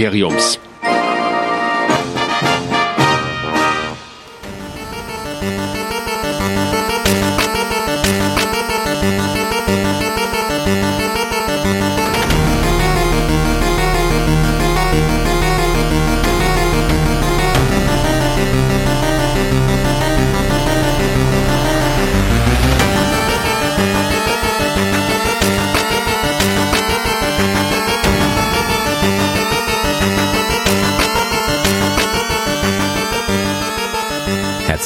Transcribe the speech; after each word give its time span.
Imperiums. 0.00 0.69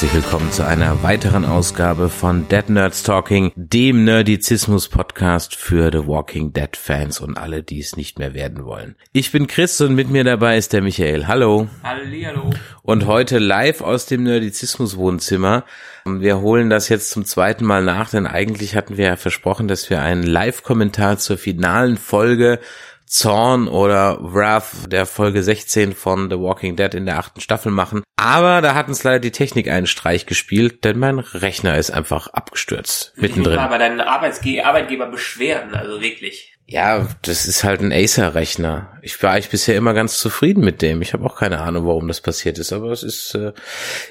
Herzlich 0.05 0.23
willkommen 0.23 0.53
zu 0.53 0.67
einer 0.67 1.03
weiteren 1.03 1.47
Ausgabe 1.47 2.11
von 2.11 2.47
Dead 2.47 2.69
Nerds 2.69 3.05
Talking, 3.05 3.53
dem 3.57 4.05
Nerdizismus-Podcast 4.05 5.57
für 5.57 5.91
The 5.91 6.07
Walking 6.07 6.53
Dead 6.53 6.77
Fans 6.77 7.21
und 7.21 7.39
alle, 7.39 7.62
die 7.62 7.81
es 7.81 7.97
nicht 7.97 8.19
mehr 8.19 8.35
werden 8.35 8.67
wollen. 8.67 8.97
Ich 9.12 9.33
bin 9.33 9.47
Chris 9.47 9.81
und 9.81 9.95
mit 9.95 10.11
mir 10.11 10.23
dabei 10.23 10.59
ist 10.59 10.75
der 10.75 10.83
Michael. 10.83 11.27
Hallo. 11.27 11.69
Hallihallo. 11.83 12.51
Und 12.83 13.07
heute 13.07 13.39
live 13.39 13.81
aus 13.81 14.05
dem 14.05 14.25
Nerdizismus-Wohnzimmer. 14.25 15.65
Wir 16.05 16.39
holen 16.39 16.69
das 16.69 16.91
jetzt 16.91 17.09
zum 17.09 17.25
zweiten 17.25 17.65
Mal 17.65 17.83
nach, 17.83 18.11
denn 18.11 18.27
eigentlich 18.27 18.77
hatten 18.77 18.98
wir 18.98 19.07
ja 19.07 19.17
versprochen, 19.17 19.69
dass 19.69 19.89
wir 19.89 20.03
einen 20.03 20.23
Live-Kommentar 20.23 21.17
zur 21.17 21.39
finalen 21.39 21.97
Folge 21.97 22.61
Zorn 23.07 23.69
oder 23.69 24.19
Wrath 24.21 24.91
der 24.91 25.07
Folge 25.07 25.43
16 25.43 25.95
von 25.95 26.31
The 26.31 26.39
Walking 26.39 26.77
Dead 26.77 26.95
in 26.95 27.07
der 27.07 27.19
achten 27.19 27.41
Staffel 27.41 27.71
machen. 27.71 28.03
Aber 28.17 28.61
da 28.61 28.75
hat 28.75 28.89
uns 28.89 29.05
leider 29.05 29.20
die 29.20 29.31
Technik 29.31 29.69
einen 29.69 29.87
Streich 29.87 30.27
gespielt, 30.27 30.84
denn 30.84 30.98
mein 30.98 31.19
Rechner 31.19 31.77
ist 31.77 31.91
einfach 31.91 32.28
abgestürzt. 32.28 33.12
Mittendrin. 33.17 33.55
Ich 33.55 33.61
mal 33.61 33.69
bei 33.69 33.78
deinen 33.78 34.01
Arbeitsge 34.01 34.65
Arbeitgeber 34.65 35.06
beschweren, 35.06 35.75
also 35.75 36.01
wirklich. 36.01 36.55
Ja, 36.67 37.06
das 37.20 37.47
ist 37.47 37.62
halt 37.62 37.83
ein 37.83 37.93
Acer-Rechner. 37.93 38.98
Ich 39.03 39.23
war 39.23 39.33
eigentlich 39.33 39.50
bisher 39.50 39.77
immer 39.77 39.93
ganz 39.93 40.19
zufrieden 40.19 40.65
mit 40.65 40.81
dem. 40.81 41.03
Ich 41.03 41.12
habe 41.12 41.27
auch 41.27 41.37
keine 41.37 41.61
Ahnung, 41.61 41.87
warum 41.87 42.09
das 42.09 42.23
passiert 42.23 42.59
ist, 42.59 42.73
aber 42.73 42.91
es 42.91 43.03
ist, 43.03 43.34
äh, 43.34 43.53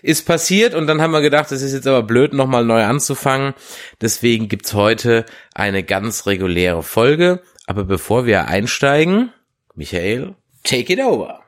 ist 0.04 0.28
passiert 0.28 0.76
und 0.76 0.86
dann 0.86 1.02
haben 1.02 1.14
wir 1.14 1.22
gedacht, 1.22 1.52
es 1.52 1.64
ist 1.64 1.73
jetzt 1.73 1.88
aber 1.88 2.04
blöd, 2.04 2.34
nochmal 2.34 2.64
neu 2.64 2.84
anzufangen. 2.84 3.56
Deswegen 4.02 4.50
gibt's 4.50 4.76
heute 4.76 5.26
eine 5.56 5.82
ganz 5.84 6.28
reguläre 6.28 6.84
Folge. 6.84 7.42
Aber 7.66 7.83
bevor 7.83 8.25
wir 8.25 8.47
einsteigen, 8.47 9.31
Michael, 9.75 10.36
take 10.64 10.94
it 10.94 11.00
over. 11.00 11.42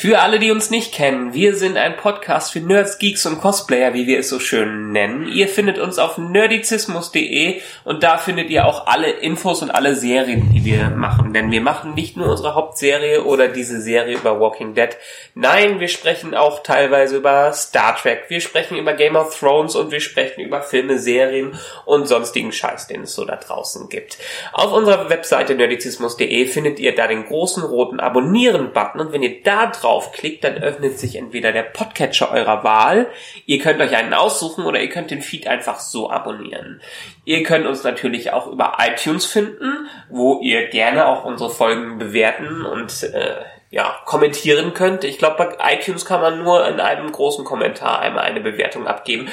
Für 0.00 0.20
alle, 0.20 0.38
die 0.38 0.50
uns 0.50 0.70
nicht 0.70 0.94
kennen, 0.94 1.34
wir 1.34 1.54
sind 1.56 1.76
ein 1.76 1.94
Podcast 1.94 2.52
für 2.52 2.60
Nerds, 2.60 2.98
Geeks 2.98 3.26
und 3.26 3.38
Cosplayer, 3.38 3.92
wie 3.92 4.06
wir 4.06 4.20
es 4.20 4.30
so 4.30 4.40
schön 4.40 4.92
nennen. 4.92 5.28
Ihr 5.28 5.46
findet 5.46 5.78
uns 5.78 5.98
auf 5.98 6.16
nerdizismus.de 6.16 7.60
und 7.84 8.02
da 8.02 8.16
findet 8.16 8.48
ihr 8.48 8.64
auch 8.64 8.86
alle 8.86 9.10
Infos 9.10 9.60
und 9.60 9.70
alle 9.70 9.94
Serien, 9.94 10.52
die 10.54 10.64
wir 10.64 10.88
machen. 10.88 11.34
Denn 11.34 11.50
wir 11.50 11.60
machen 11.60 11.92
nicht 11.92 12.16
nur 12.16 12.30
unsere 12.30 12.54
Hauptserie 12.54 13.24
oder 13.24 13.48
diese 13.48 13.78
Serie 13.82 14.16
über 14.16 14.40
Walking 14.40 14.74
Dead. 14.74 14.96
Nein, 15.34 15.80
wir 15.80 15.88
sprechen 15.88 16.34
auch 16.34 16.62
teilweise 16.62 17.18
über 17.18 17.52
Star 17.52 17.94
Trek, 17.94 18.24
wir 18.28 18.40
sprechen 18.40 18.78
über 18.78 18.94
Game 18.94 19.16
of 19.16 19.38
Thrones 19.38 19.76
und 19.76 19.90
wir 19.90 20.00
sprechen 20.00 20.40
über 20.40 20.62
Filme, 20.62 20.98
Serien 20.98 21.58
und 21.84 22.08
sonstigen 22.08 22.52
Scheiß, 22.52 22.86
den 22.86 23.02
es 23.02 23.14
so 23.14 23.26
da 23.26 23.36
draußen 23.36 23.90
gibt. 23.90 24.16
Auf 24.54 24.72
unserer 24.72 25.10
Webseite 25.10 25.54
nerdizismus.de 25.54 26.46
findet 26.46 26.78
ihr 26.80 26.94
da 26.94 27.06
den 27.06 27.26
großen 27.26 27.62
roten 27.62 28.00
Abonnieren-Button 28.00 29.00
und 29.00 29.12
wenn 29.12 29.22
ihr 29.22 29.42
da 29.42 29.59
draufklickt, 29.66 30.44
dann 30.44 30.62
öffnet 30.62 30.98
sich 30.98 31.16
entweder 31.16 31.52
der 31.52 31.62
Podcatcher 31.62 32.30
eurer 32.30 32.64
Wahl, 32.64 33.08
ihr 33.46 33.58
könnt 33.58 33.80
euch 33.80 33.96
einen 33.96 34.14
aussuchen 34.14 34.64
oder 34.64 34.80
ihr 34.80 34.88
könnt 34.88 35.10
den 35.10 35.22
Feed 35.22 35.46
einfach 35.46 35.80
so 35.80 36.10
abonnieren. 36.10 36.80
Ihr 37.24 37.42
könnt 37.42 37.66
uns 37.66 37.84
natürlich 37.84 38.32
auch 38.32 38.46
über 38.46 38.78
iTunes 38.80 39.26
finden, 39.26 39.88
wo 40.08 40.40
ihr 40.40 40.68
gerne 40.68 41.06
auch 41.06 41.24
unsere 41.24 41.50
Folgen 41.50 41.98
bewerten 41.98 42.64
und 42.64 43.02
äh, 43.02 43.36
ja, 43.70 43.96
kommentieren 44.04 44.74
könnt. 44.74 45.04
Ich 45.04 45.18
glaube, 45.18 45.36
bei 45.36 45.74
iTunes 45.74 46.04
kann 46.04 46.20
man 46.20 46.42
nur 46.42 46.66
in 46.66 46.80
einem 46.80 47.12
großen 47.12 47.44
Kommentar 47.44 48.00
einmal 48.00 48.24
eine 48.24 48.40
Bewertung 48.40 48.86
abgeben. 48.86 49.28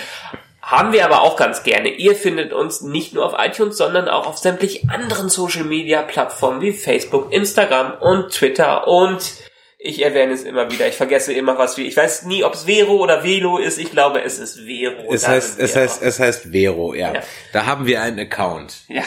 Haben 0.61 0.91
wir 0.91 1.05
aber 1.05 1.21
auch 1.21 1.37
ganz 1.37 1.63
gerne. 1.63 1.87
Ihr 1.87 2.13
findet 2.13 2.51
uns 2.51 2.81
nicht 2.81 3.13
nur 3.13 3.25
auf 3.25 3.35
iTunes, 3.37 3.77
sondern 3.77 4.09
auch 4.09 4.27
auf 4.27 4.37
sämtlich 4.37 4.89
anderen 4.89 5.29
Social 5.29 5.63
Media 5.63 6.01
Plattformen 6.01 6.59
wie 6.59 6.73
Facebook, 6.73 7.31
Instagram 7.31 7.93
und 8.01 8.31
Twitter 8.33 8.85
und 8.85 9.46
ich 9.79 10.03
erwähne 10.03 10.33
es 10.33 10.43
immer 10.43 10.71
wieder. 10.71 10.87
Ich 10.87 10.95
vergesse 10.95 11.33
immer 11.33 11.57
was 11.57 11.77
wie. 11.77 11.85
Ich 11.85 11.95
weiß 11.95 12.23
nie, 12.23 12.43
ob 12.43 12.55
es 12.55 12.63
Vero 12.63 12.95
oder 12.97 13.23
Velo 13.23 13.57
ist. 13.57 13.77
Ich 13.77 13.91
glaube, 13.91 14.23
es 14.23 14.39
ist 14.39 14.59
Vero. 14.59 15.13
Es 15.13 15.27
heißt, 15.27 15.59
es 15.59 15.75
heißt, 15.75 16.01
es 16.01 16.19
heißt 16.19 16.51
Vero, 16.51 16.95
ja. 16.95 17.13
Ja. 17.13 17.21
Da 17.53 17.65
haben 17.67 17.85
wir 17.85 18.01
einen 18.01 18.19
Account. 18.19 18.73
Ja, 18.87 19.03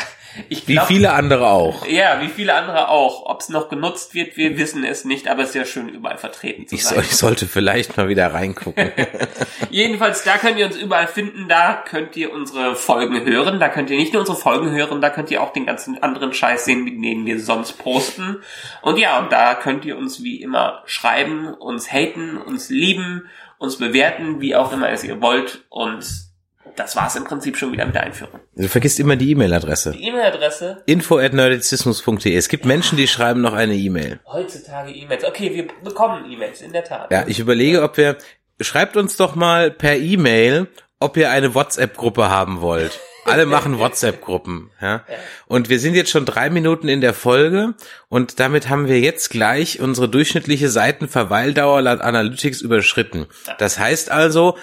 ich 0.48 0.66
Wie 0.68 0.74
glaub, 0.74 0.86
viele 0.86 1.12
andere 1.12 1.48
auch. 1.48 1.86
Ja, 1.86 2.20
wie 2.20 2.28
viele 2.28 2.54
andere 2.54 2.88
auch. 2.88 3.26
Ob 3.26 3.40
es 3.40 3.48
noch 3.48 3.68
genutzt 3.68 4.14
wird, 4.14 4.36
wir 4.36 4.56
wissen 4.58 4.84
es 4.84 5.04
nicht, 5.04 5.28
aber 5.28 5.42
es 5.42 5.50
ist 5.50 5.54
ja 5.54 5.64
schön, 5.64 5.88
überall 5.88 6.18
vertreten 6.18 6.66
zu 6.66 6.74
Ich, 6.74 6.84
sein. 6.84 6.94
soll, 6.96 7.04
ich 7.04 7.16
sollte 7.16 7.46
vielleicht 7.46 7.96
mal 7.96 8.08
wieder 8.08 8.32
reingucken. 8.32 8.92
Jedenfalls, 9.70 10.24
da 10.24 10.38
könnt 10.38 10.58
ihr 10.58 10.66
uns 10.66 10.76
überall 10.76 11.08
finden, 11.08 11.48
da 11.48 11.74
könnt 11.74 12.16
ihr 12.16 12.32
unsere 12.32 12.76
Folgen 12.76 13.24
hören, 13.24 13.60
da 13.60 13.68
könnt 13.68 13.90
ihr 13.90 13.96
nicht 13.96 14.12
nur 14.12 14.20
unsere 14.20 14.38
Folgen 14.38 14.70
hören, 14.70 15.00
da 15.00 15.10
könnt 15.10 15.30
ihr 15.30 15.42
auch 15.42 15.52
den 15.52 15.66
ganzen 15.66 16.02
anderen 16.02 16.32
Scheiß 16.32 16.64
sehen, 16.64 16.84
mit 16.84 16.94
denen 16.94 17.26
wir 17.26 17.40
sonst 17.40 17.72
posten. 17.78 18.38
Und 18.82 18.98
ja, 18.98 19.18
und 19.18 19.32
da 19.32 19.54
könnt 19.54 19.84
ihr 19.84 19.96
uns 19.98 20.22
wie 20.22 20.42
immer 20.42 20.82
schreiben, 20.86 21.52
uns 21.54 21.92
haten, 21.92 22.36
uns 22.36 22.70
lieben, 22.70 23.28
uns 23.58 23.76
bewerten, 23.76 24.40
wie 24.40 24.54
auch 24.54 24.72
immer 24.72 24.90
es 24.90 25.04
ihr 25.04 25.20
wollt. 25.20 25.64
Und 25.68 26.29
das 26.76 26.96
war's 26.96 27.16
im 27.16 27.24
Prinzip 27.24 27.56
schon 27.56 27.72
wieder 27.72 27.86
mit 27.86 27.94
der 27.94 28.04
Einführung. 28.04 28.40
Du 28.54 28.68
vergisst 28.68 29.00
immer 29.00 29.16
die 29.16 29.30
E-Mail-Adresse. 29.30 29.92
Die 29.92 30.04
E-Mail-Adresse, 30.04 30.82
info 30.86 31.18
at 31.18 31.32
nerdizismus.de. 31.32 32.34
Es 32.34 32.48
gibt 32.48 32.64
Menschen, 32.64 32.96
die 32.96 33.08
schreiben 33.08 33.40
noch 33.40 33.52
eine 33.52 33.74
E-Mail. 33.74 34.20
heutzutage 34.26 34.92
E-Mails. 34.92 35.24
Okay, 35.24 35.52
wir 35.54 35.68
bekommen 35.82 36.30
E-Mails, 36.30 36.60
in 36.62 36.72
der 36.72 36.84
Tat. 36.84 37.10
Ja, 37.10 37.24
ich 37.26 37.38
überlege, 37.38 37.82
ob 37.82 37.96
wir, 37.96 38.16
schreibt 38.60 38.96
uns 38.96 39.16
doch 39.16 39.34
mal 39.34 39.70
per 39.70 39.96
E-Mail, 39.96 40.68
ob 40.98 41.16
ihr 41.16 41.30
eine 41.30 41.54
WhatsApp-Gruppe 41.54 42.28
haben 42.28 42.60
wollt. 42.60 42.98
Alle 43.24 43.46
machen 43.46 43.78
WhatsApp-Gruppen, 43.78 44.70
ja. 44.80 45.04
Und 45.46 45.68
wir 45.68 45.78
sind 45.78 45.94
jetzt 45.94 46.10
schon 46.10 46.24
drei 46.24 46.50
Minuten 46.50 46.88
in 46.88 47.00
der 47.00 47.14
Folge 47.14 47.74
und 48.08 48.40
damit 48.40 48.68
haben 48.68 48.88
wir 48.88 49.00
jetzt 49.00 49.30
gleich 49.30 49.80
unsere 49.80 50.08
durchschnittliche 50.08 50.68
Seitenverweildauer 50.68 51.82
laut 51.82 52.00
Analytics 52.00 52.60
überschritten. 52.60 53.26
Das 53.58 53.78
heißt 53.78 54.10
also, 54.10 54.56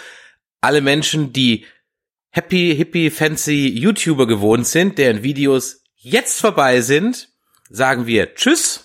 alle 0.62 0.82
Menschen, 0.82 1.34
die 1.34 1.66
happy, 2.30 2.76
hippie, 2.76 3.10
fancy 3.10 3.68
YouTuber 3.68 4.28
gewohnt 4.28 4.68
sind, 4.68 4.98
deren 4.98 5.24
Videos 5.24 5.84
jetzt 5.96 6.40
vorbei 6.40 6.82
sind, 6.82 7.30
sagen 7.70 8.08
wir 8.08 8.36
Tschüss. 8.36 8.84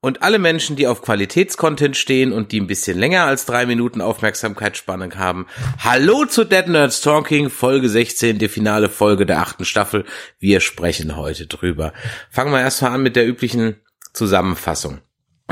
Und 0.00 0.22
alle 0.22 0.38
Menschen, 0.38 0.76
die 0.76 0.86
auf 0.86 1.02
Qualitätscontent 1.02 1.96
stehen 1.96 2.32
und 2.32 2.52
die 2.52 2.60
ein 2.60 2.68
bisschen 2.68 2.96
länger 2.98 3.24
als 3.24 3.44
drei 3.44 3.66
Minuten 3.66 4.00
Aufmerksamkeitsspanne 4.00 5.08
haben, 5.16 5.46
hallo 5.80 6.26
zu 6.26 6.44
Dead 6.44 6.68
Nerds 6.68 7.00
Talking, 7.00 7.50
Folge 7.50 7.88
16, 7.88 8.38
die 8.38 8.48
finale 8.48 8.88
Folge 8.88 9.26
der 9.26 9.40
achten 9.40 9.64
Staffel. 9.64 10.04
Wir 10.38 10.60
sprechen 10.60 11.16
heute 11.16 11.46
drüber. 11.46 11.92
Fangen 12.30 12.52
wir 12.52 12.60
erstmal 12.60 12.92
an 12.92 13.02
mit 13.02 13.16
der 13.16 13.26
üblichen 13.26 13.80
Zusammenfassung. 14.12 15.00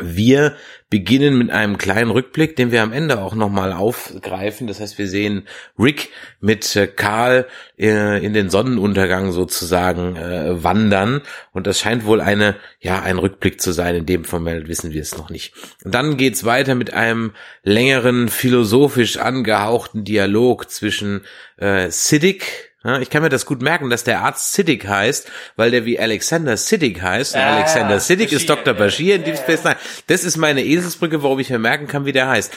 Wir 0.03 0.57
beginnen 0.91 1.39
mit 1.39 1.51
einem 1.51 1.79
kleinen 1.79 2.11
Rückblick, 2.11 2.57
den 2.57 2.73
wir 2.73 2.83
am 2.83 2.93
Ende 2.93 3.21
auch 3.21 3.35
nochmal 3.35 3.73
aufgreifen. 3.73 4.67
Das 4.67 4.81
heißt, 4.81 4.99
wir 4.99 5.07
sehen 5.07 5.47
Rick 5.79 6.11
mit 6.41 6.75
äh, 6.75 6.89
Karl 6.89 7.47
äh, 7.79 8.25
in 8.25 8.33
den 8.33 8.51
Sonnenuntergang 8.51 9.31
sozusagen 9.31 10.17
äh, 10.17 10.63
wandern. 10.65 11.23
Und 11.53 11.69
das 11.69 11.79
scheint 11.79 12.07
wohl 12.07 12.21
eine, 12.21 12.57
ja, 12.81 13.03
ein 13.03 13.19
Rückblick 13.19 13.61
zu 13.61 13.71
sein. 13.71 13.95
In 13.95 14.07
dem 14.07 14.25
Fall 14.25 14.45
wissen 14.67 14.93
wir 14.93 15.03
es 15.03 15.17
noch 15.17 15.31
nicht. 15.31 15.55
Und 15.85 15.95
dann 15.95 16.17
geht's 16.17 16.45
weiter 16.45 16.75
mit 16.75 16.93
einem 16.93 17.33
längeren, 17.63 18.29
philosophisch 18.29 19.19
angehauchten 19.19 20.05
Dialog 20.05 20.71
zwischen 20.71 21.23
äh, 21.57 21.89
Siddiq, 21.91 22.74
ja, 22.85 22.99
ich 23.01 23.11
kann 23.11 23.23
mir 23.23 23.31
das 23.31 23.47
gut 23.47 23.63
merken, 23.63 23.89
dass 23.91 24.05
der 24.05 24.21
Arzt 24.21 24.53
Siddiq 24.53 24.87
heißt, 24.87 25.31
weil 25.57 25.71
der 25.71 25.85
wie 25.87 25.99
Alexander 25.99 26.57
Siddiq 26.57 27.01
heißt. 27.03 27.35
Und 27.35 27.41
Ah, 27.41 27.57
Alexander 27.57 27.99
Siddiq 27.99 28.31
ist 28.33 28.49
Dr. 28.49 28.75
Bashir 28.75 29.15
in 29.17 29.23
ja, 29.23 29.29
Deep. 29.29 29.39
Space 29.39 29.65
Nine. 29.65 29.77
Das 30.07 30.23
ist 30.25 30.37
meine 30.37 30.63
Eselsbrücke, 30.63 31.23
worauf 31.23 31.39
ich 31.39 31.51
mir 31.51 31.59
merken 31.59 31.87
kann, 31.87 32.05
wie 32.05 32.13
der 32.13 32.29
heißt. 32.29 32.53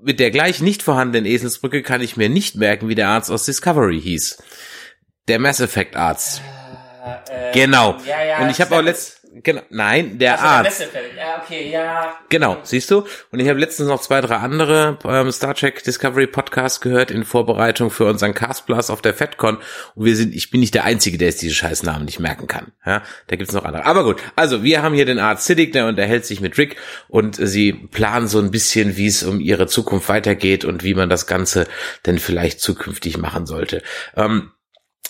Mit 0.00 0.20
der 0.20 0.30
gleich 0.30 0.60
nicht 0.60 0.82
vorhandenen 0.82 1.26
Eselsbrücke 1.26 1.82
kann 1.82 2.00
ich 2.00 2.16
mir 2.16 2.28
nicht 2.28 2.56
merken, 2.56 2.88
wie 2.88 2.94
der 2.94 3.08
Arzt 3.08 3.30
aus 3.30 3.44
Discovery 3.46 4.00
hieß. 4.00 4.38
Der 5.26 5.38
Mass 5.38 5.60
Effect 5.60 5.96
Arzt. 5.96 6.40
Äh, 7.30 7.52
Genau. 7.52 7.96
Ja, 8.06 8.22
ja, 8.22 8.38
Und 8.40 8.50
ich 8.50 8.60
habe 8.60 8.76
auch 8.76 8.82
letzt 8.82 9.17
Genau, 9.42 9.62
nein, 9.70 10.18
der 10.18 10.40
Arzt. 10.40 10.80
Ja, 11.16 11.42
okay, 11.42 11.70
ja. 11.70 12.16
Genau, 12.28 12.58
siehst 12.62 12.90
du? 12.90 13.04
Und 13.30 13.40
ich 13.40 13.48
habe 13.48 13.58
letztens 13.58 13.88
noch 13.88 14.00
zwei, 14.00 14.20
drei 14.20 14.36
andere 14.36 14.98
ähm, 15.04 15.30
Star 15.30 15.54
Trek 15.54 15.82
Discovery 15.82 16.26
Podcasts 16.26 16.80
gehört 16.80 17.10
in 17.10 17.24
Vorbereitung 17.24 17.90
für 17.90 18.06
unseren 18.06 18.34
Cast 18.34 18.66
Plus 18.66 18.90
auf 18.90 19.02
der 19.02 19.14
FedCon. 19.14 19.58
Und 19.94 20.04
wir 20.04 20.16
sind, 20.16 20.34
ich 20.34 20.50
bin 20.50 20.60
nicht 20.60 20.74
der 20.74 20.84
Einzige, 20.84 21.18
der 21.18 21.28
jetzt 21.28 21.42
diese 21.42 21.54
scheiß 21.54 21.82
Namen 21.82 22.06
nicht 22.06 22.20
merken 22.20 22.46
kann. 22.46 22.72
Ja, 22.84 23.02
da 23.26 23.36
gibt's 23.36 23.52
noch 23.52 23.64
andere. 23.64 23.84
Aber 23.84 24.04
gut, 24.04 24.20
also 24.34 24.62
wir 24.62 24.82
haben 24.82 24.94
hier 24.94 25.06
den 25.06 25.18
Arzt 25.18 25.46
Siddiq, 25.46 25.72
der 25.72 25.86
unterhält 25.86 26.26
sich 26.26 26.40
mit 26.40 26.58
Rick 26.58 26.76
und 27.08 27.38
äh, 27.38 27.46
sie 27.46 27.72
planen 27.72 28.28
so 28.28 28.38
ein 28.38 28.50
bisschen, 28.50 28.96
wie 28.96 29.06
es 29.06 29.22
um 29.22 29.40
ihre 29.40 29.66
Zukunft 29.66 30.08
weitergeht 30.08 30.64
und 30.64 30.84
wie 30.84 30.94
man 30.94 31.08
das 31.08 31.26
Ganze 31.26 31.66
denn 32.06 32.18
vielleicht 32.18 32.60
zukünftig 32.60 33.18
machen 33.18 33.46
sollte. 33.46 33.82
Ähm, 34.16 34.52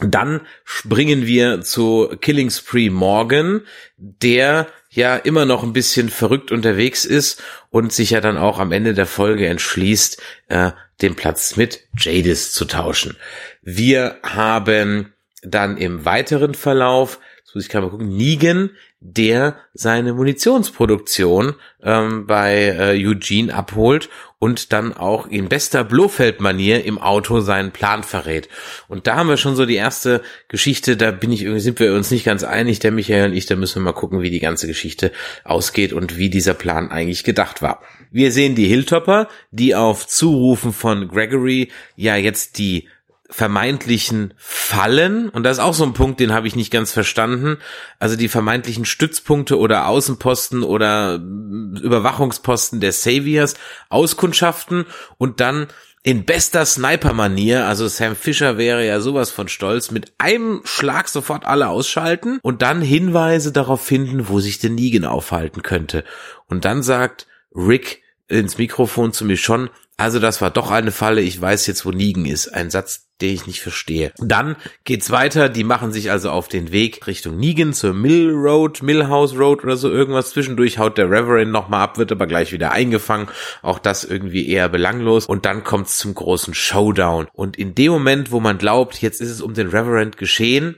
dann 0.00 0.43
springen 0.64 1.26
wir 1.26 1.61
zu 1.62 2.08
Killing 2.20 2.50
Spree 2.50 2.90
Morgan, 2.90 3.62
der 3.96 4.69
ja 4.90 5.17
immer 5.17 5.44
noch 5.44 5.62
ein 5.62 5.73
bisschen 5.73 6.08
verrückt 6.08 6.52
unterwegs 6.52 7.05
ist 7.05 7.43
und 7.70 7.93
sich 7.93 8.11
ja 8.11 8.20
dann 8.20 8.38
auch 8.38 8.58
am 8.58 8.73
Ende 8.73 8.94
der 8.94 9.06
Folge 9.06 9.46
entschließt, 9.49 10.23
äh, 10.49 10.70
den 11.02 11.14
Platz 11.14 11.56
mit 11.56 11.81
Jadis 11.96 12.52
zu 12.52 12.64
tauschen. 12.64 13.17
Wir 13.62 14.19
haben 14.23 15.12
dann 15.43 15.76
im 15.76 16.05
weiteren 16.05 16.55
Verlauf, 16.55 17.20
jetzt 17.38 17.55
muss 17.55 17.64
ich 17.64 17.70
gerade 17.70 17.87
mal 17.87 17.91
gucken, 17.91 18.17
Negan, 18.17 18.70
der 19.00 19.56
seine 19.75 20.14
Munitionsproduktion 20.14 21.55
ähm, 21.82 22.26
bei 22.26 22.76
äh, 22.76 23.06
Eugene 23.06 23.55
abholt 23.55 24.08
und 24.38 24.73
dann 24.73 24.93
auch 24.93 25.26
in 25.26 25.49
bester 25.49 25.82
Blofeld-Manier 25.85 26.85
im 26.85 26.99
Auto 26.99 27.40
seinen 27.40 27.73
Plan 27.73 28.02
verrät. 28.02 28.49
Und 28.87 29.06
da 29.06 29.17
haben 29.17 29.29
wir 29.29 29.37
schon 29.37 29.56
so 29.56 29.67
die 29.67 29.75
erste 29.75 30.23
Geschichte, 30.49 30.96
da 30.96 31.11
bin 31.11 31.32
ich 31.32 31.43
irgendwie, 31.43 31.61
sind 31.61 31.81
wir 31.81 31.94
uns 31.94 32.11
nicht 32.11 32.25
ganz 32.25 32.44
einig, 32.44 32.79
der 32.79 32.93
Michael 32.93 33.31
und 33.31 33.37
ich, 33.37 33.46
da 33.46 33.56
müssen 33.56 33.76
wir 33.76 33.93
mal 33.93 33.99
gucken, 33.99 34.23
wie 34.23 34.31
die 34.31 34.40
ganze 34.40 34.67
Geschichte 34.67 35.12
ausgeht 35.44 35.93
und 35.93 36.17
wie 36.17 36.31
dieser 36.31 36.55
Plan 36.55 36.90
eigentlich 36.90 37.25
gedacht 37.25 37.62
war. 37.62 37.82
Wir 38.11 38.31
sehen 38.32 38.55
die 38.55 38.67
Hilltopper, 38.67 39.29
die 39.50 39.75
auf 39.75 40.06
Zurufen 40.06 40.73
von 40.73 41.08
Gregory 41.08 41.70
ja 41.96 42.17
jetzt 42.17 42.58
die 42.58 42.88
vermeintlichen 43.31 44.33
Fallen, 44.39 45.29
und 45.29 45.43
das 45.43 45.59
ist 45.59 45.63
auch 45.63 45.75
so 45.75 45.85
ein 45.85 45.93
Punkt, 45.93 46.19
den 46.19 46.33
habe 46.33 46.47
ich 46.49 46.57
nicht 46.57 46.71
ganz 46.71 46.93
verstanden, 46.93 47.59
also 47.99 48.17
die 48.17 48.29
vermeintlichen 48.29 48.87
Stützpunkte 48.87 49.59
oder 49.59 49.87
Außenposten 49.87 50.63
oder 50.63 51.17
Überwachungsposten 51.17 52.81
der 52.81 52.93
Saviors 52.93 53.55
auskundschaften 53.91 54.87
und 55.19 55.41
dann 55.41 55.67
in 56.03 56.25
bester 56.25 56.65
Sniper-Manier, 56.65 57.67
also 57.67 57.87
Sam 57.87 58.17
Fisher 58.17 58.57
wäre 58.57 58.87
ja 58.87 59.01
sowas 59.01 59.31
von 59.31 59.49
stolz, 59.49 59.91
mit 59.91 60.13
einem 60.17 60.63
Schlag 60.65 61.09
sofort 61.09 61.45
alle 61.45 61.69
ausschalten 61.69 62.39
und 62.41 62.63
dann 62.63 62.81
Hinweise 62.81 63.53
darauf 63.53 63.85
finden, 63.85 64.29
wo 64.29 64.41
sich 64.41 64.59
der 64.59 64.71
Negan 64.71 65.05
aufhalten 65.05 65.63
könnte. 65.63 66.05
Und 66.47 66.65
dann 66.65 66.83
sagt 66.83 67.27
Rick 67.55 68.03
ins 68.29 68.57
Mikrofon 68.57 69.13
zu 69.13 69.27
mir 69.27 69.37
schon, 69.37 69.69
also 69.99 70.21
das 70.21 70.41
war 70.41 70.50
doch 70.50 70.71
eine 70.71 70.93
Falle, 70.93 71.21
ich 71.21 71.41
weiß 71.41 71.67
jetzt, 71.67 71.85
wo 71.85 71.91
Negan 71.91 72.25
ist. 72.25 72.47
Ein 72.55 72.71
Satz, 72.71 73.09
den 73.21 73.35
ich 73.35 73.49
nicht 73.49 73.61
verstehe. 73.61 74.12
Dann 74.19 74.55
geht's 74.85 75.11
weiter, 75.11 75.49
die 75.49 75.65
machen 75.65 75.91
sich 75.91 76.12
also 76.12 76.31
auf 76.31 76.47
den 76.47 76.71
Weg 76.71 77.05
Richtung 77.09 77.37
Negan 77.37 77.73
zur 77.73 77.95
Mill 77.95 78.31
Road, 78.31 78.81
Millhouse 78.81 79.37
Road 79.37 79.65
oder 79.65 79.77
so 79.77 79.91
irgendwas. 79.91 80.31
Zwischendurch 80.31 80.79
haut 80.79 80.99
der 80.99 81.11
Reverend 81.11 81.50
nochmal 81.50 81.83
ab, 81.83 81.99
wird 81.99 82.12
aber 82.12 82.29
gleich 82.29 82.53
wieder 82.53 82.71
eingefangen. 82.71 83.27
Auch 83.61 83.81
das 83.81 84.05
irgendwie 84.05 84.49
eher 84.49 84.69
belanglos. 84.69 85.27
Und 85.27 85.45
dann 85.45 85.65
kommt's 85.65 85.99
zum 85.99 86.15
großen 86.15 86.55
Showdown. 86.55 87.27
Und 87.33 87.59
in 87.59 87.75
dem 87.75 87.91
Moment, 87.91 88.31
wo 88.31 88.39
man 88.39 88.56
glaubt, 88.56 89.03
jetzt 89.03 89.21
ist 89.21 89.31
es 89.31 89.41
um 89.41 89.53
den 89.53 89.67
Reverend 89.67 90.17
geschehen, 90.17 90.77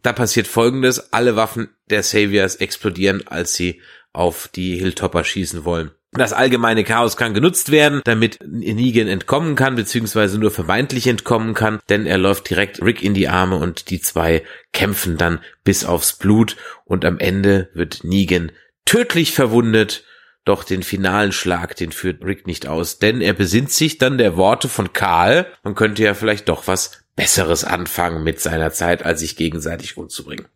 da 0.00 0.12
passiert 0.12 0.46
folgendes, 0.46 1.12
alle 1.12 1.34
Waffen 1.34 1.70
der 1.90 2.04
Saviors 2.04 2.54
explodieren, 2.56 3.26
als 3.26 3.54
sie 3.54 3.80
auf 4.12 4.46
die 4.46 4.76
Hilltopper 4.76 5.24
schießen 5.24 5.64
wollen. 5.64 5.90
Das 6.16 6.32
allgemeine 6.32 6.84
Chaos 6.84 7.16
kann 7.16 7.34
genutzt 7.34 7.72
werden, 7.72 8.00
damit 8.04 8.38
Negan 8.46 9.08
entkommen 9.08 9.56
kann, 9.56 9.74
beziehungsweise 9.74 10.38
nur 10.38 10.52
vermeintlich 10.52 11.08
entkommen 11.08 11.54
kann, 11.54 11.80
denn 11.88 12.06
er 12.06 12.18
läuft 12.18 12.48
direkt 12.48 12.80
Rick 12.82 13.02
in 13.02 13.14
die 13.14 13.28
Arme 13.28 13.56
und 13.56 13.90
die 13.90 14.00
zwei 14.00 14.44
kämpfen 14.72 15.16
dann 15.16 15.40
bis 15.64 15.84
aufs 15.84 16.12
Blut 16.12 16.56
und 16.84 17.04
am 17.04 17.18
Ende 17.18 17.68
wird 17.74 18.04
Negan 18.04 18.52
tödlich 18.84 19.32
verwundet, 19.32 20.04
doch 20.44 20.62
den 20.62 20.84
finalen 20.84 21.32
Schlag, 21.32 21.74
den 21.74 21.90
führt 21.90 22.24
Rick 22.24 22.46
nicht 22.46 22.68
aus, 22.68 22.98
denn 22.98 23.20
er 23.20 23.32
besinnt 23.32 23.72
sich 23.72 23.98
dann 23.98 24.16
der 24.16 24.36
Worte 24.36 24.68
von 24.68 24.92
Karl, 24.92 25.46
man 25.64 25.74
könnte 25.74 26.04
ja 26.04 26.14
vielleicht 26.14 26.48
doch 26.48 26.68
was 26.68 27.02
Besseres 27.16 27.64
anfangen 27.64 28.22
mit 28.22 28.40
seiner 28.40 28.70
Zeit, 28.72 29.04
als 29.04 29.20
sich 29.20 29.36
gegenseitig 29.36 29.96
umzubringen. 29.96 30.46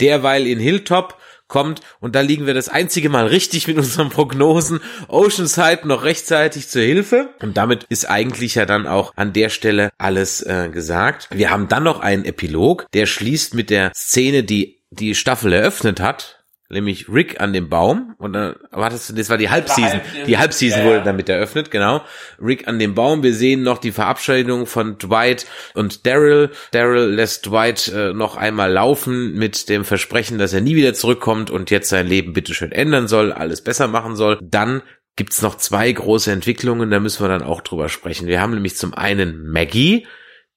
Derweil 0.00 0.46
in 0.46 0.58
Hilltop 0.58 1.16
kommt. 1.52 1.82
Und 2.00 2.16
da 2.16 2.22
liegen 2.22 2.46
wir 2.46 2.54
das 2.54 2.70
einzige 2.70 3.10
Mal 3.10 3.26
richtig 3.26 3.68
mit 3.68 3.76
unseren 3.76 4.08
Prognosen. 4.08 4.80
Oceanside 5.08 5.86
noch 5.86 6.02
rechtzeitig 6.02 6.68
zur 6.68 6.82
Hilfe. 6.82 7.34
Und 7.40 7.58
damit 7.58 7.84
ist 7.90 8.06
eigentlich 8.06 8.54
ja 8.54 8.64
dann 8.64 8.86
auch 8.86 9.12
an 9.16 9.34
der 9.34 9.50
Stelle 9.50 9.90
alles 9.98 10.40
äh, 10.40 10.70
gesagt. 10.72 11.28
Wir 11.30 11.50
haben 11.50 11.68
dann 11.68 11.84
noch 11.84 12.00
einen 12.00 12.24
Epilog, 12.24 12.86
der 12.94 13.04
schließt 13.04 13.54
mit 13.54 13.68
der 13.68 13.92
Szene, 13.94 14.42
die 14.42 14.80
die 14.90 15.14
Staffel 15.14 15.52
eröffnet 15.52 16.00
hat, 16.00 16.41
nämlich 16.72 17.08
Rick 17.08 17.40
an 17.40 17.52
dem 17.52 17.68
Baum 17.68 18.14
und 18.18 18.32
dann 18.32 18.56
war 18.70 18.90
das, 18.90 19.12
das 19.14 19.30
war 19.30 19.38
die 19.38 19.50
Halbseason. 19.50 20.00
Die 20.26 20.38
Halbseason 20.38 20.80
Ja, 20.80 20.84
ja. 20.84 20.90
wurde 20.90 21.04
damit 21.04 21.28
eröffnet, 21.28 21.70
genau. 21.70 22.02
Rick 22.40 22.66
an 22.66 22.78
dem 22.78 22.94
Baum. 22.94 23.22
Wir 23.22 23.34
sehen 23.34 23.62
noch 23.62 23.78
die 23.78 23.92
Verabschiedung 23.92 24.66
von 24.66 24.98
Dwight 24.98 25.46
und 25.74 26.06
Daryl. 26.06 26.50
Daryl 26.72 27.10
lässt 27.10 27.46
Dwight 27.46 27.88
äh, 27.88 28.12
noch 28.12 28.36
einmal 28.36 28.72
laufen 28.72 29.34
mit 29.34 29.68
dem 29.68 29.84
Versprechen, 29.84 30.38
dass 30.38 30.52
er 30.52 30.60
nie 30.60 30.74
wieder 30.74 30.94
zurückkommt 30.94 31.50
und 31.50 31.70
jetzt 31.70 31.88
sein 31.88 32.06
Leben 32.06 32.32
bitteschön 32.32 32.72
ändern 32.72 33.06
soll, 33.08 33.32
alles 33.32 33.62
besser 33.62 33.86
machen 33.88 34.16
soll. 34.16 34.38
Dann 34.42 34.82
gibt's 35.16 35.42
noch 35.42 35.56
zwei 35.56 35.92
große 35.92 36.32
Entwicklungen, 36.32 36.90
da 36.90 36.98
müssen 36.98 37.22
wir 37.22 37.28
dann 37.28 37.42
auch 37.42 37.60
drüber 37.60 37.88
sprechen. 37.88 38.26
Wir 38.26 38.40
haben 38.40 38.54
nämlich 38.54 38.76
zum 38.76 38.94
einen 38.94 39.46
Maggie, 39.46 40.06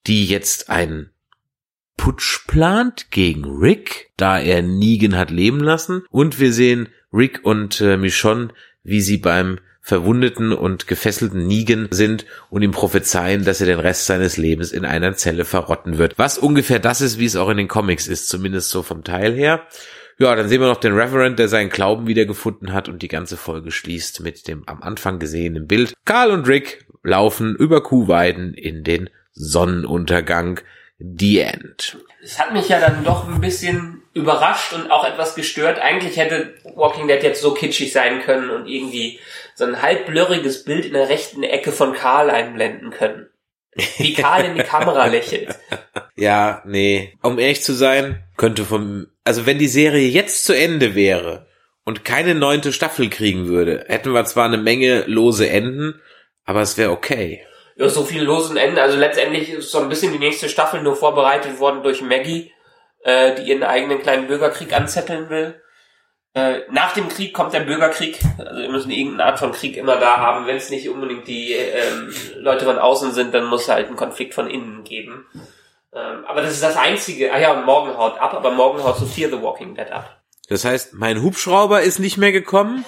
die 0.07 0.25
jetzt 0.25 0.69
einen 0.69 1.11
Putsch 1.97 2.47
plant 2.47 3.11
gegen 3.11 3.45
Rick, 3.45 4.11
da 4.17 4.39
er 4.39 4.61
Negan 4.61 5.17
hat 5.17 5.31
leben 5.31 5.59
lassen. 5.59 6.03
Und 6.09 6.39
wir 6.39 6.51
sehen 6.51 6.89
Rick 7.13 7.39
und 7.43 7.81
äh, 7.81 7.97
Michonne, 7.97 8.49
wie 8.83 9.01
sie 9.01 9.17
beim 9.17 9.59
verwundeten 9.85 10.51
und 10.51 10.87
gefesselten 10.87 11.45
Negan 11.45 11.89
sind 11.91 12.25
und 12.49 12.63
ihm 12.63 12.71
prophezeien, 12.71 13.45
dass 13.45 13.61
er 13.61 13.67
den 13.67 13.79
Rest 13.79 14.07
seines 14.07 14.35
Lebens 14.35 14.71
in 14.71 14.83
einer 14.83 15.13
Zelle 15.13 15.45
verrotten 15.45 15.99
wird. 15.99 16.17
Was 16.17 16.39
ungefähr 16.39 16.79
das 16.79 17.01
ist, 17.01 17.19
wie 17.19 17.25
es 17.25 17.35
auch 17.35 17.49
in 17.49 17.57
den 17.57 17.67
Comics 17.67 18.07
ist, 18.07 18.27
zumindest 18.27 18.71
so 18.71 18.81
vom 18.81 19.03
Teil 19.03 19.35
her. 19.35 19.67
Ja, 20.17 20.35
dann 20.35 20.49
sehen 20.49 20.61
wir 20.61 20.67
noch 20.67 20.79
den 20.79 20.93
Reverend, 20.93 21.37
der 21.37 21.49
seinen 21.49 21.69
Glauben 21.69 22.07
wiedergefunden 22.07 22.73
hat 22.73 22.89
und 22.89 23.03
die 23.03 23.09
ganze 23.09 23.37
Folge 23.37 23.69
schließt 23.69 24.21
mit 24.21 24.47
dem 24.47 24.63
am 24.65 24.81
Anfang 24.81 25.19
gesehenen 25.19 25.67
Bild. 25.67 25.93
Karl 26.05 26.31
und 26.31 26.47
Rick 26.47 26.87
laufen 27.03 27.55
über 27.55 27.83
Kuhweiden 27.83 28.55
in 28.55 28.83
den 28.83 29.11
Sonnenuntergang. 29.33 30.61
The 31.17 31.39
End. 31.39 31.97
Es 32.23 32.39
hat 32.39 32.53
mich 32.53 32.69
ja 32.69 32.79
dann 32.79 33.03
doch 33.03 33.27
ein 33.27 33.41
bisschen 33.41 34.03
überrascht 34.13 34.73
und 34.73 34.89
auch 34.91 35.05
etwas 35.05 35.35
gestört. 35.35 35.79
Eigentlich 35.79 36.17
hätte 36.17 36.55
Walking 36.75 37.07
Dead 37.07 37.21
jetzt 37.21 37.41
so 37.41 37.53
kitschig 37.53 37.91
sein 37.91 38.21
können 38.21 38.49
und 38.49 38.67
irgendwie 38.67 39.19
so 39.55 39.65
ein 39.65 39.81
halb 39.81 40.05
blurriges 40.05 40.63
Bild 40.63 40.85
in 40.85 40.93
der 40.93 41.09
rechten 41.09 41.43
Ecke 41.43 41.71
von 41.71 41.93
Karl 41.93 42.29
einblenden 42.29 42.91
können. 42.91 43.27
Wie 43.97 44.13
Karl 44.13 44.45
in 44.45 44.55
die 44.55 44.63
Kamera 44.63 45.05
lächelt. 45.07 45.55
Ja, 46.15 46.63
nee. 46.65 47.13
Um 47.21 47.39
ehrlich 47.39 47.61
zu 47.61 47.73
sein, 47.73 48.23
könnte 48.37 48.63
vom, 48.63 49.07
also 49.25 49.45
wenn 49.45 49.59
die 49.59 49.67
Serie 49.67 50.07
jetzt 50.07 50.45
zu 50.45 50.53
Ende 50.53 50.95
wäre 50.95 51.47
und 51.83 52.05
keine 52.05 52.35
neunte 52.35 52.71
Staffel 52.71 53.09
kriegen 53.09 53.47
würde, 53.47 53.85
hätten 53.87 54.13
wir 54.13 54.25
zwar 54.25 54.45
eine 54.45 54.57
Menge 54.57 55.03
lose 55.07 55.49
Enden, 55.49 56.01
aber 56.45 56.61
es 56.61 56.77
wäre 56.77 56.91
okay. 56.91 57.45
Ja, 57.75 57.89
so 57.89 58.03
viele 58.03 58.23
losen 58.23 58.57
Enden. 58.57 58.79
Also 58.79 58.97
letztendlich 58.97 59.49
ist 59.49 59.71
so 59.71 59.79
ein 59.79 59.89
bisschen 59.89 60.13
die 60.13 60.19
nächste 60.19 60.49
Staffel 60.49 60.81
nur 60.81 60.95
vorbereitet 60.95 61.59
worden 61.59 61.83
durch 61.83 62.01
Maggie, 62.01 62.51
äh, 63.03 63.35
die 63.35 63.49
ihren 63.49 63.63
eigenen 63.63 64.01
kleinen 64.01 64.27
Bürgerkrieg 64.27 64.73
anzetteln 64.73 65.29
will. 65.29 65.61
Äh, 66.33 66.61
nach 66.69 66.93
dem 66.93 67.07
Krieg 67.07 67.33
kommt 67.33 67.53
der 67.53 67.61
Bürgerkrieg. 67.61 68.19
Also 68.37 68.61
wir 68.61 68.69
müssen 68.69 68.91
irgendeine 68.91 69.31
Art 69.31 69.39
von 69.39 69.51
Krieg 69.53 69.77
immer 69.77 69.97
da 69.97 70.17
haben. 70.17 70.47
Wenn 70.47 70.57
es 70.57 70.69
nicht 70.69 70.89
unbedingt 70.89 71.27
die 71.27 71.53
ähm, 71.53 72.13
Leute 72.35 72.65
von 72.65 72.77
außen 72.77 73.13
sind, 73.13 73.33
dann 73.33 73.45
muss 73.45 73.69
halt 73.69 73.89
ein 73.89 73.95
Konflikt 73.95 74.33
von 74.33 74.49
innen 74.49 74.83
geben. 74.83 75.25
Ähm, 75.93 76.25
aber 76.25 76.41
das 76.41 76.51
ist 76.51 76.63
das 76.63 76.75
Einzige. 76.75 77.33
Ah 77.33 77.39
ja, 77.39 77.53
morgen 77.61 77.97
haut 77.97 78.19
ab, 78.19 78.33
aber 78.33 78.51
morgen 78.51 78.83
haut 78.83 78.97
so 78.97 79.05
Fear 79.05 79.29
the 79.29 79.41
Walking 79.41 79.75
Dead 79.75 79.91
ab. 79.91 80.21
Das 80.49 80.65
heißt, 80.65 80.93
mein 80.93 81.21
Hubschrauber 81.21 81.81
ist 81.81 81.99
nicht 81.99 82.17
mehr 82.17 82.33
gekommen. 82.33 82.83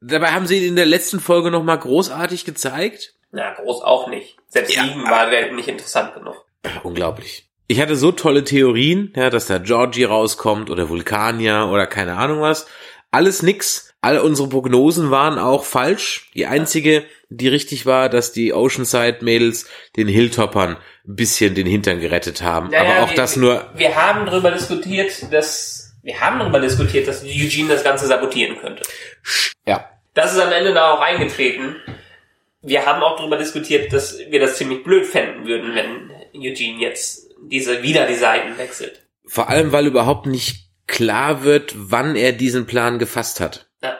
Dabei 0.00 0.32
haben 0.32 0.46
sie 0.46 0.58
ihn 0.58 0.68
in 0.68 0.76
der 0.76 0.86
letzten 0.86 1.20
Folge 1.20 1.50
nochmal 1.50 1.78
großartig 1.78 2.44
gezeigt. 2.46 3.15
Na, 3.36 3.52
groß 3.52 3.82
auch 3.82 4.08
nicht. 4.08 4.38
Selbst 4.48 4.74
Ja, 4.74 4.84
sieben 4.84 5.04
war 5.04 5.28
nicht 5.52 5.68
interessant 5.68 6.14
genug. 6.14 6.46
Unglaublich. 6.84 7.46
Ich 7.66 7.82
hatte 7.82 7.94
so 7.94 8.10
tolle 8.10 8.44
Theorien, 8.44 9.12
ja, 9.14 9.28
dass 9.28 9.46
da 9.46 9.58
Georgie 9.58 10.04
rauskommt 10.04 10.70
oder 10.70 10.88
Vulkanier 10.88 11.68
oder 11.70 11.86
keine 11.86 12.16
Ahnung 12.16 12.40
was. 12.40 12.66
Alles 13.10 13.42
nix. 13.42 13.92
Alle 14.00 14.22
unsere 14.22 14.48
Prognosen 14.48 15.10
waren 15.10 15.38
auch 15.38 15.64
falsch. 15.64 16.30
Die 16.34 16.46
einzige, 16.46 17.04
die 17.28 17.48
richtig 17.48 17.84
war, 17.84 18.08
dass 18.08 18.32
die 18.32 18.54
Oceanside-Mädels 18.54 19.68
den 19.96 20.08
Hilltoppern 20.08 20.78
ein 21.06 21.16
bisschen 21.16 21.54
den 21.54 21.66
Hintern 21.66 22.00
gerettet 22.00 22.40
haben. 22.40 22.70
Naja, 22.70 22.90
Aber 22.90 23.02
auch 23.04 23.10
wir, 23.10 23.16
das 23.16 23.36
nur, 23.36 23.70
Wir 23.74 23.96
haben 23.96 24.24
darüber 24.24 24.50
diskutiert, 24.50 25.30
dass 25.30 25.94
Wir 26.02 26.18
haben 26.20 26.38
darüber 26.38 26.60
diskutiert, 26.60 27.06
dass 27.06 27.22
Eugene 27.22 27.68
das 27.68 27.84
Ganze 27.84 28.06
sabotieren 28.06 28.56
könnte. 28.58 28.82
Ja. 29.66 29.90
Das 30.14 30.32
ist 30.32 30.40
am 30.40 30.52
Ende 30.52 30.72
da 30.72 30.92
auch 30.92 31.00
eingetreten. 31.00 31.76
Wir 32.66 32.84
haben 32.84 33.02
auch 33.02 33.16
darüber 33.16 33.38
diskutiert, 33.38 33.92
dass 33.92 34.18
wir 34.18 34.40
das 34.40 34.56
ziemlich 34.56 34.82
blöd 34.82 35.06
fänden 35.06 35.46
würden, 35.46 35.74
wenn 35.74 36.10
Eugene 36.34 36.80
jetzt 36.80 37.30
diese 37.48 37.82
wieder 37.82 38.06
die 38.06 38.14
Seiten 38.14 38.58
wechselt. 38.58 39.06
Vor 39.24 39.48
allem, 39.48 39.70
weil 39.70 39.86
überhaupt 39.86 40.26
nicht 40.26 40.70
klar 40.88 41.44
wird, 41.44 41.74
wann 41.76 42.16
er 42.16 42.32
diesen 42.32 42.66
Plan 42.66 42.98
gefasst 42.98 43.40
hat. 43.40 43.70
Ja. 43.82 43.96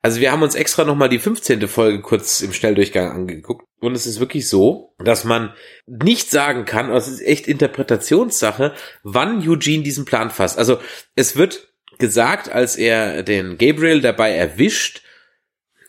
Also 0.00 0.20
wir 0.20 0.32
haben 0.32 0.42
uns 0.42 0.54
extra 0.54 0.84
nochmal 0.84 1.10
die 1.10 1.18
15. 1.18 1.68
Folge 1.68 2.00
kurz 2.00 2.40
im 2.40 2.54
Schnelldurchgang 2.54 3.10
angeguckt. 3.10 3.66
Und 3.80 3.94
es 3.94 4.06
ist 4.06 4.18
wirklich 4.18 4.48
so, 4.48 4.94
dass 4.98 5.24
man 5.24 5.54
nicht 5.86 6.30
sagen 6.30 6.64
kann, 6.64 6.90
es 6.90 7.06
ist 7.06 7.20
echt 7.20 7.48
Interpretationssache, 7.48 8.72
wann 9.02 9.46
Eugene 9.46 9.82
diesen 9.82 10.06
Plan 10.06 10.30
fasst. 10.30 10.58
Also 10.58 10.78
es 11.16 11.36
wird 11.36 11.74
gesagt, 11.98 12.50
als 12.50 12.76
er 12.76 13.22
den 13.22 13.58
Gabriel 13.58 14.00
dabei 14.00 14.32
erwischt, 14.32 15.02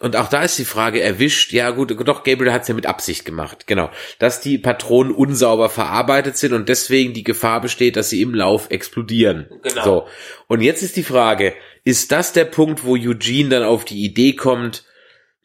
und 0.01 0.15
auch 0.15 0.29
da 0.29 0.43
ist 0.43 0.57
die 0.57 0.65
Frage 0.65 1.01
erwischt, 1.01 1.53
ja 1.53 1.69
gut, 1.69 1.95
doch, 2.07 2.23
Gabriel 2.23 2.51
hat 2.51 2.63
es 2.63 2.67
ja 2.67 2.73
mit 2.73 2.85
Absicht 2.87 3.23
gemacht, 3.23 3.67
genau, 3.67 3.89
dass 4.19 4.41
die 4.41 4.57
Patronen 4.57 5.13
unsauber 5.13 5.69
verarbeitet 5.69 6.37
sind 6.37 6.53
und 6.53 6.67
deswegen 6.69 7.13
die 7.13 7.23
Gefahr 7.23 7.61
besteht, 7.61 7.95
dass 7.95 8.09
sie 8.09 8.21
im 8.21 8.33
Lauf 8.33 8.71
explodieren. 8.71 9.47
Genau. 9.61 9.83
So. 9.83 10.07
Und 10.47 10.61
jetzt 10.61 10.81
ist 10.81 10.97
die 10.97 11.03
Frage, 11.03 11.53
ist 11.83 12.11
das 12.11 12.33
der 12.33 12.45
Punkt, 12.45 12.83
wo 12.83 12.95
Eugene 12.95 13.49
dann 13.49 13.63
auf 13.63 13.85
die 13.85 14.03
Idee 14.03 14.33
kommt, 14.33 14.85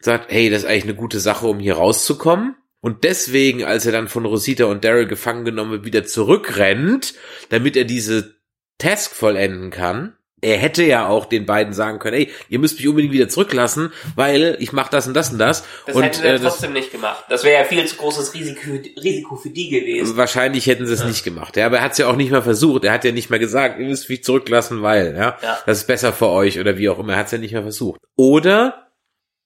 sagt, 0.01 0.33
hey, 0.33 0.51
das 0.51 0.63
ist 0.63 0.69
eigentlich 0.69 0.85
eine 0.85 0.95
gute 0.95 1.21
Sache, 1.21 1.47
um 1.47 1.59
hier 1.59 1.77
rauszukommen? 1.77 2.57
Und 2.81 3.05
deswegen, 3.05 3.65
als 3.65 3.85
er 3.85 3.93
dann 3.93 4.09
von 4.09 4.25
Rosita 4.25 4.65
und 4.67 4.85
Daryl 4.85 5.07
gefangen 5.07 5.45
genommen 5.45 5.73
wird, 5.73 5.85
wieder 5.85 6.05
zurückrennt, 6.05 7.15
damit 7.49 7.77
er 7.77 7.85
diese 7.85 8.37
Task 8.79 9.15
vollenden 9.15 9.71
kann. 9.71 10.16
Er 10.43 10.59
hätte 10.59 10.83
ja 10.85 11.09
auch 11.09 11.25
den 11.25 11.47
beiden 11.47 11.73
sagen 11.73 11.99
können, 11.99 12.15
ey, 12.17 12.31
ihr 12.51 12.59
müsst 12.59 12.77
mich 12.77 12.87
unbedingt 12.87 13.13
wieder 13.15 13.29
zurücklassen, 13.29 13.91
weil 14.17 14.57
ich 14.61 14.71
mache 14.73 14.91
das 14.91 15.07
und 15.07 15.15
das 15.15 15.33
und 15.33 15.39
das. 15.39 15.65
Das 15.87 15.97
und 15.97 16.03
hätten 16.03 16.23
wir 16.23 16.31
äh, 16.35 16.39
das, 16.39 16.53
trotzdem 16.55 16.75
nicht 16.75 16.93
gemacht. 16.93 17.25
Das 17.31 17.43
wäre 17.43 17.63
ja 17.63 17.65
viel 17.67 17.85
zu 17.87 17.97
großes 17.97 18.35
Risiko, 18.35 18.61
Risiko 19.03 19.37
für 19.37 19.49
die 19.49 19.71
gewesen. 19.71 20.17
wahrscheinlich 20.19 20.67
hätten 20.67 20.87
sie 20.87 20.93
es 20.93 21.05
nicht 21.05 21.25
gemacht. 21.25 21.57
Ja, 21.57 21.67
aber 21.67 21.79
er 21.79 21.85
hat 21.85 21.93
es 21.93 21.99
ja 21.99 22.07
auch 22.09 22.17
nicht 22.17 22.31
mal 22.31 22.43
versucht. 22.43 22.85
Er 22.85 22.93
hat 22.93 23.05
ja 23.05 23.13
nicht 23.13 23.31
mal 23.31 23.39
gesagt, 23.39 23.81
ihr 23.81 23.87
müsst 23.87 24.11
mich 24.11 24.23
zurücklassen, 24.25 24.83
weil, 24.83 25.15
ja, 25.17 25.39
Ja. 25.43 25.59
das 25.65 25.79
ist 25.79 25.87
besser 25.87 26.13
für 26.13 26.29
euch 26.29 26.61
oder 26.61 26.77
wie 26.77 26.91
auch 26.91 26.99
immer. 26.99 27.15
Er 27.15 27.19
hat 27.21 27.27
es 27.27 27.33
ja 27.33 27.39
nicht 27.39 27.55
mal 27.55 27.63
versucht. 27.63 28.01
Oder 28.15 28.91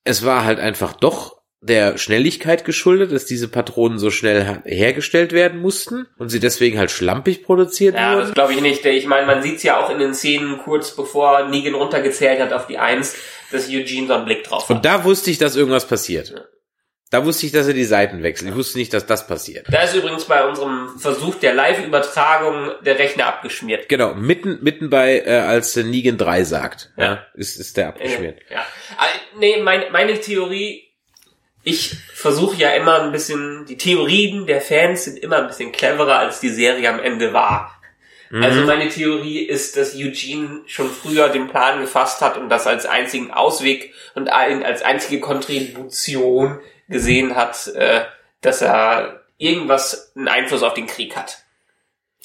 es 0.03 0.25
war 0.25 0.45
halt 0.45 0.59
einfach 0.59 0.95
doch 0.95 1.40
der 1.63 1.99
Schnelligkeit 1.99 2.65
geschuldet, 2.65 3.13
dass 3.13 3.27
diese 3.27 3.47
Patronen 3.49 3.99
so 3.99 4.11
schnell 4.11 4.43
her- 4.45 4.63
hergestellt 4.65 5.33
werden 5.33 5.61
mussten 5.61 6.07
und 6.19 6.31
sie 6.31 6.41
deswegen 6.41 6.79
halt 6.79 6.91
schlampig 6.91 7.43
produziert 7.43 7.95
Ja, 7.97 8.15
das 8.15 8.25
wurden. 8.29 8.35
glaube 8.35 8.53
ich 8.55 8.61
nicht. 8.63 8.85
Ich 8.87 9.07
meine, 9.07 9.27
man 9.27 9.43
sieht's 9.43 9.63
ja 9.63 9.79
auch 9.79 9.91
in 9.91 9.99
den 9.99 10.15
Szenen 10.15 10.59
kurz 10.59 10.97
bevor 10.97 11.49
Negan 11.49 11.75
runtergezählt 11.75 12.41
hat 12.41 12.53
auf 12.55 12.67
die 12.67 12.79
Eins, 12.79 13.15
dass 13.53 13.69
Eugene 13.69 14.07
so 14.07 14.15
einen 14.15 14.25
Blick 14.25 14.45
drauf 14.45 14.63
hat. 14.69 14.77
Und 14.77 14.85
da 14.87 15.05
wusste 15.05 15.31
ich, 15.31 15.37
dass 15.39 15.55
irgendwas 15.57 15.87
passiert. 15.87 16.33
Da 17.11 17.25
wusste 17.27 17.45
ich, 17.45 17.51
dass 17.53 17.67
er 17.67 17.75
die 17.75 17.85
Seiten 17.85 18.23
wechselt. 18.23 18.51
Ich 18.51 18.57
wusste 18.57 18.79
nicht, 18.79 18.95
dass 18.95 19.05
das 19.05 19.27
passiert. 19.27 19.67
Da 19.69 19.83
ist 19.83 19.97
übrigens 19.97 20.25
bei 20.27 20.47
unserem 20.47 20.97
Versuch 20.97 21.35
der 21.35 21.53
Live-Übertragung 21.55 22.71
der 22.87 22.99
Rechner 23.01 23.27
abgeschmiert. 23.27 23.89
Genau, 23.89 24.15
mitten, 24.15 24.59
mitten 24.63 24.91
bei, 24.91 25.21
äh, 25.27 25.31
als 25.41 25.75
Negan 25.77 26.17
3 26.19 26.45
sagt, 26.45 26.93
ja, 26.97 27.05
Ja. 27.05 27.27
ist, 27.35 27.59
ist 27.59 27.77
der 27.77 27.89
abgeschmiert. 27.89 28.39
Ja. 28.49 28.61
Äh, 28.61 29.19
Nee, 29.39 29.61
mein, 29.63 29.85
meine 29.93 30.21
Theorie, 30.21 30.90
ich 31.63 31.97
versuche 32.15 32.57
ja 32.57 32.71
immer 32.71 33.03
ein 33.03 33.13
bisschen, 33.13 33.67
die 33.67 33.77
Theorien 33.77 34.47
der 34.47 34.61
Fans 34.61 35.05
sind 35.05 35.19
immer 35.19 35.39
ein 35.39 35.47
bisschen 35.47 35.73
cleverer, 35.73 36.19
als 36.19 36.41
die 36.41 36.49
Serie 36.49 36.89
am 36.89 37.01
Ende 37.01 37.33
war. 37.33 37.77
Also 38.33 38.61
meine 38.61 38.89
Theorie 38.89 39.41
ist, 39.41 39.77
dass 39.77 39.97
Eugene 39.97 40.61
schon 40.67 40.89
früher 40.89 41.31
den 41.31 41.49
Plan 41.49 41.81
gefasst 41.81 42.21
hat 42.21 42.37
und 42.37 42.49
das 42.49 42.69
als 42.69 42.87
einzigen 42.87 43.33
Ausweg 43.33 43.93
und 44.15 44.29
als 44.29 44.83
einzige 44.83 45.19
Kontribution 45.19 46.61
gesehen 46.89 47.35
hat, 47.35 47.67
äh, 47.75 48.03
dass 48.41 48.63
er 48.63 49.25
irgendwas 49.37 50.13
einen 50.15 50.29
Einfluss 50.29 50.63
auf 50.63 50.75
den 50.75 50.87
Krieg 50.87 51.17
hat 51.17 51.43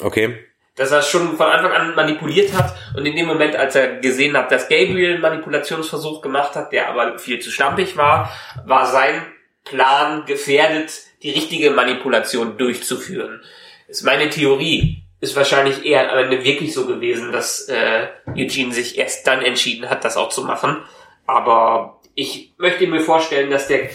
Okay. 0.02 0.46
Dass 0.76 0.92
er 0.92 1.02
schon 1.02 1.38
von 1.38 1.48
Anfang 1.48 1.72
an 1.72 1.96
manipuliert 1.96 2.54
hat 2.54 2.76
und 2.96 3.06
in 3.06 3.16
dem 3.16 3.28
Moment, 3.28 3.56
als 3.56 3.76
er 3.76 3.98
gesehen 3.98 4.36
hat, 4.36 4.52
dass 4.52 4.68
Gabriel 4.68 5.14
einen 5.14 5.22
Manipulationsversuch 5.22 6.22
gemacht 6.22 6.56
hat, 6.56 6.72
der 6.72 6.90
aber 6.90 7.18
viel 7.18 7.40
zu 7.40 7.50
schlampig 7.50 7.96
war, 7.96 8.32
war 8.66 8.86
sein 8.86 9.26
Plan 9.64 10.26
gefährdet, 10.26 10.92
die 11.24 11.32
richtige 11.32 11.72
Manipulation 11.72 12.58
durchzuführen. 12.58 13.42
Ist 13.88 14.04
meine 14.04 14.30
Theorie. 14.30 15.02
Ist 15.22 15.36
wahrscheinlich 15.36 15.86
eher 15.86 16.12
am 16.12 16.20
Ende 16.20 16.44
wirklich 16.44 16.74
so 16.74 16.86
gewesen, 16.86 17.32
dass 17.32 17.68
äh, 17.70 18.08
Eugene 18.36 18.74
sich 18.74 18.98
erst 18.98 19.26
dann 19.26 19.42
entschieden 19.42 19.90
hat, 19.90 20.04
das 20.04 20.18
auch 20.18 20.30
zu 20.30 20.44
machen. 20.44 20.84
Aber 21.26 22.02
ich 22.14 22.54
möchte 22.58 22.86
mir 22.86 23.00
vorstellen, 23.00 23.50
dass 23.50 23.68
der 23.68 23.90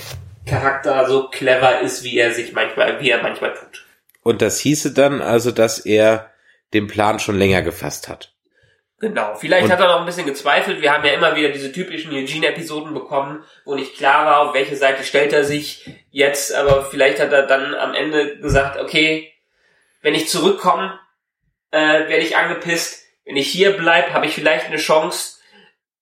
Charakter 0.47 1.07
so 1.09 1.29
clever 1.29 1.81
ist, 1.81 2.03
wie 2.03 2.19
er 2.19 2.33
sich 2.33 2.53
manchmal, 2.53 3.01
wie 3.01 3.11
er 3.11 3.23
manchmal 3.23 3.55
tut. 3.55 3.85
Und 4.23 4.43
das 4.43 4.59
hieße 4.59 4.93
dann 4.93 5.23
also, 5.23 5.53
dass 5.53 5.79
er 5.79 6.30
den 6.75 6.87
Plan 6.87 7.19
schon 7.19 7.39
länger 7.39 7.63
gefasst 7.63 8.09
hat. 8.09 8.35
Genau, 9.01 9.35
vielleicht 9.35 9.65
Und- 9.65 9.73
hat 9.73 9.81
er 9.81 9.89
noch 9.89 10.01
ein 10.01 10.07
bisschen 10.07 10.27
gezweifelt. 10.27 10.83
Wir 10.83 10.93
haben 10.93 11.05
ja 11.05 11.13
immer 11.13 11.35
wieder 11.35 11.49
diese 11.49 11.73
typischen 11.73 12.13
Eugene-Episoden 12.13 12.93
bekommen, 12.93 13.43
wo 13.65 13.75
nicht 13.75 13.97
klar 13.97 14.27
war, 14.27 14.41
auf 14.41 14.55
welche 14.55 14.77
Seite 14.77 15.05
stellt 15.05 15.33
er 15.33 15.45
sich 15.45 15.89
jetzt, 16.11 16.55
aber 16.55 16.85
vielleicht 16.85 17.19
hat 17.19 17.33
er 17.33 17.47
dann 17.47 17.75
am 17.75 17.95
Ende 17.95 18.39
gesagt, 18.39 18.79
okay, 18.79 19.33
wenn 20.03 20.15
ich 20.15 20.29
zurückkomme, 20.29 20.99
äh, 21.71 21.79
werde 21.79 22.19
ich 22.19 22.37
angepisst. 22.37 23.05
Wenn 23.25 23.37
ich 23.37 23.49
hier 23.49 23.71
bleib, 23.77 24.13
habe 24.13 24.27
ich 24.27 24.35
vielleicht 24.35 24.67
eine 24.67 24.77
Chance, 24.77 25.39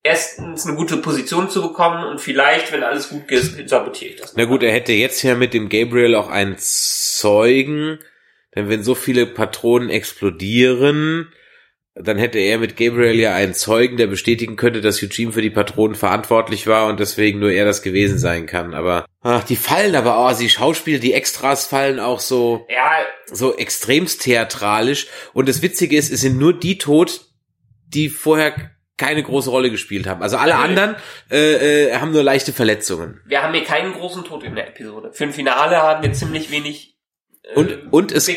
erstens 0.03 0.67
eine 0.67 0.77
gute 0.77 0.97
Position 0.97 1.51
zu 1.51 1.61
bekommen 1.63 2.05
und 2.05 2.21
vielleicht, 2.21 2.73
wenn 2.73 2.83
alles 2.83 3.11
gut 3.11 3.29
geht, 3.29 3.69
sabotiere 3.69 4.13
ich 4.13 4.21
das. 4.21 4.35
Na 4.35 4.45
gut, 4.45 4.63
er 4.63 4.73
hätte 4.73 4.93
jetzt 4.93 5.23
ja 5.23 5.35
mit 5.35 5.55
dem 5.55 5.69
Gabriel 5.69 6.15
auch 6.15 6.29
einen 6.29 6.57
Zeugen, 6.59 7.99
denn 8.59 8.69
wenn 8.69 8.83
so 8.83 8.97
viele 8.97 9.25
Patronen 9.25 9.89
explodieren, 9.89 11.33
dann 11.95 12.19
hätte 12.19 12.41
er 12.41 12.59
mit 12.59 12.77
Gabriel 12.77 13.15
ja 13.15 13.33
einen 13.33 13.55
Zeugen, 13.55 13.97
der 13.97 14.09
bestätigen 14.09 14.57
könnte, 14.57 14.81
dass 14.81 15.01
Eugene 15.01 15.31
für 15.31 15.43
die 15.43 15.51
Patronen 15.51 15.95
verantwortlich 15.95 16.67
war 16.67 16.89
und 16.89 16.99
deswegen 16.99 17.39
nur 17.39 17.53
er 17.53 17.65
das 17.65 17.83
gewesen 17.83 18.19
sein 18.19 18.47
kann. 18.47 18.75
Aber 18.75 19.07
ach, 19.21 19.45
die 19.45 19.55
fallen 19.55 19.95
aber 19.95 20.17
auch, 20.17 20.27
also 20.27 20.43
die 20.43 20.51
Schauspieler, 20.51 20.99
die 20.99 21.13
Extras 21.13 21.67
fallen 21.67 22.01
auch 22.01 22.19
so 22.19 22.67
Ja, 22.69 22.91
so 23.27 23.57
extremst 23.57 24.23
theatralisch. 24.23 25.07
Und 25.35 25.49
das 25.49 25.63
Witzige 25.63 25.97
ist, 25.97 26.13
es 26.13 26.23
sind 26.23 26.37
nur 26.37 26.53
die 26.53 26.79
tot, 26.79 27.21
die 27.87 28.09
vorher 28.09 28.73
keine 28.97 29.23
große 29.23 29.51
Rolle 29.51 29.71
gespielt 29.71 30.09
haben. 30.09 30.21
Also 30.21 30.37
alle 30.37 30.57
anderen 30.57 30.97
äh, 31.31 31.91
äh, 31.91 31.95
haben 31.95 32.11
nur 32.11 32.25
leichte 32.25 32.53
Verletzungen. 32.53 33.21
wir 33.25 33.41
haben 33.45 33.55
hier 33.55 33.63
keinen 33.63 33.93
großen 33.93 34.25
Tod 34.25 34.43
in 34.43 34.57
der 34.57 34.67
Episode. 34.67 35.13
Für 35.13 35.25
ein 35.25 35.33
Finale 35.33 35.77
haben 35.77 36.03
wir 36.03 36.13
ziemlich 36.13 36.51
wenig 36.51 36.98
äh, 37.49 37.55
Und, 37.55 37.93
und 37.93 38.13
es 38.13 38.31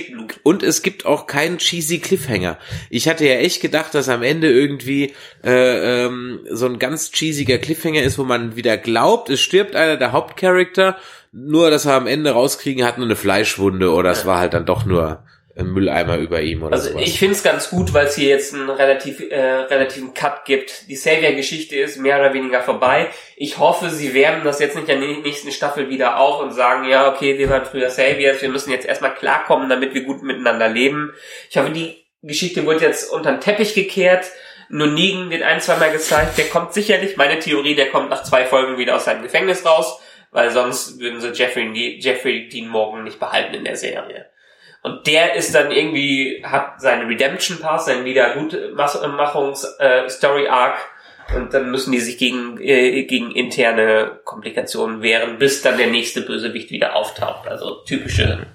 und 0.44 0.64
es 0.64 0.82
gibt 0.82 1.06
auch 1.06 1.28
keinen 1.28 1.58
cheesy 1.58 2.00
Cliffhanger. 2.00 2.58
Ich 2.90 3.08
hatte 3.08 3.26
ja 3.26 3.36
echt 3.36 3.62
gedacht, 3.62 3.94
dass 3.94 4.10
am 4.10 4.24
Ende 4.24 4.52
irgendwie 4.52 5.14
äh, 5.44 6.06
ähm, 6.06 6.40
so 6.50 6.66
ein 6.66 6.80
ganz 6.80 7.12
cheesiger 7.12 7.58
Cliffhanger 7.58 8.02
ist, 8.02 8.18
wo 8.18 8.24
man 8.24 8.56
wieder 8.56 8.78
glaubt, 8.78 9.30
es 9.30 9.42
stirbt 9.42 9.76
einer 9.76 9.98
der 9.98 10.12
Hauptcharakter, 10.14 10.98
nur 11.32 11.70
dass 11.70 11.86
wir 11.86 11.94
am 11.94 12.08
Ende 12.08 12.32
rauskriegen, 12.32 12.84
hat 12.86 12.98
nur 12.98 13.08
eine 13.08 13.16
Fleischwunde 13.16 13.92
oder 13.92 14.12
es 14.12 14.26
war 14.26 14.40
halt 14.40 14.54
dann 14.54 14.66
doch 14.66 14.86
nur 14.86 15.24
Mülleimer 15.56 16.18
über 16.18 16.42
ihm 16.42 16.64
oder 16.64 16.74
Also 16.74 16.90
sowas. 16.92 17.04
ich 17.06 17.20
finde 17.20 17.36
es 17.36 17.44
ganz 17.44 17.70
gut, 17.70 17.94
weil 17.94 18.08
es 18.08 18.16
hier 18.16 18.30
jetzt 18.30 18.54
einen 18.54 18.70
relativ 18.70 19.20
äh, 19.20 19.36
relativen 19.40 20.14
Cut 20.14 20.46
gibt. 20.46 20.90
Die 20.90 20.96
Savior-Geschichte 20.96 21.76
ist 21.76 21.98
mehr 21.98 22.20
oder 22.20 22.34
weniger 22.34 22.62
vorbei. 22.62 23.10
Ich 23.36 23.58
hoffe, 23.58 23.90
sie 23.90 24.14
wärmen 24.14 24.44
das 24.44 24.60
jetzt 24.60 24.76
nicht 24.76 24.88
in 24.90 25.02
der 25.02 25.10
nächsten 25.10 25.52
Staffel 25.52 25.90
wieder 25.90 26.20
auf 26.20 26.42
und 26.42 26.52
sagen, 26.52 26.88
ja, 26.90 27.12
okay, 27.12 27.38
wir 27.38 27.50
waren 27.50 27.66
früher 27.66 27.90
Saviors, 27.90 28.42
wir 28.42 28.50
müssen 28.50 28.72
jetzt 28.72 28.86
erstmal 28.86 29.14
klarkommen, 29.14 29.70
damit 29.70 29.94
wir 29.94 30.04
gut 30.04 30.24
miteinander 30.24 30.70
leben. 30.70 31.14
Ich 31.50 31.58
hoffe, 31.58 31.72
die 31.72 32.06
Geschichte 32.22 32.66
wird 32.66 32.82
jetzt 32.82 33.12
unter 33.12 33.32
den 33.32 33.42
Teppich 33.42 33.74
gekehrt. 33.74 34.26
Nur 34.70 34.88
Negan 34.88 35.30
wird 35.30 35.44
ein, 35.44 35.60
zweimal 35.60 35.92
gezeigt. 35.92 36.38
Der 36.38 36.46
kommt 36.46 36.74
sicherlich, 36.74 37.18
meine 37.18 37.40
Theorie, 37.40 37.76
der 37.76 37.90
kommt 37.90 38.10
nach 38.10 38.24
zwei 38.24 38.46
Folgen 38.46 38.78
wieder 38.78 38.96
aus 38.96 39.04
seinem 39.06 39.22
Gefängnis 39.22 39.66
raus, 39.66 40.00
weil 40.32 40.50
sonst 40.50 41.00
würden 41.00 41.20
sie 41.20 41.32
Jeffrey, 41.32 41.98
Jeffrey 42.00 42.48
Dean 42.48 42.70
Morgan 42.70 43.04
nicht 43.04 43.20
behalten 43.20 43.54
in 43.54 43.66
der 43.66 43.76
Serie. 43.76 44.28
Und 44.82 45.06
der 45.08 45.36
ist 45.36 45.54
dann 45.54 45.72
irgendwie, 45.72 46.42
hat 46.44 46.82
seinen 46.82 47.08
Redemption 47.08 47.60
Pass, 47.60 47.86
seinen 47.86 48.06
Wiedergutmachungs-Story-Arc. 48.06 50.78
Und 51.36 51.54
dann 51.54 51.70
müssen 51.72 51.92
die 51.92 52.00
sich 52.00 52.18
gegen, 52.18 52.58
äh, 52.60 53.04
gegen 53.04 53.32
interne 53.32 54.20
Komplikationen 54.26 55.02
wehren, 55.02 55.38
bis 55.38 55.62
dann 55.62 55.78
der 55.78 55.88
nächste 55.88 56.22
Bösewicht 56.22 56.72
wieder 56.72 56.96
auftaucht. 56.96 57.48
Also 57.48 57.84
typische 57.86 58.48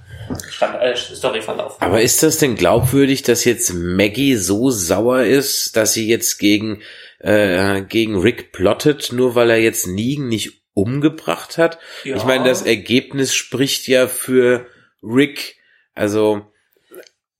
Stand 0.50 0.83
äh, 0.83 0.97
Storyverlauf. 0.97 1.80
Aber 1.80 2.02
ist 2.02 2.23
das 2.23 2.38
denn 2.38 2.56
glaubwürdig, 2.56 3.23
dass 3.23 3.45
jetzt 3.45 3.73
Maggie 3.73 4.37
so 4.37 4.71
sauer 4.71 5.23
ist, 5.23 5.76
dass 5.76 5.95
sie 5.95 6.09
jetzt 6.09 6.38
gegen, 6.38 6.83
äh, 7.21 7.83
gegen 7.83 8.18
Rick 8.18 8.52
plottet, 8.52 9.12
nur 9.12 9.35
weil 9.35 9.50
er 9.50 9.59
jetzt 9.59 9.87
Negan 9.87 10.28
nicht 10.28 10.62
umgebracht 10.75 11.59
hat? 11.59 11.78
Ja. 12.04 12.16
Ich 12.16 12.25
meine, 12.25 12.49
das 12.49 12.62
Ergebnis 12.62 13.35
spricht 13.35 13.88
ja 13.88 14.09
für 14.09 14.66
Rick. 15.02 15.56
Also, 15.97 16.47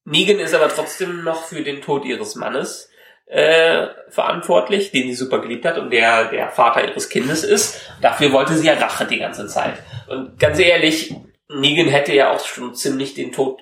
Negan 0.05 0.41
ist 0.41 0.55
aber 0.55 0.69
trotzdem 0.69 1.23
noch 1.23 1.45
für 1.45 1.63
den 1.63 1.81
Tod 1.83 2.05
ihres 2.05 2.35
Mannes. 2.35 2.91
äh, 3.27 3.89
verantwortlich, 4.09 4.93
den 4.93 5.09
sie 5.09 5.15
super 5.15 5.41
geliebt 5.41 5.65
hat 5.65 5.79
und 5.79 5.91
der 5.91 6.27
der 6.27 6.49
Vater 6.51 6.89
ihres 6.89 7.09
Kindes 7.09 7.43
ist. 7.43 7.81
Dafür 8.01 8.33
wollte 8.33 8.55
sie 8.55 8.67
ja 8.67 8.75
Rache 8.75 9.05
die 9.05 9.19
ganze 9.19 9.49
Zeit. 9.49 9.75
Und 10.07 10.39
ganz 10.39 10.59
ehrlich, 10.59 11.15
Negan 11.49 11.89
hätte 11.89 12.15
ja 12.15 12.31
auch 12.31 12.45
schon 12.45 12.75
ziemlich 12.75 13.15
den 13.15 13.33
Tod 13.33 13.61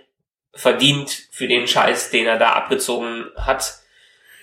verdient 0.52 1.28
für 1.30 1.48
den 1.48 1.66
Scheiß, 1.66 2.10
den 2.10 2.26
er 2.26 2.38
da 2.38 2.52
abgezogen 2.52 3.26
hat. 3.36 3.78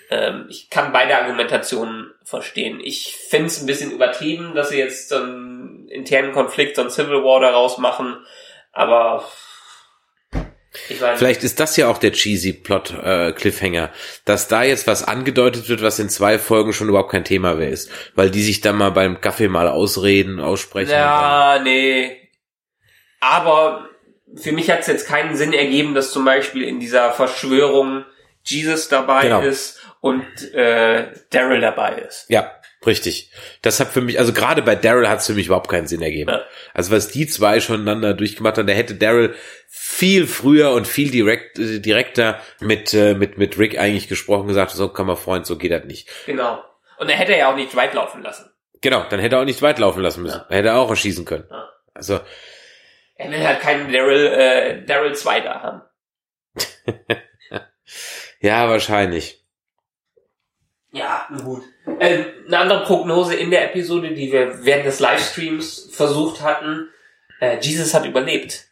Ähm, 0.09 0.47
ich 0.49 0.69
kann 0.69 0.91
beide 0.91 1.15
Argumentationen 1.17 2.11
verstehen. 2.23 2.81
Ich 2.83 3.15
finde 3.15 3.45
es 3.45 3.61
ein 3.61 3.67
bisschen 3.67 3.91
übertrieben, 3.91 4.55
dass 4.55 4.69
sie 4.69 4.79
jetzt 4.79 5.09
so 5.09 5.17
einen 5.17 5.87
internen 5.87 6.33
Konflikt, 6.33 6.75
so 6.75 6.81
einen 6.81 6.91
Civil 6.91 7.23
War 7.23 7.39
daraus 7.39 7.77
machen, 7.77 8.17
aber 8.71 9.23
Vielleicht 10.71 11.43
ist 11.43 11.59
das 11.59 11.75
ja 11.75 11.89
auch 11.89 11.97
der 11.97 12.13
cheesy 12.13 12.53
Plot 12.53 12.93
äh, 13.03 13.33
Cliffhanger, 13.33 13.89
dass 14.23 14.47
da 14.47 14.63
jetzt 14.63 14.87
was 14.87 15.03
angedeutet 15.03 15.67
wird, 15.67 15.81
was 15.81 15.99
in 15.99 16.07
zwei 16.07 16.39
Folgen 16.39 16.71
schon 16.71 16.87
überhaupt 16.87 17.11
kein 17.11 17.25
Thema 17.25 17.55
mehr 17.55 17.69
ist, 17.69 17.91
weil 18.15 18.31
die 18.31 18.41
sich 18.41 18.61
dann 18.61 18.77
mal 18.77 18.91
beim 18.91 19.19
Kaffee 19.19 19.49
mal 19.49 19.67
ausreden, 19.67 20.39
aussprechen. 20.39 20.91
Ja, 20.91 21.59
nee. 21.61 22.29
Aber 23.19 23.89
für 24.35 24.53
mich 24.53 24.71
hat 24.71 24.79
es 24.79 24.87
jetzt 24.87 25.07
keinen 25.07 25.35
Sinn 25.35 25.51
ergeben, 25.51 25.93
dass 25.93 26.11
zum 26.11 26.23
Beispiel 26.23 26.63
in 26.63 26.79
dieser 26.79 27.11
Verschwörung 27.11 28.05
Jesus 28.43 28.87
dabei 28.87 29.23
genau. 29.23 29.41
ist 29.41 29.81
und 29.99 30.25
äh, 30.53 31.11
Daryl 31.31 31.59
dabei 31.59 31.95
ist. 32.07 32.25
Ja, 32.29 32.51
Richtig. 32.85 33.31
Das 33.61 33.79
hat 33.79 33.89
für 33.89 34.01
mich, 34.01 34.17
also 34.17 34.33
gerade 34.33 34.63
bei 34.63 34.75
Daryl 34.75 35.07
hat 35.07 35.19
es 35.19 35.27
für 35.27 35.33
mich 35.33 35.45
überhaupt 35.45 35.69
keinen 35.69 35.87
Sinn 35.87 36.01
ergeben. 36.01 36.31
Ja. 36.31 36.43
Also 36.73 36.91
was 36.91 37.09
die 37.09 37.27
zwei 37.27 37.59
schon 37.59 37.81
einander 37.81 38.15
durchgemacht 38.15 38.57
haben, 38.57 38.65
da 38.65 38.73
hätte 38.73 38.95
Daryl 38.95 39.35
viel 39.67 40.25
früher 40.25 40.71
und 40.71 40.87
viel 40.87 41.11
direkt, 41.11 41.59
äh, 41.59 41.79
direkter 41.79 42.41
mit, 42.59 42.93
äh, 42.93 43.13
mit, 43.13 43.37
mit 43.37 43.59
Rick 43.59 43.77
eigentlich 43.77 44.07
gesprochen, 44.07 44.47
gesagt, 44.47 44.71
so 44.71 44.89
kann 44.89 45.05
man 45.05 45.15
Freund, 45.15 45.45
so 45.45 45.57
geht 45.57 45.71
das 45.71 45.85
nicht. 45.85 46.09
Genau. 46.25 46.63
Und 46.97 47.09
er 47.09 47.17
hätte 47.17 47.37
ja 47.37 47.51
auch 47.51 47.55
nicht 47.55 47.75
weit 47.75 47.93
laufen 47.93 48.23
lassen. 48.23 48.51
Genau, 48.81 49.05
dann 49.09 49.19
hätte 49.19 49.35
er 49.35 49.41
auch 49.41 49.45
nicht 49.45 49.61
weit 49.61 49.77
laufen 49.77 50.01
lassen 50.01 50.23
müssen. 50.23 50.39
Ja. 50.39 50.45
Er 50.49 50.57
hätte 50.57 50.73
auch 50.73 50.89
erschießen 50.89 51.25
können. 51.25 51.45
Ja. 51.49 51.69
Also. 51.93 52.19
Er 53.15 53.29
will 53.29 53.45
halt 53.45 53.59
keinen 53.59 53.91
Daryl, 53.91 54.25
äh, 54.25 54.85
Daryl 54.85 55.13
2 55.13 55.41
da 55.41 55.61
haben. 55.61 55.81
ja, 58.39 58.67
wahrscheinlich. 58.67 59.45
Ja, 60.91 61.27
gut. 61.43 61.63
Äh, 61.99 62.25
eine 62.47 62.57
andere 62.57 62.83
Prognose 62.83 63.35
in 63.35 63.51
der 63.51 63.65
Episode, 63.65 64.13
die 64.13 64.31
wir 64.31 64.65
während 64.65 64.85
des 64.85 64.99
Livestreams 64.99 65.89
versucht 65.91 66.41
hatten. 66.41 66.89
Äh, 67.39 67.57
Jesus 67.61 67.93
hat 67.93 68.05
überlebt. 68.05 68.67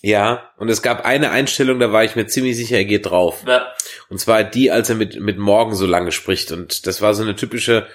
Ja, 0.00 0.52
und 0.58 0.68
es 0.68 0.82
gab 0.82 1.04
eine 1.04 1.30
Einstellung, 1.30 1.80
da 1.80 1.92
war 1.92 2.04
ich 2.04 2.14
mir 2.14 2.26
ziemlich 2.26 2.56
sicher, 2.56 2.76
er 2.76 2.84
geht 2.84 3.06
drauf. 3.06 3.42
Ja. 3.46 3.72
Und 4.08 4.18
zwar 4.18 4.44
die, 4.44 4.70
als 4.70 4.88
er 4.88 4.94
mit, 4.94 5.18
mit 5.18 5.38
Morgen 5.38 5.74
so 5.74 5.86
lange 5.86 6.12
spricht. 6.12 6.52
Und 6.52 6.86
das 6.86 7.02
war 7.02 7.14
so 7.14 7.22
eine 7.22 7.34
typische 7.34 7.86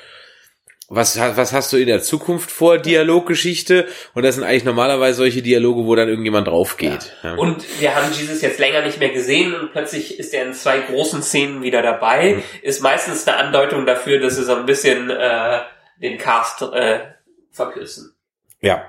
was, 0.90 1.18
was 1.18 1.54
hast 1.54 1.72
du 1.74 1.78
in 1.78 1.88
der 1.88 2.02
Zukunft 2.02 2.52
vor, 2.52 2.78
Dialoggeschichte? 2.78 3.88
Und 4.14 4.24
das 4.24 4.36
sind 4.36 4.44
eigentlich 4.44 4.64
normalerweise 4.64 5.18
solche 5.18 5.42
Dialoge, 5.42 5.86
wo 5.86 5.96
dann 5.96 6.10
irgendjemand 6.10 6.48
draufgeht. 6.48 7.14
Ja. 7.24 7.32
Ja. 7.32 7.36
Und 7.36 7.64
wir 7.80 7.96
haben 7.96 8.12
Jesus 8.14 8.42
jetzt 8.42 8.60
länger 8.60 8.82
nicht 8.82 9.00
mehr 9.00 9.10
gesehen 9.10 9.54
und 9.56 9.72
plötzlich 9.72 10.20
ist 10.20 10.34
er 10.34 10.46
in 10.46 10.54
zwei 10.54 10.80
großen 10.80 11.24
Szenen 11.24 11.64
wieder 11.64 11.82
dabei. 11.82 12.36
Mhm. 12.36 12.44
Ist 12.62 12.82
meistens 12.82 13.28
eine 13.28 13.38
Andeutung 13.38 13.86
dafür, 13.86 14.20
dass 14.20 14.36
sie 14.36 14.44
so 14.44 14.56
ein 14.56 14.66
bisschen 14.66 15.10
äh, 15.10 15.62
den 16.02 16.18
Cast 16.18 16.62
äh, 16.62 17.00
verkürzen. 17.52 18.14
Ja. 18.62 18.86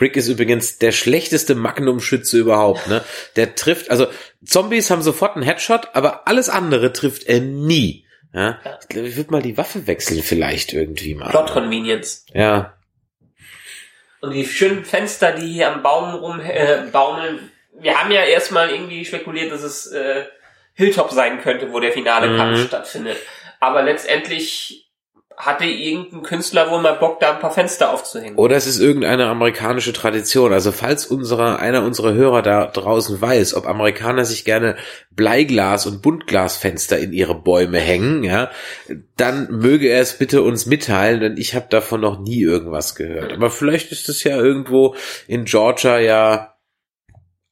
Rick 0.00 0.16
ist 0.16 0.28
übrigens 0.28 0.78
der 0.78 0.92
schlechteste 0.92 1.54
Magnum-Schütze 1.54 2.38
überhaupt, 2.38 2.88
ne? 2.88 3.04
Der 3.36 3.54
trifft, 3.54 3.90
also 3.90 4.06
Zombies 4.42 4.90
haben 4.90 5.02
sofort 5.02 5.36
einen 5.36 5.44
Headshot, 5.44 5.90
aber 5.92 6.26
alles 6.26 6.48
andere 6.48 6.94
trifft 6.94 7.24
er 7.24 7.40
nie. 7.40 8.06
Ja? 8.32 8.60
ja. 8.64 8.78
Ich 8.80 8.88
glaube, 8.88 9.08
ich 9.08 9.16
würde 9.16 9.30
mal 9.30 9.42
die 9.42 9.56
Waffe 9.56 9.86
wechseln 9.86 10.22
vielleicht 10.22 10.72
irgendwie 10.72 11.14
mal. 11.14 11.30
Plot 11.30 11.50
Convenience. 11.50 12.26
Ja. 12.32 12.74
Und 14.20 14.32
die 14.32 14.46
schönen 14.46 14.84
Fenster, 14.84 15.32
die 15.32 15.46
hier 15.46 15.72
am 15.72 15.82
Baum 15.82 16.14
rum 16.14 16.40
äh, 16.40 16.82
baumeln. 16.92 17.50
Wir 17.78 17.98
haben 17.98 18.10
ja 18.10 18.22
erstmal 18.22 18.70
irgendwie 18.70 19.04
spekuliert, 19.04 19.50
dass 19.50 19.62
es 19.62 19.86
äh, 19.86 20.24
Hilltop 20.74 21.10
sein 21.10 21.40
könnte, 21.40 21.72
wo 21.72 21.80
der 21.80 21.92
finale 21.92 22.28
mhm. 22.28 22.36
Kampf 22.36 22.66
stattfindet. 22.66 23.16
Aber 23.60 23.82
letztendlich 23.82 24.89
hatte 25.40 25.64
irgendein 25.64 26.22
Künstler 26.22 26.70
wohl 26.70 26.80
mal 26.80 26.92
Bock, 26.92 27.20
da 27.20 27.32
ein 27.32 27.40
paar 27.40 27.50
Fenster 27.50 27.92
aufzuhängen. 27.92 28.36
Oder 28.36 28.56
es 28.56 28.66
ist 28.66 28.78
irgendeine 28.78 29.26
amerikanische 29.26 29.92
Tradition. 29.92 30.52
Also 30.52 30.70
falls 30.70 31.06
unserer, 31.06 31.58
einer 31.58 31.82
unserer 31.82 32.12
Hörer 32.12 32.42
da 32.42 32.66
draußen 32.66 33.20
weiß, 33.20 33.54
ob 33.54 33.66
Amerikaner 33.66 34.24
sich 34.24 34.44
gerne 34.44 34.76
Bleiglas 35.10 35.86
und 35.86 36.02
Buntglasfenster 36.02 36.98
in 36.98 37.12
ihre 37.12 37.34
Bäume 37.34 37.78
hängen, 37.78 38.22
ja, 38.22 38.50
dann 39.16 39.48
möge 39.50 39.88
er 39.88 40.00
es 40.00 40.18
bitte 40.18 40.42
uns 40.42 40.66
mitteilen, 40.66 41.20
denn 41.20 41.36
ich 41.36 41.54
habe 41.54 41.66
davon 41.70 42.00
noch 42.00 42.20
nie 42.20 42.42
irgendwas 42.42 42.94
gehört. 42.94 43.32
Aber 43.32 43.50
vielleicht 43.50 43.92
ist 43.92 44.08
es 44.08 44.24
ja 44.24 44.36
irgendwo 44.36 44.94
in 45.26 45.44
Georgia 45.44 45.98
ja 45.98 46.54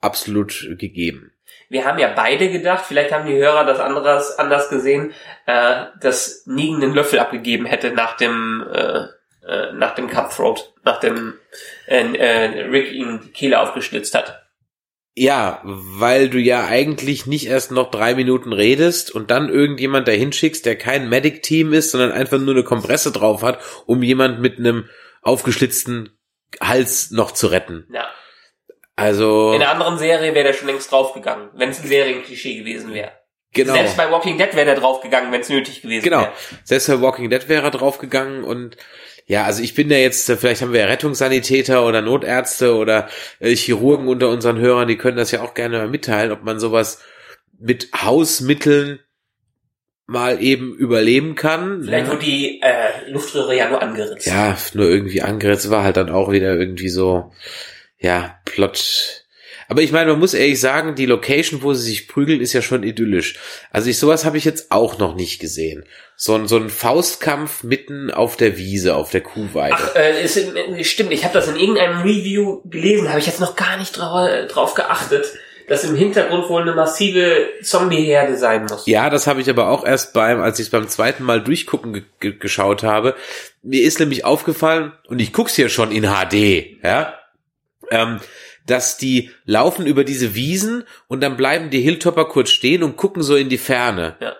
absolut 0.01 0.77
gegeben 0.79 1.33
wir 1.69 1.85
haben 1.85 1.99
ja 1.99 2.09
beide 2.15 2.51
gedacht, 2.51 2.85
vielleicht 2.87 3.13
haben 3.13 3.27
die 3.27 3.37
Hörer 3.37 3.65
das 3.65 3.81
anderes 3.81 4.39
anders 4.39 4.69
gesehen, 4.71 5.13
äh, 5.47 5.85
dass 6.01 6.45
Negan 6.47 6.81
den 6.81 6.95
Löffel 6.95 7.19
abgegeben 7.19 7.67
hätte 7.67 7.91
nach 7.91 8.17
dem 8.17 8.67
äh, 8.73 9.07
äh, 9.49 9.73
nach 9.73 9.95
dem 9.95 10.09
Cutthroat, 10.09 10.75
nach 10.85 11.01
dem 11.01 11.35
äh, 11.87 12.05
äh, 12.17 12.61
Rick 12.69 12.93
ihm 12.93 13.21
die 13.25 13.31
Kehle 13.31 13.61
aufgeschlitzt 13.61 14.15
hat. 14.15 14.45
Ja, 15.15 15.61
weil 15.65 16.29
du 16.29 16.39
ja 16.39 16.67
eigentlich 16.67 17.27
nicht 17.27 17.49
erst 17.49 17.73
noch 17.73 17.91
drei 17.91 18.15
Minuten 18.15 18.53
redest 18.53 19.11
und 19.11 19.31
dann 19.33 19.49
irgendjemand 19.49 20.07
dahin 20.07 20.33
schickst, 20.33 20.65
der 20.65 20.77
kein 20.77 21.09
Medic-Team 21.09 21.73
ist, 21.73 21.91
sondern 21.91 22.13
einfach 22.13 22.39
nur 22.39 22.55
eine 22.55 22.63
Kompresse 22.63 23.11
drauf 23.11 23.43
hat, 23.43 23.59
um 23.87 24.03
jemand 24.03 24.41
mit 24.41 24.59
einem 24.59 24.89
aufgeschlitzten 25.23 26.11
Hals 26.61 27.11
noch 27.11 27.33
zu 27.33 27.49
retten. 27.49 27.87
Ja. 27.93 28.07
Also. 28.99 29.53
In 29.53 29.63
einer 29.63 29.71
anderen 29.71 29.99
Serie 29.99 30.35
wäre 30.35 30.45
der 30.45 30.53
schon 30.55 30.69
längst 30.69 30.91
draufgegangen, 30.91 31.51
wenn 31.55 31.71
es 31.71 31.81
ein 31.81 31.89
Serienklischee 31.89 32.59
gewesen 32.59 32.93
wäre. 32.93 33.13
Genau. 33.53 33.73
Selbst 33.73 33.97
bei 33.97 34.11
Walking 34.11 34.39
Dead 34.39 34.55
wäre 34.55 34.67
der 34.67 34.75
draufgegangen, 34.75 35.33
wenn 35.33 35.41
es 35.41 35.49
nötig 35.49 35.81
gewesen 35.83 36.05
genau. 36.05 36.21
wäre. 36.21 36.33
Genau. 36.51 36.61
Selbst 36.65 36.89
bei 36.89 37.01
Walking 37.01 37.31
Dead 37.31 37.49
wäre 37.49 37.65
er 37.65 37.71
draufgegangen 37.71 38.45
und 38.45 38.77
ja, 39.27 39.45
also 39.45 39.63
ich 39.63 39.75
bin 39.75 39.91
ja 39.91 39.99
jetzt, 39.99 40.31
vielleicht 40.31 40.63
haben 40.63 40.73
wir 40.73 40.81
ja 40.81 40.87
Rettungssanitäter 40.87 41.87
oder 41.87 42.01
Notärzte 42.01 42.75
oder 42.75 43.09
äh, 43.41 43.55
Chirurgen 43.55 44.09
unter 44.09 44.31
unseren 44.31 44.59
Hörern, 44.59 44.89
die 44.89 44.97
können 44.97 45.19
das 45.19 45.31
ja 45.31 45.43
auch 45.43 45.55
gerne 45.55 45.79
mal 45.79 45.89
mitteilen, 45.89 46.33
ob 46.33 46.45
man 46.45 46.59
sowas 46.59 47.03
mit 47.59 47.91
Hausmitteln 47.95 49.01
mal 50.07 50.43
eben 50.43 50.75
überleben 50.75 51.35
kann. 51.35 51.83
Vielleicht 51.85 52.07
ja. 52.07 52.13
wurde 52.13 52.25
die 52.25 52.63
äh, 52.63 53.11
Luftröhre 53.11 53.55
ja 53.55 53.69
nur 53.69 53.83
angeritzt. 53.83 54.27
Ja, 54.27 54.57
nur 54.73 54.89
irgendwie 54.89 55.21
angeritzt 55.21 55.71
war 55.71 55.85
halt 55.85 55.99
dann 55.99 56.09
auch 56.09 56.31
wieder 56.31 56.55
irgendwie 56.55 56.89
so, 56.89 57.31
ja, 57.99 58.39
Plot. 58.45 59.25
Aber 59.71 59.83
ich 59.83 59.93
meine, 59.93 60.13
man 60.13 60.21
muss 60.21 60.33
ehrlich 60.33 60.59
sagen, 60.59 60.95
die 60.95 61.05
Location, 61.05 61.63
wo 61.63 61.75
sie 61.75 61.91
sich 61.91 62.09
prügeln, 62.09 62.41
ist 62.41 62.55
ja 62.55 62.63
schon 62.63 62.83
idyllisch. 62.83 63.37
Also 63.71 63.91
ich 63.91 63.99
sowas 63.99 64.25
habe 64.25 64.39
ich 64.39 64.47
jetzt 64.47 64.71
auch 64.71 64.99
noch 64.99 65.15
nicht 65.15 65.41
gesehen. 65.41 65.85
So 66.17 66.35
ein, 66.35 66.49
so 66.49 66.57
ein 66.57 66.71
Faustkampf 66.71 67.65
mitten 67.65 68.11
auf 68.11 68.37
der 68.37 68.57
Wiese, 68.57 68.97
auf 68.97 69.11
der 69.11 69.21
Kuhweide. 69.21 69.77
Ach, 69.79 69.95
äh, 69.95 70.25
ist, 70.25 70.41
stimmt, 70.83 71.13
ich 71.13 71.25
habe 71.25 71.35
das 71.35 71.49
in 71.49 71.57
irgendeinem 71.57 72.01
Review 72.01 72.63
gelesen, 72.65 73.11
habe 73.11 73.19
ich 73.19 73.27
jetzt 73.27 73.41
noch 73.41 73.57
gar 73.57 73.77
nicht 73.77 73.93
drauf, 73.93 74.29
drauf 74.49 74.75
geachtet 74.75 75.27
dass 75.69 75.85
im 75.85 75.95
Hintergrund 75.95 76.49
wohl 76.49 76.63
eine 76.63 76.75
massive 76.75 77.51
Zombie-Herde 77.63 78.37
sein 78.37 78.63
muss. 78.63 78.87
Ja, 78.87 79.11
das 79.11 79.27
habe 79.27 79.41
ich 79.41 79.51
aber 79.51 79.69
auch 79.69 79.85
erst 79.85 80.15
beim, 80.15 80.41
als 80.41 80.59
ich 80.59 80.67
es 80.67 80.71
beim 80.71 80.89
zweiten 80.89 81.23
Mal 81.23 81.43
durchgucken 81.43 81.93
ge 81.93 82.03
ge 82.21 82.33
geschaut 82.39 82.83
habe. 82.83 83.15
Mir 83.63 83.83
ist 83.83 84.01
nämlich 84.01 84.25
aufgefallen, 84.25 84.93
und 85.09 85.21
ich 85.21 85.33
guck's 85.33 85.55
hier 85.55 85.69
schon 85.69 85.93
in 85.93 86.05
HD, 86.05 86.83
ja, 86.83 87.18
ähm, 87.91 88.21
dass 88.67 88.99
die 88.99 89.31
laufen 89.45 89.87
über 89.87 90.05
diese 90.05 90.35
Wiesen 90.35 90.85
und 91.09 91.23
dann 91.23 91.37
bleiben 91.37 91.71
die 91.71 91.81
Hilltopper 91.81 92.27
kurz 92.27 92.51
stehen 92.51 92.83
und 92.83 92.97
gucken 92.97 93.23
so 93.23 93.35
in 93.35 93.49
die 93.49 93.59
Ferne. 93.59 94.17
Ja. 94.21 94.37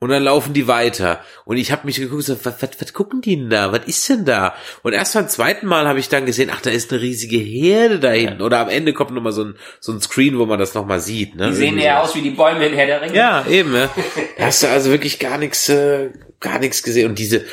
Und 0.00 0.10
dann 0.10 0.24
laufen 0.24 0.52
die 0.52 0.68
weiter. 0.68 1.20
Und 1.46 1.56
ich 1.56 1.72
habe 1.72 1.86
mich 1.86 1.96
geguckt, 1.96 2.24
so, 2.24 2.36
was, 2.44 2.60
was, 2.60 2.70
was 2.78 2.92
gucken 2.92 3.22
die 3.22 3.36
denn 3.36 3.48
da? 3.48 3.72
Was 3.72 3.86
ist 3.86 4.06
denn 4.10 4.26
da? 4.26 4.54
Und 4.82 4.92
erst 4.92 5.14
beim 5.14 5.28
zweiten 5.28 5.66
Mal 5.66 5.88
habe 5.88 5.98
ich 5.98 6.10
dann 6.10 6.26
gesehen, 6.26 6.50
ach, 6.52 6.60
da 6.60 6.68
ist 6.68 6.92
eine 6.92 7.00
riesige 7.00 7.38
Herde 7.38 8.00
da 8.00 8.10
hinten. 8.10 8.40
Ja. 8.40 8.44
Oder 8.44 8.58
am 8.58 8.68
Ende 8.68 8.92
kommt 8.92 9.12
nochmal 9.12 9.32
so 9.32 9.44
ein, 9.44 9.54
so 9.80 9.92
ein 9.92 10.02
Screen, 10.02 10.38
wo 10.38 10.44
man 10.44 10.58
das 10.58 10.74
nochmal 10.74 11.00
sieht. 11.00 11.36
Ne? 11.36 11.48
Die 11.48 11.54
sehen 11.54 11.78
eher 11.78 12.02
aus 12.02 12.14
wie 12.14 12.20
die 12.20 12.30
Bäume 12.30 12.66
in 12.66 12.74
Herr 12.74 12.86
der 12.86 13.00
Ringe. 13.00 13.16
Ja, 13.16 13.46
eben. 13.48 13.72
Ne? 13.72 13.88
da 14.36 14.44
hast 14.44 14.62
du 14.62 14.68
also 14.68 14.90
wirklich 14.90 15.18
gar 15.20 15.38
nichts, 15.38 15.70
äh, 15.70 16.10
gar 16.38 16.58
nichts 16.58 16.82
gesehen. 16.82 17.08
Und 17.08 17.18
diese, 17.18 17.46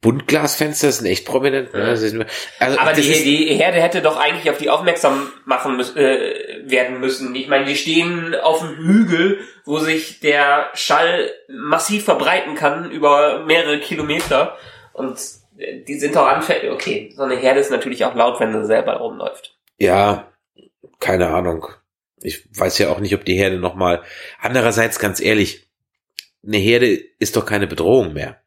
Buntglasfenster 0.00 0.92
sind 0.92 1.06
echt 1.06 1.26
prominent. 1.26 1.74
Ne? 1.74 1.82
Also, 2.60 2.78
Aber 2.78 2.92
die, 2.92 3.02
die 3.02 3.54
Herde 3.56 3.82
hätte 3.82 4.00
doch 4.00 4.16
eigentlich 4.16 4.48
auf 4.48 4.58
die 4.58 4.70
aufmerksam 4.70 5.32
machen 5.44 5.76
müssen, 5.76 5.96
äh, 5.96 6.62
werden 6.64 7.00
müssen. 7.00 7.34
Ich 7.34 7.48
meine, 7.48 7.64
die 7.64 7.74
stehen 7.74 8.36
auf 8.36 8.62
einem 8.62 8.76
Hügel, 8.76 9.40
wo 9.64 9.78
sich 9.78 10.20
der 10.20 10.70
Schall 10.74 11.32
massiv 11.48 12.04
verbreiten 12.04 12.54
kann 12.54 12.90
über 12.92 13.44
mehrere 13.44 13.80
Kilometer. 13.80 14.56
Und 14.92 15.18
äh, 15.58 15.82
die 15.82 15.98
sind 15.98 16.14
doch 16.14 16.28
anfällig. 16.28 16.70
Okay, 16.70 17.12
so 17.16 17.24
eine 17.24 17.36
Herde 17.36 17.58
ist 17.58 17.72
natürlich 17.72 18.04
auch 18.04 18.14
laut, 18.14 18.38
wenn 18.38 18.52
sie 18.52 18.66
selber 18.66 18.98
rumläuft. 18.98 19.56
Ja, 19.78 20.32
keine 21.00 21.28
Ahnung. 21.28 21.66
Ich 22.22 22.48
weiß 22.56 22.78
ja 22.78 22.90
auch 22.90 23.00
nicht, 23.00 23.14
ob 23.14 23.24
die 23.24 23.36
Herde 23.36 23.58
nochmal. 23.58 24.02
Andererseits, 24.40 25.00
ganz 25.00 25.20
ehrlich, 25.20 25.68
eine 26.46 26.58
Herde 26.58 27.00
ist 27.18 27.36
doch 27.36 27.46
keine 27.46 27.66
Bedrohung 27.66 28.12
mehr. 28.12 28.40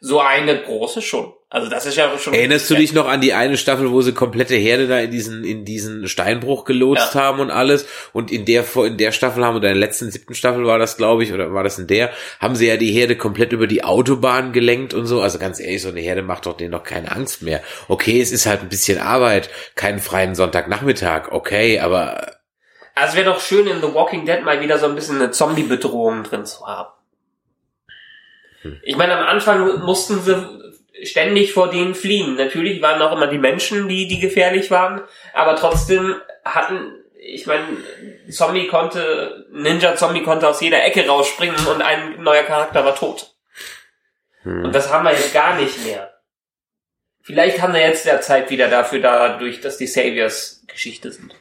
So 0.00 0.20
eine 0.20 0.62
große 0.62 1.02
schon. 1.02 1.32
Also 1.48 1.70
das 1.70 1.86
ist 1.86 1.96
ja 1.96 2.18
schon. 2.18 2.34
Erinnerst 2.34 2.68
du 2.68 2.74
dich 2.74 2.92
noch 2.92 3.06
an 3.06 3.20
die 3.20 3.32
eine 3.32 3.56
Staffel, 3.56 3.92
wo 3.92 4.02
sie 4.02 4.12
komplette 4.12 4.56
Herde 4.56 4.88
da 4.88 4.98
in 4.98 5.10
diesen 5.12 5.44
in 5.44 5.64
diesen 5.64 6.08
Steinbruch 6.08 6.64
gelotst 6.64 7.14
Ja. 7.14 7.20
haben 7.20 7.38
und 7.40 7.50
alles? 7.52 7.86
Und 8.12 8.32
in 8.32 8.44
der 8.44 8.64
in 8.76 8.96
der 8.98 9.12
Staffel 9.12 9.44
haben 9.44 9.56
oder 9.56 9.68
in 9.68 9.74
der 9.74 9.86
letzten 9.86 10.10
siebten 10.10 10.34
Staffel 10.34 10.66
war 10.66 10.78
das, 10.78 10.96
glaube 10.96 11.22
ich, 11.22 11.32
oder 11.32 11.54
war 11.54 11.62
das 11.62 11.78
in 11.78 11.86
der, 11.86 12.10
haben 12.40 12.56
sie 12.56 12.66
ja 12.66 12.76
die 12.76 12.90
Herde 12.90 13.16
komplett 13.16 13.52
über 13.52 13.68
die 13.68 13.84
Autobahn 13.84 14.52
gelenkt 14.52 14.92
und 14.92 15.06
so. 15.06 15.22
Also 15.22 15.38
ganz 15.38 15.60
ehrlich, 15.60 15.82
so 15.82 15.88
eine 15.88 16.00
Herde 16.00 16.22
macht 16.22 16.46
doch 16.46 16.56
denen 16.56 16.72
doch 16.72 16.82
keine 16.82 17.12
Angst 17.12 17.42
mehr. 17.42 17.62
Okay, 17.86 18.20
es 18.20 18.32
ist 18.32 18.46
halt 18.46 18.62
ein 18.62 18.68
bisschen 18.68 18.98
Arbeit, 18.98 19.48
keinen 19.76 20.00
freien 20.00 20.34
Sonntagnachmittag, 20.34 21.28
okay, 21.30 21.78
aber 21.78 22.38
Also 22.96 23.10
es 23.10 23.14
wäre 23.14 23.32
doch 23.32 23.40
schön, 23.40 23.66
in 23.68 23.80
The 23.80 23.94
Walking 23.94 24.26
Dead 24.26 24.42
mal 24.44 24.60
wieder 24.60 24.78
so 24.78 24.86
ein 24.86 24.94
bisschen 24.96 25.16
eine 25.22 25.30
Zombie-Bedrohung 25.30 26.24
drin 26.24 26.44
zu 26.44 26.66
haben. 26.66 26.88
Hm. 28.66 28.80
Ich 28.82 28.96
meine, 28.96 29.16
am 29.16 29.26
Anfang 29.26 29.80
mussten 29.80 30.20
sie 30.20 30.34
ständig 31.02 31.52
vor 31.52 31.70
denen 31.70 31.94
fliehen. 31.94 32.36
Natürlich 32.36 32.80
waren 32.82 33.02
auch 33.02 33.12
immer 33.12 33.26
die 33.26 33.38
Menschen, 33.38 33.88
die, 33.88 34.06
die 34.08 34.18
gefährlich 34.18 34.70
waren, 34.70 35.02
aber 35.34 35.56
trotzdem 35.56 36.16
hatten, 36.44 36.92
ich 37.18 37.46
meine, 37.46 37.64
Zombie 38.30 38.66
konnte, 38.68 39.46
Ninja-Zombie 39.52 40.22
konnte 40.22 40.48
aus 40.48 40.60
jeder 40.60 40.84
Ecke 40.84 41.06
rausspringen 41.06 41.66
und 41.66 41.82
ein 41.82 42.22
neuer 42.22 42.44
Charakter 42.44 42.84
war 42.84 42.94
tot. 42.94 43.34
hm. 44.42 44.64
Und 44.64 44.74
das 44.74 44.92
haben 44.92 45.04
wir 45.04 45.12
jetzt 45.12 45.34
gar 45.34 45.56
nicht 45.56 45.84
mehr. 45.84 46.12
Vielleicht 47.22 47.60
haben 47.60 47.74
wir 47.74 47.80
jetzt 47.80 48.06
der 48.06 48.20
Zeit 48.20 48.50
wieder 48.50 48.68
dafür, 48.68 49.00
dadurch, 49.00 49.60
dass 49.60 49.76
die 49.76 49.88
Saviors 49.88 50.62
Geschichte 50.68 51.10
sind. 51.10 51.34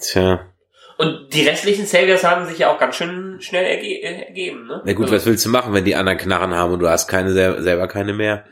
tja. 0.00 0.55
Und 0.98 1.34
die 1.34 1.46
restlichen 1.46 1.86
Saviors 1.86 2.24
haben 2.24 2.46
sich 2.46 2.58
ja 2.58 2.72
auch 2.72 2.78
ganz 2.78 2.96
schön 2.96 3.38
schnell 3.40 3.64
erge 3.64 3.86
äh, 3.86 4.22
ergeben, 4.28 4.66
ne? 4.66 4.80
Na 4.84 4.92
gut, 4.94 5.10
was 5.10 5.26
willst 5.26 5.44
du 5.44 5.50
machen, 5.50 5.74
wenn 5.74 5.84
die 5.84 5.94
anderen 5.96 6.18
Knarren 6.18 6.54
haben 6.54 6.72
und 6.72 6.80
du 6.80 6.88
hast 6.88 7.06
keine 7.08 7.32
sel- 7.32 7.62
selber 7.62 7.86
keine 7.86 8.14
mehr? 8.14 8.44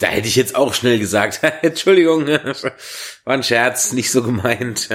Da 0.00 0.08
hätte 0.08 0.26
ich 0.26 0.34
jetzt 0.34 0.56
auch 0.56 0.74
schnell 0.74 0.98
gesagt, 0.98 1.40
Entschuldigung, 1.62 2.26
war 3.24 3.34
ein 3.34 3.44
Scherz, 3.44 3.92
nicht 3.92 4.10
so 4.10 4.22
gemeint. 4.24 4.88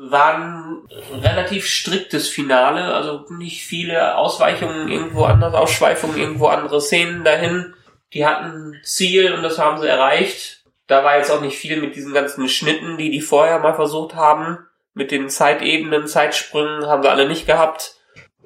War 0.00 0.34
ein 0.34 0.88
relativ 1.22 1.66
striktes 1.66 2.28
Finale, 2.28 2.94
also 2.94 3.24
nicht 3.30 3.62
viele 3.64 4.16
Ausweichungen 4.16 4.88
irgendwo 4.88 5.24
anders, 5.24 5.54
Ausschweifungen 5.54 6.18
irgendwo 6.18 6.46
andere 6.48 6.80
Szenen 6.80 7.24
dahin. 7.24 7.74
Die 8.12 8.26
hatten 8.26 8.74
Ziel 8.82 9.32
und 9.32 9.42
das 9.42 9.58
haben 9.58 9.80
sie 9.80 9.88
erreicht. 9.88 10.62
Da 10.86 11.04
war 11.04 11.16
jetzt 11.16 11.30
auch 11.30 11.40
nicht 11.40 11.56
viel 11.58 11.80
mit 11.80 11.96
diesen 11.96 12.14
ganzen 12.14 12.48
Schnitten, 12.48 12.96
die 12.96 13.10
die 13.10 13.20
vorher 13.20 13.58
mal 13.58 13.74
versucht 13.74 14.14
haben. 14.14 14.58
Mit 14.98 15.12
den 15.12 15.28
Zeitebenen, 15.30 16.08
Zeitsprüngen 16.08 16.86
haben 16.86 17.02
sie 17.02 17.08
alle 17.10 17.28
nicht 17.28 17.46
gehabt. 17.46 17.94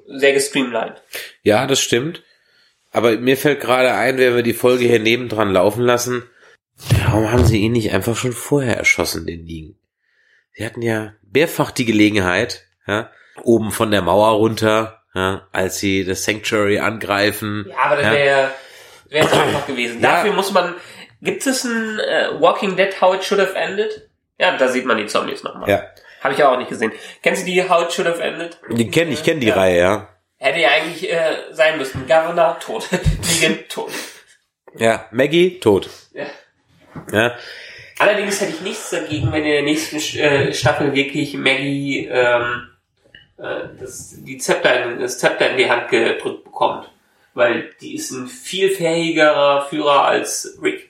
Sehr 0.07 0.33
gestreamlined. 0.33 1.01
Ja, 1.41 1.65
das 1.65 1.81
stimmt. 1.81 2.21
Aber 2.91 3.17
mir 3.17 3.37
fällt 3.37 3.59
gerade 3.59 3.91
ein, 3.93 4.19
wenn 4.19 4.35
wir 4.35 4.43
die 4.43 4.53
Folge 4.53 4.85
hier 4.85 4.99
nebendran 4.99 5.51
laufen 5.51 5.81
lassen, 5.83 6.29
warum 7.05 7.31
haben 7.31 7.43
sie 7.45 7.57
ihn 7.61 7.71
nicht 7.71 7.91
einfach 7.91 8.15
schon 8.15 8.33
vorher 8.33 8.77
erschossen, 8.77 9.25
den 9.25 9.47
Ligen? 9.47 9.79
Sie 10.53 10.63
hatten 10.63 10.83
ja 10.83 11.13
mehrfach 11.33 11.71
die 11.71 11.85
Gelegenheit, 11.85 12.65
ja, 12.85 13.09
oben 13.41 13.71
von 13.71 13.89
der 13.89 14.03
Mauer 14.03 14.37
runter, 14.37 15.01
ja, 15.15 15.47
als 15.51 15.79
sie 15.79 16.05
das 16.05 16.23
Sanctuary 16.23 16.77
angreifen. 16.79 17.65
Ja, 17.67 17.77
aber 17.77 17.95
das 17.95 18.05
Ja. 18.05 18.13
wäre 18.13 18.51
wäre 19.09 19.27
zu 19.27 19.41
einfach 19.41 19.65
gewesen. 19.65 20.01
Ja. 20.01 20.11
Dafür 20.17 20.33
muss 20.33 20.51
man. 20.51 20.75
Gibt 21.21 21.47
es 21.47 21.63
ein 21.63 21.99
äh, 21.99 22.39
Walking 22.39 22.75
Dead 22.75 22.99
How 23.01 23.15
It 23.15 23.23
Should 23.23 23.41
Have 23.41 23.55
Ended? 23.55 24.09
Ja, 24.37 24.57
da 24.57 24.67
sieht 24.67 24.85
man 24.85 24.97
die 24.97 25.05
Zombies 25.07 25.41
nochmal. 25.41 25.69
Ja, 25.69 25.85
Habe 26.23 26.33
ich 26.33 26.43
auch 26.43 26.57
nicht 26.57 26.69
gesehen. 26.69 26.91
Kennst 27.21 27.41
du 27.41 27.45
die 27.45 27.67
How 27.67 27.83
It 27.83 27.91
Should 27.93 28.07
Have 28.07 28.21
Ended? 28.23 28.57
die 28.71 28.89
kenn, 28.89 29.11
ich 29.11 29.23
kenne 29.23 29.39
die 29.41 29.47
Ja. 29.47 29.55
Reihe, 29.55 29.77
ja. 29.79 30.09
Hätte 30.37 30.59
ja 30.59 30.69
eigentlich 30.69 31.11
äh, 31.11 31.35
sein 31.51 31.77
müssen. 31.77 32.01
Governor 32.07 32.59
tot. 32.59 32.87
Negan 33.41 33.59
tot. 33.69 33.91
Ja, 34.77 35.05
Maggie, 35.11 35.59
tot. 35.59 35.89
Ja. 36.13 36.25
Ja, 37.11 37.35
Allerdings 37.99 38.41
hätte 38.41 38.51
ich 38.53 38.61
nichts 38.61 38.89
dagegen, 38.89 39.31
wenn 39.31 39.43
in 39.43 39.51
der 39.51 39.61
nächsten 39.63 39.97
äh, 40.19 40.53
Staffel 40.53 40.93
wirklich 40.93 41.33
Maggie 41.35 42.07
ähm, 42.07 42.67
äh, 43.37 43.67
das, 43.79 44.15
die 44.23 44.37
Zepter, 44.39 44.83
in- 44.85 44.99
das 44.99 45.17
Zepter 45.19 45.51
in 45.51 45.57
die 45.57 45.69
Hand 45.69 45.89
gedrückt 45.89 46.43
bekommt. 46.43 46.89
Weil 47.35 47.71
die 47.81 47.95
ist 47.95 48.11
ein 48.11 48.27
viel 48.27 48.69
fähigerer 48.69 49.65
Führer 49.69 50.03
als 50.05 50.57
Rick. 50.61 50.89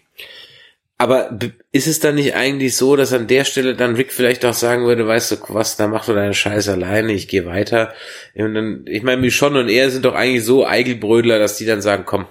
Aber 0.97 1.29
ist 1.75 1.87
es 1.87 1.99
dann 1.99 2.15
nicht 2.15 2.35
eigentlich 2.35 2.77
so, 2.77 2.95
dass 2.95 3.11
an 3.13 3.27
der 3.27 3.43
Stelle 3.45 3.75
dann 3.75 3.95
Rick 3.95 4.13
vielleicht 4.13 4.45
auch 4.45 4.53
sagen 4.53 4.85
würde, 4.85 5.07
weißt 5.07 5.31
du 5.31 5.37
was, 5.49 5.75
da 5.75 5.87
mach 5.87 6.05
du 6.05 6.13
deine 6.13 6.33
Scheiße 6.35 6.71
alleine, 6.71 7.11
ich 7.13 7.27
gehe 7.27 7.45
weiter. 7.47 7.93
Und 8.35 8.53
dann, 8.53 8.85
ich 8.87 9.01
meine, 9.01 9.19
Michonne 9.19 9.59
und 9.59 9.69
er 9.69 9.89
sind 9.89 10.05
doch 10.05 10.13
eigentlich 10.13 10.45
so 10.45 10.65
Eigelbrödler, 10.65 11.39
dass 11.39 11.57
die 11.57 11.65
dann 11.65 11.81
sagen, 11.81 12.03
komm, 12.05 12.27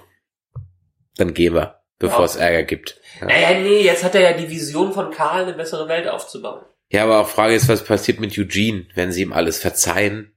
dann 1.17 1.33
gehen 1.33 1.53
wir, 1.53 1.81
bevor 1.99 2.19
Ja. 2.21 2.25
es 2.25 2.35
Ärger 2.37 2.63
gibt. 2.63 2.99
Ja. 3.19 3.27
Naja, 3.27 3.59
nee, 3.59 3.81
jetzt 3.81 4.03
hat 4.03 4.15
er 4.15 4.21
ja 4.21 4.33
die 4.33 4.49
Vision 4.49 4.93
von 4.93 5.11
Karl, 5.11 5.43
eine 5.43 5.53
bessere 5.53 5.87
Welt 5.89 6.07
aufzubauen. 6.07 6.63
ja, 6.89 7.03
aber 7.03 7.19
auch 7.19 7.27
Frage 7.27 7.53
ist, 7.53 7.67
was 7.67 7.83
passiert 7.83 8.21
mit 8.21 8.37
Eugene, 8.37 8.87
wenn 8.95 9.11
sie 9.11 9.23
ihm 9.23 9.33
alles 9.33 9.59
verzeihen? 9.59 10.29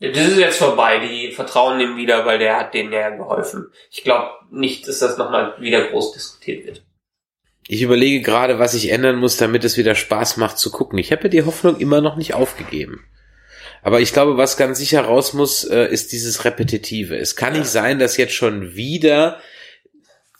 Das 0.00 0.26
ist 0.26 0.38
jetzt 0.38 0.58
vorbei, 0.58 0.98
die 0.98 1.30
vertrauen 1.30 1.78
ihm 1.78 1.96
wieder, 1.96 2.26
weil 2.26 2.38
der 2.40 2.56
hat 2.58 2.74
denen 2.74 2.92
ja 2.92 3.10
geholfen. 3.10 3.70
Ich 3.90 4.02
glaube 4.02 4.30
nicht, 4.50 4.88
dass 4.88 4.98
das 4.98 5.16
nochmal 5.16 5.54
wieder 5.60 5.88
groß 5.90 6.12
diskutiert 6.12 6.66
wird. 6.66 6.82
Ich 7.68 7.82
überlege 7.82 8.22
gerade, 8.22 8.58
was 8.58 8.74
ich 8.74 8.90
ändern 8.90 9.16
muss, 9.16 9.36
damit 9.36 9.64
es 9.64 9.76
wieder 9.76 9.94
Spaß 9.94 10.36
macht 10.36 10.58
zu 10.58 10.70
gucken. 10.70 10.98
Ich 10.98 11.12
habe 11.12 11.24
ja 11.24 11.28
die 11.28 11.44
Hoffnung 11.44 11.78
immer 11.78 12.00
noch 12.00 12.16
nicht 12.16 12.34
aufgegeben. 12.34 13.04
Aber 13.82 14.00
ich 14.00 14.12
glaube, 14.12 14.36
was 14.36 14.56
ganz 14.56 14.78
sicher 14.78 15.02
raus 15.02 15.32
muss, 15.32 15.64
äh, 15.64 15.86
ist 15.86 16.12
dieses 16.12 16.44
Repetitive. 16.44 17.16
Es 17.16 17.36
kann 17.36 17.54
nicht 17.54 17.66
sein, 17.66 17.98
dass 17.98 18.16
jetzt 18.16 18.34
schon 18.34 18.74
wieder 18.74 19.40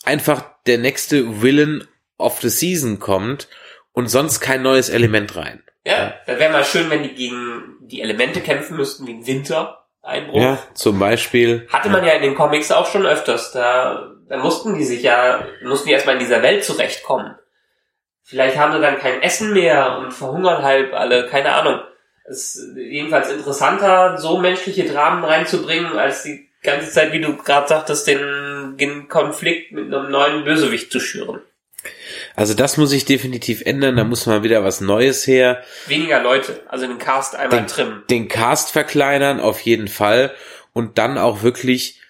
einfach 0.05 0.45
der 0.67 0.79
nächste 0.79 1.43
Villain 1.43 1.85
of 2.19 2.41
the 2.41 2.49
Season 2.49 2.99
kommt 2.99 3.49
und 3.93 4.09
sonst 4.09 4.41
kein 4.41 4.63
neues 4.63 4.89
Element 4.89 5.37
rein. 5.37 5.63
Ja, 5.85 6.15
da 6.27 6.39
wäre 6.39 6.53
mal 6.53 6.65
schön, 6.65 6.89
wenn 6.91 7.03
die 7.03 7.15
gegen 7.15 7.77
die 7.81 8.01
Elemente 8.01 8.41
kämpfen 8.41 8.77
müssten, 8.77 9.07
wie 9.07 9.15
ein 9.15 9.27
Wintereinbruch. 9.27 10.41
Ja, 10.41 10.59
zum 10.75 11.01
Beispiel. 11.01 11.67
Hatte 11.73 11.91
man 11.91 12.05
ja 12.05 12.13
in 12.13 12.23
den 12.23 12.37
Comics 12.37 12.71
auch 12.71 12.87
schon 12.87 13.05
öfters. 13.05 13.51
Da, 13.51 14.13
da 14.33 14.39
mussten 14.39 14.75
die 14.79 14.85
sich 14.85 15.03
ja, 15.03 15.47
mussten 15.63 15.89
die 15.89 15.93
erstmal 15.93 16.15
in 16.15 16.21
dieser 16.21 16.41
Welt 16.43 16.65
zurechtkommen. 16.65 17.35
Vielleicht 18.23 18.57
haben 18.57 18.73
sie 18.73 18.81
dann 18.81 18.99
kein 18.99 19.21
Essen 19.21 19.53
mehr 19.53 19.99
und 19.99 20.11
verhungern 20.13 20.63
halb 20.63 20.95
alle, 20.95 21.27
keine 21.29 21.53
Ahnung. 21.53 21.81
Es 22.25 22.57
ist 22.57 22.77
jedenfalls 22.77 23.31
interessanter, 23.31 24.17
so 24.17 24.39
menschliche 24.39 24.85
Dramen 24.85 25.23
reinzubringen, 25.23 25.99
als 25.99 26.23
die 26.23 26.49
ganze 26.63 26.91
Zeit, 26.91 27.13
wie 27.13 27.21
du 27.21 27.37
gerade 27.37 27.69
sagtest, 27.69 28.07
den, 28.07 29.07
Konflikt 29.11 29.73
mit 29.73 29.93
einem 29.93 30.11
neuen 30.11 30.45
Bösewicht 30.45 30.91
zu 30.91 30.99
schüren. 30.99 31.43
Also 32.35 32.55
das 32.55 32.79
muss 32.79 32.89
sich 32.89 33.05
definitiv 33.05 33.61
ändern. 33.67 33.97
Da 33.97 34.05
muss 34.05 34.25
mal 34.25 34.43
wieder 34.43 34.65
was 34.65 34.81
Neues 34.81 35.27
her. 35.27 35.63
Weniger 35.89 36.23
Leute, 36.23 36.63
also 36.69 36.87
den 36.87 36.97
Cast 36.97 37.37
einmal 37.37 37.59
Den- 37.59 37.67
trimmen. 37.67 38.03
den 38.09 38.29
Cast 38.29 38.71
verkleinern, 38.73 39.41
auf 39.41 39.61
jeden 39.61 39.89
Fall. 39.89 40.33
Und 40.73 40.97
dann 40.97 41.19
auch 41.19 41.43
wirklich, 41.43 42.01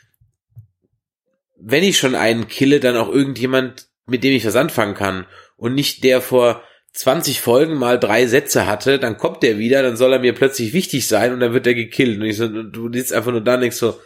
wenn 1.65 1.83
ich 1.83 1.99
schon 1.99 2.15
einen 2.15 2.49
kille, 2.49 2.81
dann 2.81 2.97
auch 2.97 3.09
irgendjemand, 3.09 3.87
mit 4.07 4.25
dem 4.25 4.33
ich 4.35 4.47
was 4.47 4.57
anfangen 4.57 4.95
kann. 4.95 5.27
Und 5.57 5.75
nicht 5.75 6.03
der 6.05 6.21
vor 6.21 6.63
20 6.95 7.41
Folgen 7.41 7.75
mal 7.77 7.99
drei 7.99 8.27
Sätze 8.27 8.67
hatte, 8.67 8.99
dann 8.99 9.17
kommt 9.17 9.43
der 9.43 9.59
wieder, 9.59 9.83
dann 9.83 9.97
soll 9.97 10.13
er 10.13 10.19
mir 10.19 10.35
plötzlich 10.35 10.73
wichtig 10.73 11.07
sein 11.07 11.33
und 11.33 11.41
dann 11.41 11.55
wird 11.55 11.67
er 11.67 11.75
gekillt. 11.75 12.19
Und 12.21 12.27
ich 12.27 12.37
so, 12.37 12.49
du 12.49 12.93
sitzt 12.93 13.13
einfach 13.13 13.31
nur 13.33 13.41
da 13.41 13.55
und 13.55 13.61
denkst 13.63 13.77
so, 13.77 13.99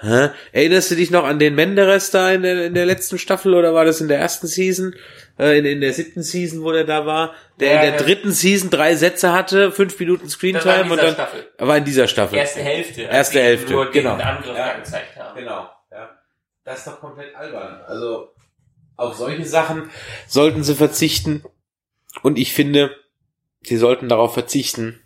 Hä? 0.00 0.28
Erinnerst 0.52 0.90
du 0.90 0.94
dich 0.94 1.10
noch 1.10 1.24
an 1.24 1.38
den 1.38 1.54
Menderes 1.54 2.10
da 2.10 2.32
in 2.32 2.40
der, 2.42 2.66
in 2.66 2.74
der 2.74 2.86
letzten 2.86 3.18
Staffel 3.18 3.52
oder 3.52 3.74
war 3.74 3.84
das 3.84 4.00
in 4.00 4.08
der 4.08 4.18
ersten 4.18 4.46
Season? 4.46 4.94
Äh, 5.38 5.58
in, 5.58 5.66
in 5.66 5.80
der 5.82 5.92
siebten 5.92 6.22
Season, 6.22 6.62
wo 6.62 6.72
der 6.72 6.84
da 6.84 7.04
war? 7.04 7.34
Der 7.60 7.68
Ja, 7.68 7.74
in 7.74 7.80
der 7.90 8.00
ja. 8.00 8.06
dritten 8.06 8.32
Season 8.32 8.70
drei 8.70 8.94
Sätze 8.94 9.30
hatte, 9.32 9.70
fünf 9.70 9.98
Minuten 10.00 10.26
Screentime 10.30 10.90
und 10.90 10.96
dann 11.02 11.12
Staffel. 11.12 11.46
war 11.58 11.76
in 11.76 11.84
dieser 11.84 12.08
Staffel. 12.08 12.38
Erste 12.38 12.60
Hälfte. 12.60 13.02
Erste 13.02 13.38
die 13.38 13.44
Hälfte, 13.44 13.72
Nur 13.72 13.90
genau. 13.90 14.16
den 14.16 14.22
Angriff 14.26 14.56
Ja. 14.56 14.72
gezeigt 14.78 15.16
haben. 15.18 15.38
Genau. 15.38 15.68
Das 16.68 16.80
ist 16.80 16.86
doch 16.86 17.00
komplett 17.00 17.34
albern. 17.34 17.80
Also 17.86 18.28
auf 18.96 19.16
solche 19.16 19.46
Sachen 19.46 19.90
sollten 20.26 20.62
sie 20.62 20.74
verzichten. 20.74 21.42
Und 22.22 22.38
ich 22.38 22.52
finde, 22.52 22.94
sie 23.62 23.78
sollten 23.78 24.10
darauf 24.10 24.34
verzichten, 24.34 25.00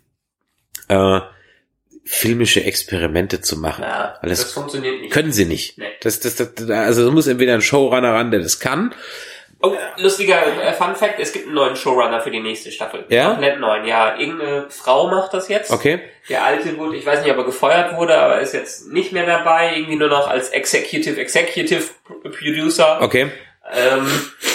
äh, 0.89 1.21
filmische 2.03 2.65
Experimente 2.65 3.39
zu 3.39 3.55
machen. 3.57 3.83
Ja, 3.83 4.17
Alles 4.19 4.41
das 4.41 4.51
funktioniert 4.51 4.99
nicht. 4.99 5.13
Können 5.13 5.31
sie 5.31 5.45
nicht. 5.45 5.77
Nee. 5.77 5.85
Das, 6.01 6.19
das, 6.19 6.35
das, 6.35 6.69
also 6.69 7.07
es 7.07 7.13
muss 7.13 7.27
entweder 7.27 7.53
ein 7.53 7.61
Showrunner 7.61 8.13
ran, 8.13 8.31
der 8.31 8.41
das 8.41 8.59
kann. 8.59 8.93
Oh, 9.65 9.77
lustiger 9.95 10.45
äh, 10.61 10.73
Fun 10.73 10.93
Fact, 10.93 11.21
es 11.21 11.31
gibt 11.31 11.45
einen 11.45 11.55
neuen 11.55 11.77
Showrunner 11.77 12.19
für 12.19 12.31
die 12.31 12.41
nächste 12.41 12.69
Staffel. 12.69 13.05
Ja? 13.07 13.29
Komplett 13.29 13.61
neuen, 13.61 13.85
ja. 13.85 14.19
Irgendeine 14.19 14.65
Frau 14.69 15.07
macht 15.07 15.33
das 15.33 15.47
jetzt. 15.47 15.71
Okay. 15.71 16.01
Der 16.27 16.43
alte 16.43 16.77
wurde, 16.77 16.97
ich 16.97 17.05
weiß 17.05 17.21
nicht, 17.21 17.31
ob 17.31 17.37
er 17.37 17.45
gefeuert 17.45 17.95
wurde, 17.95 18.17
aber 18.17 18.41
ist 18.41 18.53
jetzt 18.53 18.91
nicht 18.91 19.13
mehr 19.13 19.25
dabei, 19.25 19.77
irgendwie 19.77 19.95
nur 19.95 20.09
noch 20.09 20.27
als 20.27 20.49
Executive, 20.49 21.19
Executive 21.19 21.85
Producer. 22.23 23.01
Okay. 23.01 23.31
Ähm, 23.71 24.05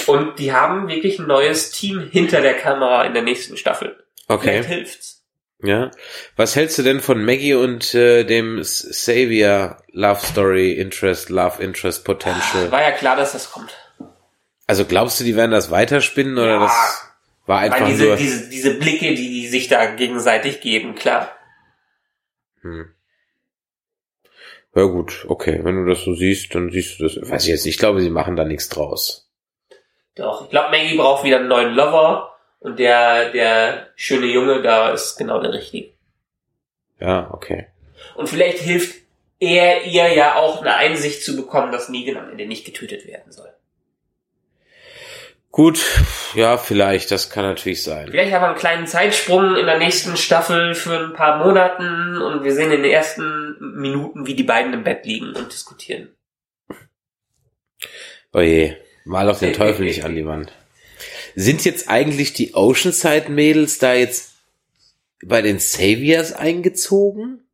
und 0.08 0.38
die 0.38 0.52
haben 0.52 0.88
wirklich 0.88 1.18
ein 1.18 1.26
neues 1.26 1.70
Team 1.70 2.10
hinter 2.12 2.42
der 2.42 2.54
Kamera 2.54 3.04
in 3.04 3.14
der 3.14 3.22
nächsten 3.22 3.56
Staffel. 3.56 3.96
Okay. 4.28 4.62
Vielleicht 4.62 4.68
hilft's. 4.68 5.24
Ja. 5.62 5.90
Was 6.36 6.54
hältst 6.54 6.76
du 6.76 6.82
denn 6.82 7.00
von 7.00 7.24
Maggie 7.24 7.54
und 7.54 7.94
äh, 7.94 8.24
dem 8.24 8.62
Savior 8.62 9.78
Love 9.90 10.20
Story 10.20 10.72
Interest, 10.72 11.30
Love 11.30 11.62
Interest 11.62 12.04
Potential? 12.04 12.70
War 12.70 12.82
ja 12.82 12.90
klar, 12.90 13.16
dass 13.16 13.32
das 13.32 13.50
kommt. 13.50 13.74
Also 14.68 14.84
glaubst 14.84 15.18
du, 15.18 15.24
die 15.24 15.34
werden 15.34 15.50
das 15.50 15.70
weiterspinnen 15.72 16.38
oder 16.38 16.46
Ja. 16.54 16.60
das 16.60 17.04
war 17.46 17.60
einfach 17.60 17.80
Weil 17.80 17.86
diese, 17.88 18.04
nur? 18.04 18.16
diese, 18.16 18.48
diese 18.50 18.74
Blicke, 18.74 19.14
die 19.14 19.28
die 19.30 19.48
sich 19.48 19.66
da 19.68 19.86
gegenseitig 19.86 20.60
geben, 20.60 20.94
klar. 20.94 21.32
Hm. 22.60 22.94
Ja 24.74 24.82
gut, 24.84 25.24
okay. 25.28 25.60
Wenn 25.64 25.74
du 25.84 25.90
das 25.90 26.02
so 26.04 26.14
siehst, 26.14 26.54
dann 26.54 26.70
siehst 26.70 27.00
du 27.00 27.04
das. 27.08 27.16
Weiß 27.30 27.42
ich 27.44 27.48
jetzt 27.48 27.64
nicht. 27.64 27.74
Ich 27.74 27.78
glaube, 27.80 28.00
sie 28.00 28.10
machen 28.10 28.36
da 28.36 28.44
nichts 28.44 28.68
draus. 28.68 29.28
Doch, 30.14 30.44
ich 30.44 30.50
glaube, 30.50 30.70
Maggie 30.70 30.96
braucht 30.96 31.24
wieder 31.24 31.38
einen 31.38 31.48
neuen 31.48 31.74
Lover 31.74 32.36
und 32.60 32.78
der, 32.78 33.30
der 33.32 33.88
schöne 33.96 34.26
Junge 34.26 34.62
da 34.62 34.90
ist 34.90 35.16
genau 35.16 35.40
der 35.40 35.52
richtige. 35.52 35.92
Ja, 37.00 37.30
okay. 37.32 37.68
Und 38.16 38.28
vielleicht 38.28 38.58
hilft 38.58 38.96
er 39.40 39.84
ihr 39.84 40.12
ja 40.12 40.34
auch 40.36 40.60
eine 40.60 40.74
Einsicht 40.74 41.24
zu 41.24 41.36
bekommen, 41.36 41.72
dass 41.72 41.88
Negan 41.88 42.16
am 42.16 42.30
Ende 42.30 42.46
nicht 42.46 42.64
getötet 42.66 43.06
werden 43.06 43.32
soll. 43.32 43.52
Gut, 45.50 45.80
ja, 46.34 46.58
vielleicht. 46.58 47.10
Das 47.10 47.30
kann 47.30 47.44
natürlich 47.44 47.82
sein. 47.82 48.08
Vielleicht 48.10 48.32
haben 48.32 48.42
wir 48.42 48.48
einen 48.48 48.58
kleinen 48.58 48.86
Zeitsprung 48.86 49.56
in 49.56 49.66
der 49.66 49.78
nächsten 49.78 50.16
Staffel 50.16 50.74
für 50.74 50.98
ein 50.98 51.14
paar 51.14 51.44
Monaten 51.44 52.18
und 52.18 52.44
wir 52.44 52.52
sehen 52.52 52.70
in 52.70 52.82
den 52.82 52.92
ersten 52.92 53.56
Minuten, 53.80 54.26
wie 54.26 54.34
die 54.34 54.42
beiden 54.42 54.74
im 54.74 54.84
Bett 54.84 55.06
liegen 55.06 55.34
und 55.34 55.50
diskutieren. 55.50 56.14
Oje, 58.32 58.76
mal 59.04 59.28
auf 59.30 59.38
den 59.38 59.54
Teufel 59.54 59.86
nicht 59.86 60.04
an 60.04 60.14
die 60.14 60.26
Wand. 60.26 60.52
Sind 61.34 61.64
jetzt 61.64 61.88
eigentlich 61.88 62.34
die 62.34 62.54
Oceanside-Mädels 62.54 63.78
da 63.78 63.94
jetzt 63.94 64.34
bei 65.24 65.40
den 65.40 65.58
Saviors 65.60 66.32
eingezogen? 66.32 67.47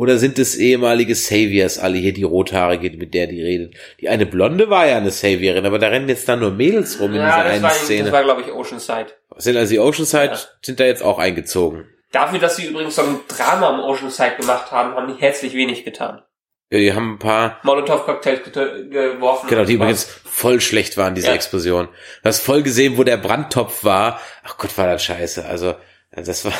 Oder 0.00 0.16
sind 0.16 0.38
es 0.38 0.56
ehemalige 0.56 1.14
Saviors 1.14 1.78
alle 1.78 1.98
hier, 1.98 2.14
die 2.14 2.22
rothaarige, 2.22 2.96
mit 2.96 3.12
der 3.12 3.26
die 3.26 3.42
redet? 3.42 3.74
Die 4.00 4.08
eine 4.08 4.24
Blonde 4.24 4.70
war 4.70 4.86
ja 4.86 4.96
eine 4.96 5.10
Saviorin, 5.10 5.66
aber 5.66 5.78
da 5.78 5.88
rennen 5.88 6.08
jetzt 6.08 6.26
dann 6.26 6.40
nur 6.40 6.52
Mädels 6.52 6.98
rum 7.00 7.08
in 7.08 7.12
dieser 7.16 7.26
Ja, 7.26 7.36
einen 7.42 7.62
war, 7.62 7.70
Szene. 7.70 8.04
das 8.04 8.12
war 8.12 8.22
glaube 8.24 8.40
ich, 8.40 8.50
Oceanside. 8.50 9.08
sind 9.36 9.58
also 9.58 9.70
die 9.74 9.78
Oceanside, 9.78 10.32
Ja. 10.32 10.38
sind 10.62 10.80
da 10.80 10.84
jetzt 10.84 11.02
auch 11.02 11.18
eingezogen. 11.18 11.84
Dafür, 12.12 12.38
dass 12.38 12.56
sie 12.56 12.64
übrigens 12.68 12.94
so 12.96 13.02
ein 13.02 13.18
Drama 13.28 13.68
am 13.68 13.80
Oceanside 13.80 14.36
gemacht 14.40 14.70
haben, 14.72 14.94
haben 14.94 15.14
die 15.14 15.20
herzlich 15.20 15.52
wenig 15.52 15.84
getan. 15.84 16.22
Ja, 16.70 16.78
die 16.78 16.94
haben 16.94 17.16
ein 17.16 17.18
paar, 17.18 17.58
Molotow-Cocktails 17.64 18.40
geworfen. 18.52 19.48
genau, 19.50 19.64
die 19.66 19.74
übrigens 19.74 20.04
voll 20.24 20.62
schlecht 20.62 20.96
waren, 20.96 21.14
diese 21.14 21.26
Ja. 21.26 21.34
Explosion. 21.34 21.88
Du 22.22 22.28
hast 22.28 22.40
voll 22.40 22.62
gesehen, 22.62 22.96
wo 22.96 23.04
der 23.04 23.18
Brandtopf 23.18 23.84
war. 23.84 24.18
Ach 24.44 24.56
Gott, 24.56 24.78
war 24.78 24.86
das 24.86 25.04
scheiße. 25.04 25.44
Also, 25.44 25.74
das 26.12 26.44
war, 26.46 26.52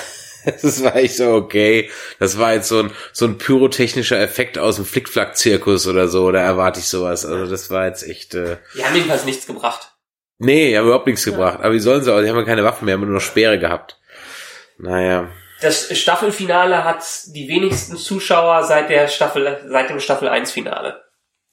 das 0.62 0.82
war 0.82 0.96
echt 0.96 1.16
so 1.16 1.32
okay. 1.34 1.90
Das 2.18 2.38
war 2.38 2.54
jetzt 2.54 2.68
so 2.68 2.80
ein, 2.80 2.92
so 3.12 3.26
ein 3.26 3.38
pyrotechnischer 3.38 4.18
Effekt 4.20 4.58
aus 4.58 4.76
dem 4.76 4.84
Flickflack-Zirkus 4.84 5.86
oder 5.86 6.08
so, 6.08 6.30
da 6.30 6.40
erwarte 6.40 6.80
ich 6.80 6.86
sowas. 6.86 7.24
Also, 7.26 7.46
das 7.50 7.70
war 7.70 7.86
jetzt 7.86 8.06
echt, 8.08 8.34
äh, 8.34 8.56
Die 8.74 8.84
haben 8.84 8.94
jedenfalls 8.94 9.24
nichts 9.24 9.46
gebracht. 9.46 9.92
nee, 10.38 10.68
die 10.70 10.78
haben 10.78 10.86
überhaupt 10.86 11.06
nichts 11.06 11.24
gebracht. 11.24 11.58
Aber 11.60 11.72
wie 11.74 11.80
sollen 11.80 12.02
sie 12.02 12.12
auch? 12.14 12.20
Die 12.20 12.28
haben 12.28 12.36
ja 12.36 12.44
keine 12.44 12.64
Waffen 12.64 12.84
mehr, 12.86 12.94
haben 12.94 13.02
nur 13.04 13.14
noch 13.14 13.20
Speere 13.20 13.58
gehabt. 13.58 13.98
Naja. 14.78 15.30
Das 15.60 15.94
Staffelfinale 15.98 16.84
hat 16.84 17.04
die 17.34 17.46
wenigsten 17.48 17.98
Zuschauer 17.98 18.64
seit 18.64 18.88
der 18.88 19.08
Staffel, 19.08 19.58
seit 19.68 19.90
dem 19.90 20.00
Staffel 20.00 20.28
1 20.28 20.50
Finale. 20.52 21.02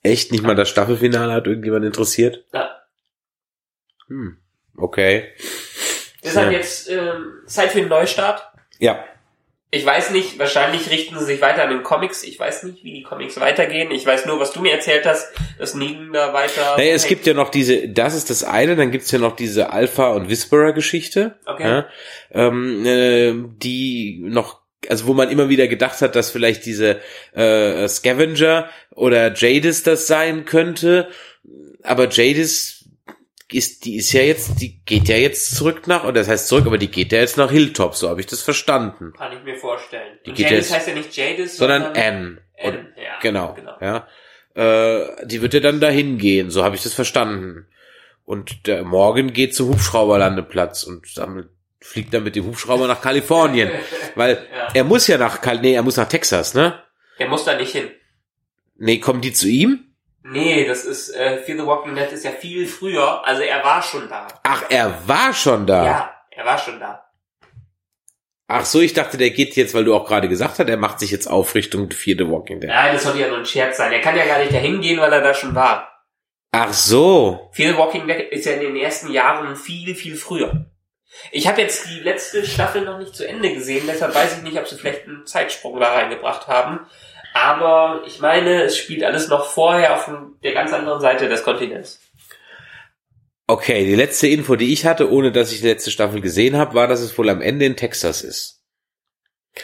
Echt 0.01 0.31
nicht 0.31 0.43
mal 0.45 0.55
das 0.55 0.69
Staffelfinale 0.69 1.33
hat 1.33 1.45
irgendjemand 1.47 1.83
interessiert? 1.83 2.45
Ja. 2.53 2.69
Hm. 4.07 4.37
Okay. 4.77 5.33
Deshalb 6.23 6.51
Ja. 6.51 6.57
jetzt 6.57 6.89
ähm, 6.89 7.41
Zeit 7.47 7.71
für 7.71 7.79
einen 7.79 7.89
Neustart. 7.89 8.47
Ja. 8.79 9.03
Ich 9.69 9.85
weiß 9.85 10.11
nicht, 10.11 10.39
wahrscheinlich 10.39 10.89
richten 10.89 11.19
sie 11.19 11.25
sich 11.25 11.41
weiter 11.41 11.63
an 11.63 11.69
den 11.69 11.83
Comics. 11.83 12.23
Ich 12.23 12.39
weiß 12.39 12.63
nicht, 12.63 12.85
wie 12.85 12.93
die 12.93 13.03
Comics 13.03 13.37
weitergehen. 13.37 13.91
Ich 13.91 14.05
weiß 14.05 14.25
nur, 14.25 14.39
was 14.39 14.53
du 14.53 14.61
mir 14.61 14.71
erzählt 14.71 15.05
hast, 15.05 15.27
dass 15.59 15.75
Negan 15.75 16.13
da 16.13 16.31
weiter. 16.31 16.75
Naja, 16.77 16.93
es 16.93 17.05
gibt 17.05 17.25
ja 17.25 17.33
noch 17.33 17.49
diese, 17.49 17.89
das 17.89 18.15
ist 18.15 18.29
das 18.29 18.45
eine, 18.45 18.77
dann 18.77 18.91
gibt's 18.91 19.11
ja 19.11 19.19
noch 19.19 19.35
diese 19.35 19.71
Alpha- 19.71 20.13
und 20.13 20.29
Whisperer-Geschichte, 20.29 21.35
Okay. 21.45 21.63
ja, 21.67 21.85
ähm, 22.31 22.85
äh, 22.85 23.33
die 23.57 24.21
noch, 24.23 24.61
also 24.87 25.05
wo 25.05 25.13
man 25.13 25.29
immer 25.29 25.49
wieder 25.49 25.67
gedacht 25.67 26.01
hat, 26.01 26.15
dass 26.15 26.31
vielleicht 26.31 26.65
diese 26.65 27.01
äh, 27.33 27.85
Scavenger 27.89 28.69
oder 28.95 29.33
Jadis 29.33 29.83
das 29.83 30.07
sein 30.07 30.45
könnte, 30.45 31.09
aber 31.83 32.07
Jadis 32.07 32.76
ist, 33.51 33.85
die 33.85 33.95
ist 33.95 34.11
ja 34.11 34.21
jetzt, 34.21 34.59
die 34.61 34.79
geht 34.85 35.07
ja 35.07 35.15
jetzt 35.15 35.55
zurück 35.55 35.87
nach, 35.87 36.03
oder 36.03 36.13
das 36.13 36.27
heißt 36.27 36.47
zurück, 36.49 36.65
aber 36.67 36.77
die 36.77 36.89
geht 36.91 37.11
ja 37.13 37.19
jetzt 37.19 37.37
nach 37.37 37.49
Hilltop, 37.51 37.95
so 37.95 38.09
habe 38.09 38.19
ich 38.19 38.25
das 38.27 38.41
verstanden, 38.41 39.13
Kann 39.17 39.31
ich 39.37 39.43
mir 39.43 39.55
vorstellen. 39.55 40.19
Die 40.25 40.31
Und 40.31 40.35
geht 40.35 40.49
Jadis 40.51 40.69
jetzt- 40.69 40.75
heißt 40.77 40.87
ja 40.89 40.93
nicht 40.95 41.15
Jadis, 41.15 41.55
sondern 41.57 41.83
sondern 41.83 42.03
Anne. 42.03 42.37
Anne. 42.61 42.77
Und- 42.79 42.87
Ja, 42.97 43.19
Genau, 43.21 43.53
genau. 43.53 43.75
ja. 43.79 44.07
Äh, 44.55 45.25
die 45.27 45.41
wird 45.41 45.53
ja 45.53 45.59
dann 45.61 45.79
dahin 45.79 46.17
gehen, 46.17 46.49
so 46.49 46.63
habe 46.63 46.75
ich 46.75 46.83
das 46.83 46.93
verstanden. 46.93 47.67
Und 48.25 48.67
der 48.67 48.83
Morgan 48.83 49.31
geht 49.31 49.55
zum 49.55 49.69
Hubschrauberlandeplatz 49.69 50.83
und 50.83 51.15
damit 51.17 51.47
fliegt 51.79 52.13
dann 52.13 52.23
mit 52.23 52.35
dem 52.35 52.45
Hubschrauber 52.45 52.87
nach 52.87 53.01
Kalifornien, 53.01 53.71
weil 54.15 54.45
Ja. 54.51 54.67
er 54.73 54.83
muss 54.83 55.07
ja 55.07 55.17
nach 55.17 55.39
Kal 55.41 55.61
nee, 55.61 55.73
er 55.73 55.83
muss 55.83 55.95
nach 55.95 56.09
Texas, 56.09 56.53
ne? 56.53 56.81
Der 57.19 57.29
muss 57.29 57.45
da 57.45 57.55
nicht 57.55 57.71
hin. 57.71 57.89
Nee, 58.77 58.97
kommen 58.99 59.21
die 59.21 59.31
zu 59.33 59.47
ihm? 59.47 59.85
Nee, 60.31 60.65
das 60.65 60.83
ist, 60.83 61.09
äh, 61.15 61.37
Fear 61.37 61.57
the 61.59 61.65
Walking 61.65 61.95
Dead 61.95 62.11
ist 62.11 62.25
ja 62.25 62.31
viel 62.31 62.67
früher. 62.67 63.25
Also 63.25 63.41
er 63.43 63.63
war 63.63 63.81
schon 63.81 64.09
da. 64.09 64.27
Ach, 64.43 64.63
er 64.69 64.93
war 65.07 65.33
schon 65.33 65.65
da. 65.65 65.85
Ja, 65.85 66.13
er 66.31 66.45
war 66.45 66.57
schon 66.57 66.79
da. 66.79 67.03
Ach 68.49 68.65
so, 68.65 68.79
ich 68.79 68.93
dachte, 68.93 69.17
der 69.17 69.31
geht 69.31 69.55
jetzt, 69.57 69.73
weil 69.73 69.83
du 69.83 69.93
auch 69.93 70.05
gerade 70.05 70.29
gesagt 70.29 70.59
hast, 70.59 70.69
er 70.69 70.77
macht 70.77 70.99
sich 70.99 71.11
jetzt 71.11 71.27
auf 71.27 71.53
Richtung 71.53 71.91
Fear 71.91 72.17
the 72.17 72.29
Walking 72.29 72.61
Dead. 72.61 72.69
Nein, 72.69 72.93
das 72.93 73.03
sollte 73.03 73.19
ja 73.19 73.27
nur 73.27 73.39
ein 73.39 73.45
Scherz 73.45 73.77
sein. 73.77 73.91
Er 73.91 73.99
kann 73.99 74.15
ja 74.15 74.25
gar 74.25 74.39
nicht 74.39 74.53
dahin 74.53 74.79
gehen, 74.79 74.99
weil 74.99 75.11
er 75.11 75.21
da 75.21 75.33
schon 75.33 75.53
war. 75.53 76.05
Ach 76.51 76.71
so. 76.71 77.49
Fear 77.51 77.73
the 77.73 77.77
Walking 77.77 78.07
Dead 78.07 78.31
ist 78.31 78.45
ja 78.45 78.53
in 78.53 78.61
den 78.61 78.77
ersten 78.77 79.11
Jahren 79.11 79.55
viel, 79.55 79.95
viel 79.95 80.15
früher. 80.15 80.71
Ich 81.31 81.47
habe 81.47 81.61
jetzt 81.61 81.89
die 81.89 81.99
letzte 81.99 82.45
Staffel 82.45 82.83
noch 82.83 82.99
nicht 82.99 83.15
zu 83.15 83.27
Ende 83.27 83.53
gesehen, 83.53 83.85
deshalb 83.87 84.13
weiß 84.13 84.37
ich 84.37 84.43
nicht, 84.43 84.57
ob 84.57 84.67
sie 84.67 84.75
vielleicht 84.75 85.07
einen 85.07 85.25
Zeitsprung 85.25 85.79
da 85.79 85.93
reingebracht 85.93 86.47
haben. 86.47 86.81
Aber 87.43 88.01
ich 88.07 88.19
meine, 88.19 88.63
es 88.63 88.77
spielt 88.77 89.03
alles 89.03 89.27
noch 89.27 89.45
vorher 89.45 89.95
auf 89.95 90.09
der 90.43 90.53
ganz 90.53 90.73
anderen 90.73 91.01
Seite 91.01 91.29
des 91.29 91.43
Kontinents. 91.43 91.99
Okay, 93.45 93.85
die 93.85 93.95
letzte 93.95 94.27
Info, 94.27 94.55
die 94.55 94.73
ich 94.73 94.85
hatte, 94.85 95.11
ohne 95.11 95.31
dass 95.31 95.51
ich 95.51 95.61
die 95.61 95.67
letzte 95.67 95.91
Staffel 95.91 96.19
gesehen 96.19 96.57
habe, 96.57 96.73
war, 96.73 96.87
dass 96.87 96.99
es 96.99 97.17
wohl 97.17 97.29
am 97.29 97.41
Ende 97.41 97.65
in 97.65 97.75
Texas 97.75 98.23
ist. 98.23 98.63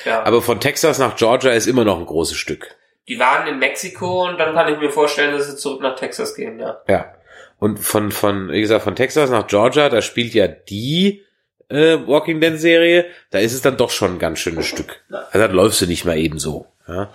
Ja. 0.05 0.23
Aber 0.23 0.41
von 0.41 0.59
Texas 0.59 0.99
nach 0.99 1.15
Georgia 1.15 1.51
ist 1.51 1.67
immer 1.67 1.83
noch 1.83 1.99
ein 1.99 2.05
großes 2.05 2.37
Stück. 2.37 2.75
die 3.07 3.19
waren 3.19 3.47
in 3.47 3.59
Mexiko 3.59 4.27
und 4.29 4.37
dann 4.37 4.53
kann 4.53 4.71
ich 4.71 4.79
mir 4.79 4.89
vorstellen, 4.89 5.35
dass 5.37 5.49
sie 5.49 5.57
zurück 5.57 5.81
nach 5.81 5.95
Texas 5.95 6.35
gehen, 6.35 6.59
ja. 6.59 6.81
Ja. 6.87 7.13
Und 7.59 7.79
von, 7.79 8.11
von, 8.11 8.49
wie 8.51 8.61
gesagt, 8.61 8.83
von 8.83 8.95
Texas 8.95 9.29
nach 9.29 9.47
Georgia, 9.47 9.89
da 9.89 10.01
spielt 10.01 10.33
ja 10.33 10.47
die 10.47 11.23
äh, 11.69 11.97
Walking 12.05 12.39
Dead 12.39 12.57
Serie, 12.59 13.05
da 13.31 13.39
ist 13.39 13.53
es 13.53 13.61
dann 13.61 13.77
doch 13.77 13.89
schon 13.89 14.13
ein 14.13 14.19
ganz 14.19 14.39
schönes 14.39 14.65
Stück. 14.65 15.01
Also 15.09 15.47
da 15.47 15.53
läufst 15.53 15.81
du 15.81 15.85
nicht 15.85 16.05
mal 16.05 16.17
eben 16.17 16.39
so. 16.39 16.67
Ja. 16.87 17.09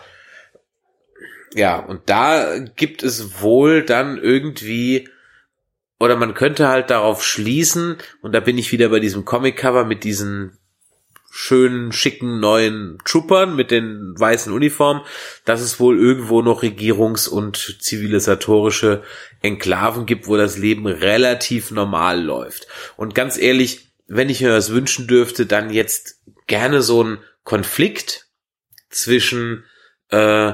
Ja, 1.59 1.77
und 1.81 2.03
da 2.07 2.57
gibt 2.77 3.03
es 3.03 3.43
wohl 3.43 3.83
dann 3.83 4.17
irgendwie, 4.17 5.09
oder 5.99 6.15
man 6.15 6.35
könnte 6.35 6.69
halt 6.69 6.89
darauf 6.89 7.25
schließen, 7.25 7.97
und 8.23 8.33
da 8.33 8.39
bin 8.39 8.57
ich 8.59 8.71
wieder 8.71 8.91
bei 8.91 9.01
diesem 9.01 9.25
Comic-Cover 9.25 9.85
mit 9.85 10.05
diesen 10.05 10.57
schönen, 11.33 11.91
schicken 11.91 12.39
neuen 12.39 12.99
Troopern 13.05 13.57
mit 13.57 13.73
den 13.73 14.15
weißen 14.17 14.53
Uniformen, 14.53 15.03
dass 15.45 15.61
es 15.61 15.81
wohl 15.81 15.99
irgendwo 15.99 16.43
noch 16.43 16.63
regierungs- 16.63 17.29
und 17.29 17.79
zivilisatorische 17.81 19.03
Enklaven 19.43 20.07
gibt, 20.07 20.29
wo 20.29 20.37
das 20.37 20.59
Leben 20.59 20.87
relativ 20.87 21.73
normal 21.73 22.23
läuft. 22.23 22.69
Und 22.97 23.17
ganz 23.17 23.37
ehrlich, 23.37 23.91
wenn 24.07 24.31
ich 24.31 24.41
mir 24.43 24.53
was 24.53 24.71
wünschen 24.71 25.09
dürfte, 25.09 25.45
dann 25.45 25.71
jetzt 25.71 26.21
gerne 26.47 26.83
so 26.83 27.03
ein 27.03 27.19
Konflikt 27.43 28.29
zwischen 28.91 29.65
äh, 30.11 30.53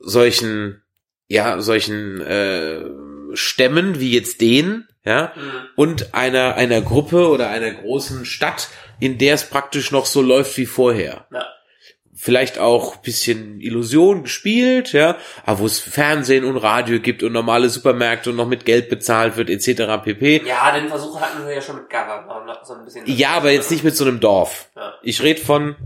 solchen, 0.00 0.82
ja, 1.28 1.60
solchen 1.60 2.20
äh, 2.20 2.80
Stämmen 3.34 4.00
wie 4.00 4.12
jetzt 4.12 4.40
den, 4.40 4.86
ja, 5.04 5.32
Mhm. 5.36 5.52
und 5.76 6.14
einer, 6.14 6.56
einer 6.56 6.80
Gruppe 6.82 7.28
oder 7.28 7.48
einer 7.48 7.70
großen 7.70 8.24
Stadt, 8.26 8.68
in 8.98 9.16
der 9.18 9.34
es 9.34 9.44
praktisch 9.48 9.92
noch 9.92 10.04
so 10.06 10.20
läuft 10.20 10.56
wie 10.58 10.66
vorher. 10.66 11.26
Ja. 11.32 11.46
Vielleicht 12.14 12.58
auch 12.58 12.96
ein 12.96 13.02
bisschen 13.02 13.62
Illusion 13.62 14.24
gespielt, 14.24 14.92
ja, 14.92 15.16
aber 15.46 15.60
wo 15.60 15.66
es 15.66 15.80
Fernsehen 15.80 16.44
und 16.44 16.58
Radio 16.58 17.00
gibt 17.00 17.22
und 17.22 17.32
normale 17.32 17.70
Supermärkte 17.70 18.28
und 18.28 18.36
noch 18.36 18.46
mit 18.46 18.66
Geld 18.66 18.90
bezahlt 18.90 19.38
wird, 19.38 19.48
etc. 19.48 20.02
pp. 20.04 20.42
Ja, 20.46 20.78
den 20.78 20.88
Versuch 20.90 21.18
hatten 21.18 21.46
sie 21.46 21.54
ja 21.54 21.62
schon 21.62 21.76
mit 21.76 21.88
noch 21.90 22.62
so 22.62 22.74
ein 22.74 22.84
bisschen. 22.84 23.06
Ja, 23.06 23.30
aber 23.30 23.52
jetzt 23.52 23.70
nicht 23.70 23.84
mit 23.84 23.96
so 23.96 24.04
einem 24.04 24.20
Dorf. 24.20 24.68
Ja. 24.76 24.92
Ich 25.02 25.22
rede 25.22 25.40
von 25.40 25.76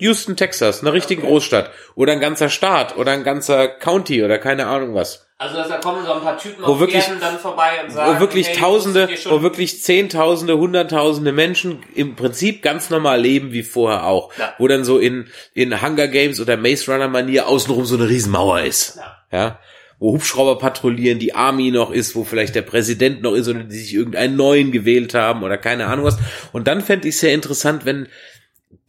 Houston, 0.00 0.36
Texas, 0.36 0.82
einer 0.82 0.92
richtigen 0.92 1.22
Okay. 1.22 1.30
Großstadt. 1.30 1.70
Oder 1.94 2.12
ein 2.12 2.20
ganzer 2.20 2.48
Staat 2.48 2.96
oder 2.96 3.12
ein 3.12 3.22
ganzer 3.24 3.68
County 3.68 4.24
oder 4.24 4.38
keine 4.38 4.66
Ahnung 4.66 4.94
was. 4.94 5.26
Also 5.38 5.56
da 5.56 5.78
kommen 5.78 6.04
so 6.04 6.12
ein 6.12 6.20
paar 6.20 6.36
Typen 6.36 6.62
Wo 6.62 6.72
auf 6.72 6.80
wirklich- 6.80 7.02
Pferden 7.02 7.20
dann 7.20 7.38
vorbei 7.38 7.70
und 7.82 7.90
sagen, 7.92 8.14
wo 8.16 8.20
wirklich 8.20 8.48
hey, 8.48 8.56
Tausende, 8.56 9.08
wo 9.30 9.40
wirklich 9.40 9.82
Zehntausende, 9.82 10.58
Hunderttausende 10.58 11.32
Menschen 11.32 11.82
im 11.94 12.14
Prinzip 12.14 12.60
ganz 12.62 12.90
normal 12.90 13.22
leben 13.22 13.50
wie 13.52 13.62
vorher 13.62 14.04
auch. 14.04 14.30
Ja. 14.38 14.52
Wo 14.58 14.68
dann 14.68 14.84
so 14.84 14.98
in, 14.98 15.28
in 15.54 15.80
Hunger 15.80 16.08
Games 16.08 16.40
oder 16.40 16.58
Maze 16.58 16.92
Runner 16.92 17.08
Manier 17.08 17.46
außenrum 17.48 17.86
so 17.86 17.96
eine 17.96 18.08
Riesenmauer 18.08 18.60
ist. 18.62 18.98
Ja. 18.98 19.38
Ja. 19.38 19.58
Wo 19.98 20.12
Hubschrauber 20.12 20.58
patrouillieren, 20.58 21.18
die 21.18 21.34
Army 21.34 21.70
noch 21.70 21.90
ist, 21.90 22.14
wo 22.16 22.24
vielleicht 22.24 22.54
der 22.54 22.62
Präsident 22.62 23.22
noch 23.22 23.32
ist 23.32 23.48
oder 23.48 23.60
die 23.64 23.78
sich 23.78 23.94
irgendeinen 23.94 24.36
neuen 24.36 24.72
gewählt 24.72 25.14
haben 25.14 25.42
oder 25.42 25.56
keine 25.58 25.86
Ahnung 25.86 26.04
was. 26.06 26.18
Und 26.52 26.68
dann 26.68 26.80
fände 26.82 27.08
ich 27.08 27.18
sehr 27.18 27.32
interessant, 27.34 27.84
wenn 27.86 28.08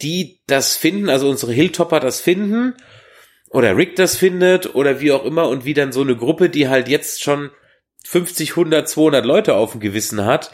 die 0.01 0.41
das 0.47 0.75
finden, 0.75 1.09
also 1.09 1.29
unsere 1.29 1.53
Hilltopper 1.53 1.99
das 1.99 2.21
finden 2.21 2.75
oder 3.49 3.75
Rick 3.75 3.95
das 3.95 4.15
findet 4.15 4.75
oder 4.75 5.01
wie 5.01 5.11
auch 5.11 5.25
immer 5.25 5.49
und 5.49 5.65
wie 5.65 5.73
dann 5.73 5.91
so 5.91 6.01
eine 6.01 6.15
Gruppe, 6.15 6.49
die 6.49 6.69
halt 6.69 6.87
jetzt 6.87 7.21
schon 7.23 7.51
50, 8.05 8.51
100, 8.51 8.87
200 8.89 9.25
Leute 9.25 9.55
auf 9.55 9.71
dem 9.71 9.81
Gewissen 9.81 10.25
hat, 10.25 10.51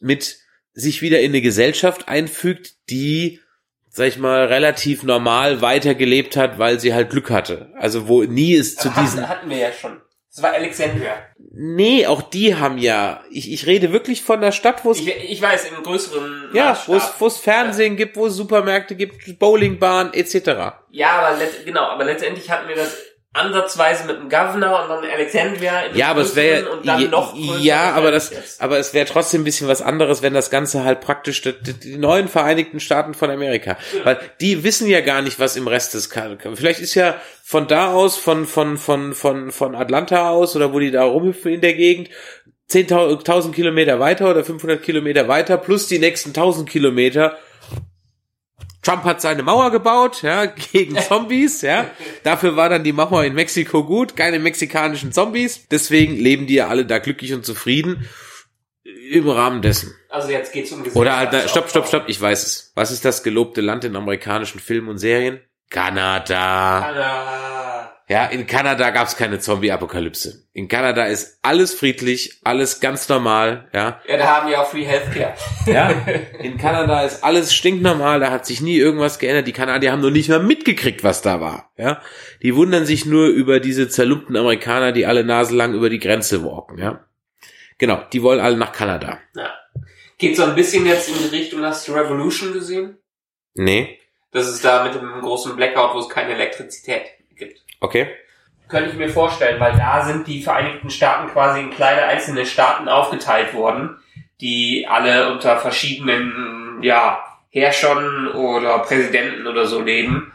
mit 0.00 0.38
sich 0.72 1.02
wieder 1.02 1.20
in 1.20 1.32
eine 1.32 1.40
Gesellschaft 1.40 2.08
einfügt, 2.08 2.76
die, 2.88 3.40
sag 3.88 4.08
ich 4.08 4.18
mal, 4.18 4.46
relativ 4.46 5.02
normal 5.02 5.60
weitergelebt 5.60 6.36
hat, 6.36 6.58
weil 6.58 6.78
sie 6.78 6.94
halt 6.94 7.10
Glück 7.10 7.30
hatte. 7.30 7.72
Also 7.76 8.06
wo 8.06 8.22
nie 8.22 8.54
es 8.54 8.76
zu 8.76 8.94
hatten, 8.94 9.04
diesen... 9.04 9.28
hatten 9.28 9.50
wir 9.50 9.58
ja 9.58 9.72
schon. 9.72 10.00
Das 10.30 10.42
war 10.42 10.52
Alexandria. 10.52 11.12
Nee, 11.52 12.06
auch 12.06 12.22
die 12.22 12.54
haben 12.54 12.78
ja... 12.78 13.24
Ich, 13.30 13.50
ich 13.52 13.66
rede 13.66 13.92
wirklich 13.92 14.22
von 14.22 14.40
der 14.40 14.52
Stadt, 14.52 14.84
wo 14.84 14.90
es... 14.90 15.00
Ich, 15.00 15.08
ich 15.08 15.42
weiß, 15.42 15.70
im 15.70 15.82
größeren 15.82 16.50
Ja, 16.52 16.80
wo 16.86 16.94
es, 16.94 17.12
wo 17.18 17.26
es 17.26 17.38
Fernsehen 17.38 17.96
gibt, 17.96 18.16
wo 18.16 18.26
es 18.26 18.34
Supermärkte 18.34 18.94
gibt, 18.94 19.38
Bowlingbahn 19.38 20.12
etc. 20.12 20.76
Ja, 20.90 21.10
aber 21.18 21.38
let, 21.38 21.64
genau, 21.64 21.84
aber 21.84 22.04
letztendlich 22.04 22.50
hatten 22.50 22.68
wir 22.68 22.76
das 22.76 22.96
ansatzweise 23.34 24.06
mit 24.06 24.16
dem 24.16 24.28
Governor 24.28 24.82
und 24.82 24.88
dann 24.88 25.04
Alexandria 25.04 25.82
in 25.82 25.96
Ja, 25.96 26.08
aber 26.08 26.22
es 26.22 26.34
wäre 26.34 26.70
und 26.70 26.86
dann 26.86 27.02
ja, 27.02 27.08
noch 27.08 27.36
ja, 27.36 27.92
aber 27.92 28.10
das, 28.10 28.30
jetzt. 28.30 28.60
aber 28.60 28.78
es 28.78 28.94
wäre 28.94 29.06
trotzdem 29.06 29.42
ein 29.42 29.44
bisschen 29.44 29.68
was 29.68 29.82
anderes, 29.82 30.22
wenn 30.22 30.32
das 30.32 30.50
Ganze 30.50 30.82
halt 30.82 31.00
praktisch 31.00 31.42
die, 31.42 31.52
die, 31.52 31.96
neuen 31.98 32.28
Vereinigten 32.28 32.80
Staaten 32.80 33.14
von 33.14 33.30
Amerika, 33.30 33.76
weil 34.02 34.18
die 34.40 34.64
wissen 34.64 34.88
ja 34.88 35.02
gar 35.02 35.20
nicht, 35.20 35.38
was 35.38 35.56
im 35.56 35.68
Rest 35.68 35.94
des 35.94 36.08
Vielleicht 36.54 36.80
ist 36.80 36.94
ja 36.94 37.20
von 37.44 37.68
da 37.68 37.92
aus, 37.92 38.16
von 38.16 38.46
von 38.46 38.78
von 38.78 39.14
von 39.14 39.52
von 39.52 39.74
Atlanta 39.74 40.30
aus 40.30 40.56
oder 40.56 40.72
wo 40.72 40.80
die 40.80 40.90
da 40.90 41.04
rumhüpfen 41.04 41.52
in 41.52 41.60
der 41.60 41.74
Gegend 41.74 42.08
10.000 42.70 43.52
Kilometer 43.52 43.98
weiter 44.00 44.30
oder 44.30 44.44
500 44.44 44.82
Kilometer 44.82 45.28
weiter 45.28 45.56
plus 45.56 45.86
die 45.86 45.98
nächsten 45.98 46.32
1.000 46.32 46.66
Kilometer 46.66 47.38
Trump 48.88 49.04
hat 49.04 49.20
seine 49.20 49.42
Mauer 49.42 49.70
gebaut, 49.70 50.22
ja, 50.22 50.46
gegen 50.72 50.98
Zombies, 50.98 51.60
ja. 51.60 51.90
Dafür 52.22 52.56
war 52.56 52.70
dann 52.70 52.84
die 52.84 52.92
Mauer 52.92 53.24
in 53.24 53.34
Mexiko 53.34 53.84
gut, 53.84 54.16
keine 54.16 54.38
mexikanischen 54.38 55.12
Zombies. 55.12 55.68
Deswegen 55.68 56.16
leben 56.16 56.46
die 56.46 56.54
ja 56.54 56.68
alle 56.68 56.86
da 56.86 56.98
glücklich 56.98 57.34
und 57.34 57.44
zufrieden 57.44 58.08
im 58.84 59.28
Rahmen 59.28 59.60
dessen. 59.60 59.94
Also 60.08 60.30
jetzt 60.30 60.52
geht's 60.52 60.72
um 60.72 60.82
Oder 60.94 61.18
halt, 61.18 61.30
na, 61.32 61.46
stopp, 61.48 61.68
stopp, 61.68 61.86
stopp, 61.86 62.04
ich 62.06 62.18
weiß 62.18 62.46
es. 62.46 62.72
Was 62.74 62.90
ist 62.90 63.04
das 63.04 63.22
gelobte 63.22 63.60
Land 63.60 63.84
in 63.84 63.94
amerikanischen 63.94 64.58
Filmen 64.58 64.88
und 64.88 64.98
Serien? 64.98 65.40
Kanada. 65.68 66.80
Kanada. 66.80 67.67
Ja, 68.08 68.24
in 68.24 68.46
Kanada 68.46 68.88
gab's 68.88 69.16
keine 69.16 69.38
Zombie-Apokalypse. 69.38 70.46
In 70.54 70.66
Kanada 70.68 71.04
ist 71.04 71.38
alles 71.42 71.74
friedlich, 71.74 72.40
alles 72.42 72.80
ganz 72.80 73.06
normal, 73.10 73.68
ja. 73.74 74.00
Ja, 74.08 74.16
da 74.16 74.24
haben 74.36 74.48
wir 74.48 74.60
auch 74.60 74.70
Free 74.70 74.84
Healthcare. 74.84 75.34
Ja, 75.66 75.90
in 76.38 76.56
Kanada 76.56 77.02
ist 77.02 77.22
alles 77.22 77.52
stinknormal, 77.52 78.20
da 78.20 78.30
hat 78.30 78.46
sich 78.46 78.62
nie 78.62 78.78
irgendwas 78.78 79.18
geändert. 79.18 79.46
Die 79.46 79.52
Kanadier 79.52 79.92
haben 79.92 80.00
noch 80.00 80.10
nicht 80.10 80.30
mal 80.30 80.42
mitgekriegt, 80.42 81.04
was 81.04 81.20
da 81.20 81.42
war. 81.42 81.70
Ja, 81.76 82.00
die 82.42 82.56
wundern 82.56 82.86
sich 82.86 83.04
nur 83.04 83.26
über 83.26 83.60
diese 83.60 83.90
zerlumpten 83.90 84.36
Amerikaner, 84.36 84.92
die 84.92 85.04
alle 85.04 85.22
naselang 85.24 85.74
über 85.74 85.90
die 85.90 85.98
Grenze 85.98 86.42
walken. 86.42 86.78
Ja, 86.78 87.04
genau, 87.76 88.02
die 88.12 88.22
wollen 88.22 88.40
alle 88.40 88.56
nach 88.56 88.72
Kanada. 88.72 89.18
Ja. 89.36 89.52
Geht 90.16 90.36
so 90.36 90.44
ein 90.44 90.54
bisschen 90.54 90.86
jetzt 90.86 91.10
in 91.10 91.14
die 91.18 91.36
Richtung, 91.36 91.62
hast 91.62 91.86
du 91.86 91.92
Revolution 91.92 92.54
gesehen? 92.54 92.96
Nee, 93.54 93.98
Das 94.32 94.48
ist 94.48 94.64
da 94.64 94.82
mit 94.84 94.94
dem 94.94 95.20
großen 95.20 95.54
Blackout, 95.56 95.94
wo 95.94 95.98
es 95.98 96.08
keine 96.08 96.32
Elektrizität 96.34 97.02
gibt. 97.04 97.17
Okay. 97.80 98.08
Könnte 98.68 98.90
ich 98.90 98.96
mir 98.96 99.08
vorstellen, 99.08 99.58
weil 99.60 99.72
da 99.76 100.04
sind 100.04 100.26
die 100.26 100.42
Vereinigten 100.42 100.90
Staaten 100.90 101.28
quasi 101.30 101.60
in 101.60 101.70
kleine 101.70 102.02
einzelne 102.02 102.44
Staaten 102.44 102.88
aufgeteilt 102.88 103.54
worden, 103.54 103.96
die 104.40 104.86
alle 104.88 105.32
unter 105.32 105.56
verschiedenen, 105.58 106.82
ja, 106.82 107.24
Herrschern 107.50 108.28
oder 108.28 108.80
Präsidenten 108.80 109.46
oder 109.46 109.66
so 109.66 109.80
leben. 109.80 110.32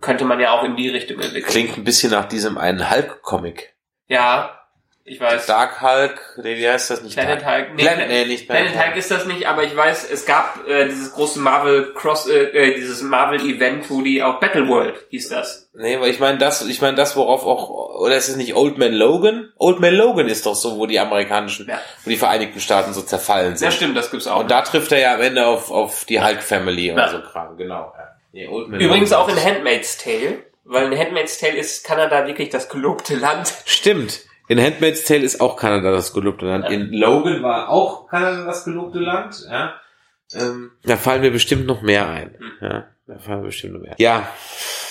Könnte 0.00 0.24
man 0.24 0.40
ja 0.40 0.52
auch 0.52 0.64
in 0.64 0.76
die 0.76 0.88
Richtung 0.88 1.20
entwickeln. 1.20 1.50
Klingt 1.50 1.76
ein 1.76 1.84
bisschen 1.84 2.10
nach 2.10 2.24
diesem 2.24 2.58
einen 2.58 2.90
Hulk-Comic. 2.90 3.74
Ja, 4.08 4.61
ich 5.04 5.20
weiß. 5.20 5.46
Dark 5.46 5.80
Hulk, 5.82 6.20
nee, 6.42 6.56
wie 6.56 6.68
heißt 6.68 6.90
das 6.90 7.02
nicht? 7.02 7.14
Planet 7.16 7.42
Dark- 7.42 7.52
Hulk. 7.68 7.74
Nee, 7.74 7.82
Planet, 7.82 8.08
nee, 8.08 8.24
nicht 8.26 8.48
Planet 8.48 8.78
Hulk 8.78 8.96
ist 8.96 9.10
das 9.10 9.26
nicht, 9.26 9.46
aber 9.46 9.64
ich 9.64 9.76
weiß, 9.76 10.08
es 10.10 10.24
gab 10.26 10.66
äh, 10.68 10.86
dieses 10.86 11.12
große 11.12 11.40
Marvel 11.40 11.92
Cross, 11.94 12.28
äh, 12.28 12.38
äh, 12.44 12.74
dieses 12.74 13.02
Marvel 13.02 13.40
Event, 13.40 13.90
wo 13.90 14.00
die 14.02 14.22
auch 14.22 14.38
Battle 14.40 14.68
World 14.68 14.94
hieß 15.10 15.28
das. 15.30 15.68
Nee, 15.74 15.98
weil 16.00 16.10
ich 16.10 16.20
meine 16.20 16.38
das, 16.38 16.66
ich 16.66 16.80
meine 16.80 16.96
das, 16.96 17.16
worauf 17.16 17.44
auch, 17.44 17.68
oder 18.00 18.16
ist 18.16 18.28
es 18.28 18.36
nicht 18.36 18.54
Old 18.54 18.78
Man 18.78 18.92
Logan? 18.92 19.52
Old 19.56 19.80
Man 19.80 19.94
Logan 19.94 20.28
ist 20.28 20.46
doch 20.46 20.54
so, 20.54 20.76
wo 20.78 20.86
die 20.86 20.98
amerikanischen, 21.00 21.66
Ja. 21.68 21.80
wo 22.04 22.10
die 22.10 22.16
Vereinigten 22.16 22.60
Staaten 22.60 22.92
so 22.92 23.02
zerfallen 23.02 23.56
sind. 23.56 23.66
Ja, 23.66 23.72
stimmt, 23.72 23.96
das 23.96 24.10
gibt's 24.10 24.26
auch. 24.26 24.40
Und 24.40 24.50
da 24.50 24.62
trifft 24.62 24.92
er 24.92 24.98
ja 24.98 25.14
am 25.14 25.20
Ende 25.20 25.46
auf, 25.46 25.70
auf 25.70 26.04
die 26.04 26.22
Hulk 26.22 26.42
Family 26.42 26.90
und 26.90 26.98
Ja. 26.98 27.08
so 27.10 27.20
Kram, 27.20 27.56
genau. 27.56 27.92
Ja. 27.96 28.08
Nee, 28.32 28.46
Old 28.48 28.68
Man 28.68 28.80
Übrigens 28.80 29.10
Logan. 29.10 29.24
auch 29.24 29.28
in 29.36 29.42
Handmaid's 29.44 29.98
Tale, 29.98 30.38
weil 30.64 30.92
in 30.92 30.98
Handmaid's 30.98 31.38
Tale 31.38 31.56
ist 31.56 31.84
Kanada 31.84 32.26
wirklich 32.26 32.50
das 32.50 32.68
gelobte 32.68 33.14
Land. 33.16 33.52
Stimmt. 33.66 34.20
In 34.52 34.62
Handmaid's 34.62 35.04
Tale 35.04 35.22
ist 35.22 35.40
auch 35.40 35.56
Kanada 35.56 35.92
das 35.92 36.12
gelobte 36.12 36.44
Land. 36.44 36.70
In 36.70 36.92
Logan 36.92 37.42
war 37.42 37.70
auch 37.70 38.06
Kanada 38.06 38.44
das 38.44 38.66
gelobte 38.66 38.98
Land, 38.98 39.46
ja. 39.50 39.80
Ähm, 40.34 40.72
da 40.82 40.98
fallen 40.98 41.22
mir 41.22 41.30
bestimmt 41.30 41.66
noch 41.66 41.80
mehr 41.80 42.06
ein. 42.06 42.36
Hm. 42.38 42.52
Ja, 42.60 42.88
da 43.06 43.18
fallen 43.18 43.40
mir 43.40 43.46
bestimmt 43.46 43.72
noch 43.72 43.80
mehr. 43.80 43.94
Ja, 43.96 44.28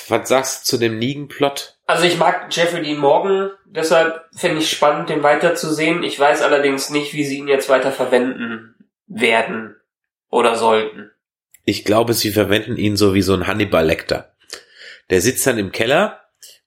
was 0.08 0.28
sagst 0.28 0.64
du 0.64 0.72
zu 0.72 0.78
dem 0.80 0.98
Negan-Plot? 0.98 1.78
Also 1.86 2.06
ich 2.06 2.18
mag 2.18 2.48
Jeffrey 2.50 2.82
Dean 2.82 2.98
Morgan, 2.98 3.52
deshalb 3.66 4.26
finde 4.36 4.58
ich 4.58 4.70
spannend, 4.72 5.10
den 5.10 5.22
weiterzusehen. 5.22 6.02
Ich 6.02 6.20
weiß 6.20 6.42
allerdings 6.42 6.90
nicht, 6.90 7.14
wie 7.14 7.24
sie 7.24 7.38
ihn 7.38 7.48
jetzt 7.48 7.70
weiter 7.70 7.92
verwenden 7.92 8.74
werden 9.06 9.76
oder 10.32 10.56
sollten. 10.56 11.12
Ich 11.66 11.86
glaube, 11.86 12.16
sie 12.16 12.32
verwenden 12.32 12.78
ihn 12.78 12.98
so 12.98 13.14
wie 13.14 13.22
so 13.22 13.36
ein 13.36 13.46
Hannibal 13.46 13.86
Lecter. 13.86 14.34
Der 15.12 15.22
sitzt 15.22 15.46
dann 15.46 15.60
im 15.60 15.72
Keller 15.72 16.21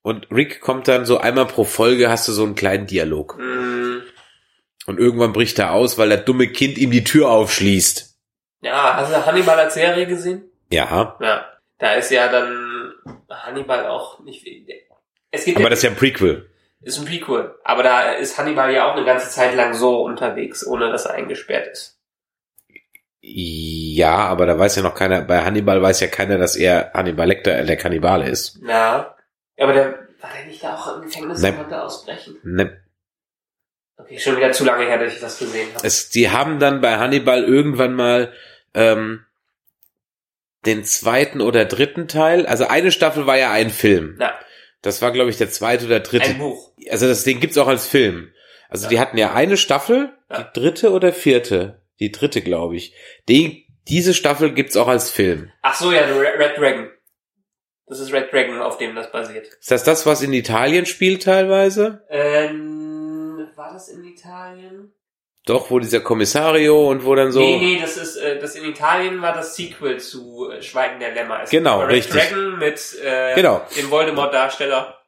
und 0.05 0.31
Rick 0.31 0.61
kommt 0.61 0.87
dann 0.87 1.07
so 1.07 1.19
einmal 1.19 1.47
pro 1.47 1.65
Folge, 1.65 2.09
hast 2.11 2.29
du 2.29 2.33
so 2.33 2.45
einen 2.45 2.55
kleinen 2.55 2.87
Dialog. 2.87 3.37
Hm, 3.39 4.03
Und 4.87 4.99
irgendwann 5.01 5.33
bricht 5.33 5.59
er 5.59 5.73
aus, 5.73 5.97
weil 5.99 6.11
das 6.11 6.25
dumme 6.27 6.47
Kind 6.49 6.77
ihm 6.79 6.91
die 6.91 7.03
Tür 7.05 7.31
aufschließt. 7.31 8.17
ja, 8.61 8.97
hast 8.97 9.11
du 9.13 9.27
Hannibal 9.27 9.59
als 9.59 9.75
Serie 9.75 10.07
gesehen? 10.07 10.45
Ja, 10.71 11.17
Ja, 11.21 11.47
da 11.79 11.95
ist 11.95 12.11
ja 12.11 12.29
dann 12.29 12.93
Hannibal 13.31 13.87
auch 13.87 14.21
nicht. 14.21 14.47
Es 15.31 15.45
gibt 15.47 15.57
aber 15.57 15.65
ja, 15.65 15.71
das 15.71 15.79
ist 15.81 15.85
ja 15.85 15.91
ein 15.91 15.97
Prequel. 15.97 16.51
ist 16.83 16.99
ein 16.99 17.07
Prequel, 17.07 17.55
aber 17.65 17.83
da 17.83 18.13
ist 18.13 18.37
Hannibal 18.39 18.73
ja 18.73 18.89
auch 18.91 18.97
eine 18.97 19.07
ganze 19.07 19.31
Zeit 19.31 19.55
lang 19.55 19.73
so 19.75 20.03
unterwegs, 20.05 20.67
ohne 20.67 20.91
dass 20.93 21.07
er 21.07 21.15
eingesperrt 21.15 21.67
ist. 21.69 21.99
Ja, 23.21 24.17
aber 24.27 24.45
da 24.45 24.59
weiß 24.59 24.77
ja 24.77 24.83
noch 24.83 24.95
keiner, 24.95 25.23
bei 25.23 25.43
Hannibal 25.43 25.81
weiß 25.81 26.01
ja 26.01 26.09
keiner, 26.09 26.37
dass 26.37 26.57
er 26.57 26.91
Hannibal 26.93 27.27
Lecter 27.27 27.65
der 27.65 27.77
Kannibale 27.79 28.29
ist. 28.29 28.61
Ja, 28.69 29.17
aber 29.59 29.73
der 29.73 30.09
war 30.21 30.31
der 30.37 30.47
nicht 30.47 30.63
da 30.63 30.75
auch 30.77 30.97
im 30.97 31.03
Gefängnis 31.03 31.41
Nein. 31.43 31.53
und 31.55 31.59
konnte 31.61 31.83
ausbrechen? 31.83 32.37
Ne, 32.45 32.81
Okay, 33.97 34.19
schon 34.19 34.37
wieder 34.37 34.51
zu 34.51 34.65
lange 34.65 34.87
her, 34.87 34.99
dass 34.99 35.15
ich 35.15 35.21
das 35.21 35.39
gesehen 35.39 35.69
habe. 35.75 35.87
es, 35.87 36.11
die 36.11 36.31
haben 36.31 36.59
dann 36.59 36.81
bei 36.81 36.97
Hannibal 36.99 37.45
irgendwann 37.45 37.95
mal 37.95 38.33
ähm, 38.75 39.25
den 40.67 40.83
zweiten 40.85 41.41
oder 41.41 41.65
dritten 41.65 42.09
Teil, 42.09 42.47
also 42.47 42.67
eine 42.67 42.91
Staffel 42.91 43.27
war 43.27 43.37
ja 43.39 43.53
ein 43.53 43.71
Film. 43.71 44.17
Ja, 44.21 44.35
Das 44.83 45.01
war, 45.03 45.13
glaube 45.13 45.31
ich, 45.31 45.37
der 45.37 45.51
zweite 45.51 45.87
oder 45.87 46.01
dritte. 46.01 46.31
ein 46.31 46.39
Buch. 46.39 46.73
also 46.91 47.07
das 47.07 47.23
Ding 47.25 47.39
gibt's 47.41 47.57
auch 47.59 47.69
als 47.69 47.87
Film. 47.87 48.33
Also 48.69 48.85
Ja. 48.85 48.91
die 48.91 48.99
hatten 49.01 49.17
ja 49.19 49.33
eine 49.35 49.57
Staffel, 49.57 50.13
Ja. 50.31 50.43
die 50.43 50.59
dritte 50.61 50.91
oder 50.91 51.13
vierte, 51.13 51.81
die 52.01 52.11
dritte, 52.11 52.41
glaube 52.43 52.75
ich. 52.77 52.95
Die, 53.29 53.69
diese 53.87 54.13
Staffel 54.15 54.53
gibt's 54.53 54.77
auch 54.77 54.89
als 54.89 55.11
Film. 55.11 55.51
Ach 55.63 55.75
so, 55.75 55.93
ja, 55.93 56.01
Red 56.07 56.59
Dragon. 56.59 56.91
Das 57.87 58.01
ist 58.01 58.13
Red 58.13 58.33
Dragon, 58.33 58.61
auf 58.61 58.79
dem 58.79 58.95
das 58.95 59.13
basiert. 59.13 59.47
Ist 59.47 59.71
das 59.71 59.85
das, 59.85 60.07
was 60.07 60.23
in 60.23 60.33
Italien 60.33 60.87
spielt 60.87 61.23
teilweise? 61.25 62.03
Ähm, 62.09 63.49
war 63.57 63.73
das 63.73 63.89
in 63.89 64.05
Italien? 64.05 64.93
Doch, 65.47 65.71
wo 65.71 65.79
dieser 65.79 66.01
Kommissario 66.01 66.89
und 66.89 67.05
wo 67.05 67.15
dann 67.15 67.31
so. 67.31 67.41
Nee, 67.41 67.59
nee, 67.59 67.79
das 67.81 67.99
ist, 67.99 68.17
äh, 68.17 68.39
das 68.39 68.57
in 68.57 68.65
Italien 68.65 69.21
war 69.21 69.35
das 69.35 69.55
Sequel 69.57 70.01
zu 70.01 70.51
äh, 70.51 70.63
Schweigen 70.63 70.99
der 71.01 71.13
Lämmer. 71.13 71.43
Es 71.43 71.51
Genau, 71.51 71.81
Red 71.83 71.91
richtig. 71.91 72.15
Dragon 72.31 72.59
mit 72.59 72.97
äh, 73.05 73.35
Genau. 73.35 73.61
dem 73.77 73.91
Voldemort-Darsteller. 73.91 74.99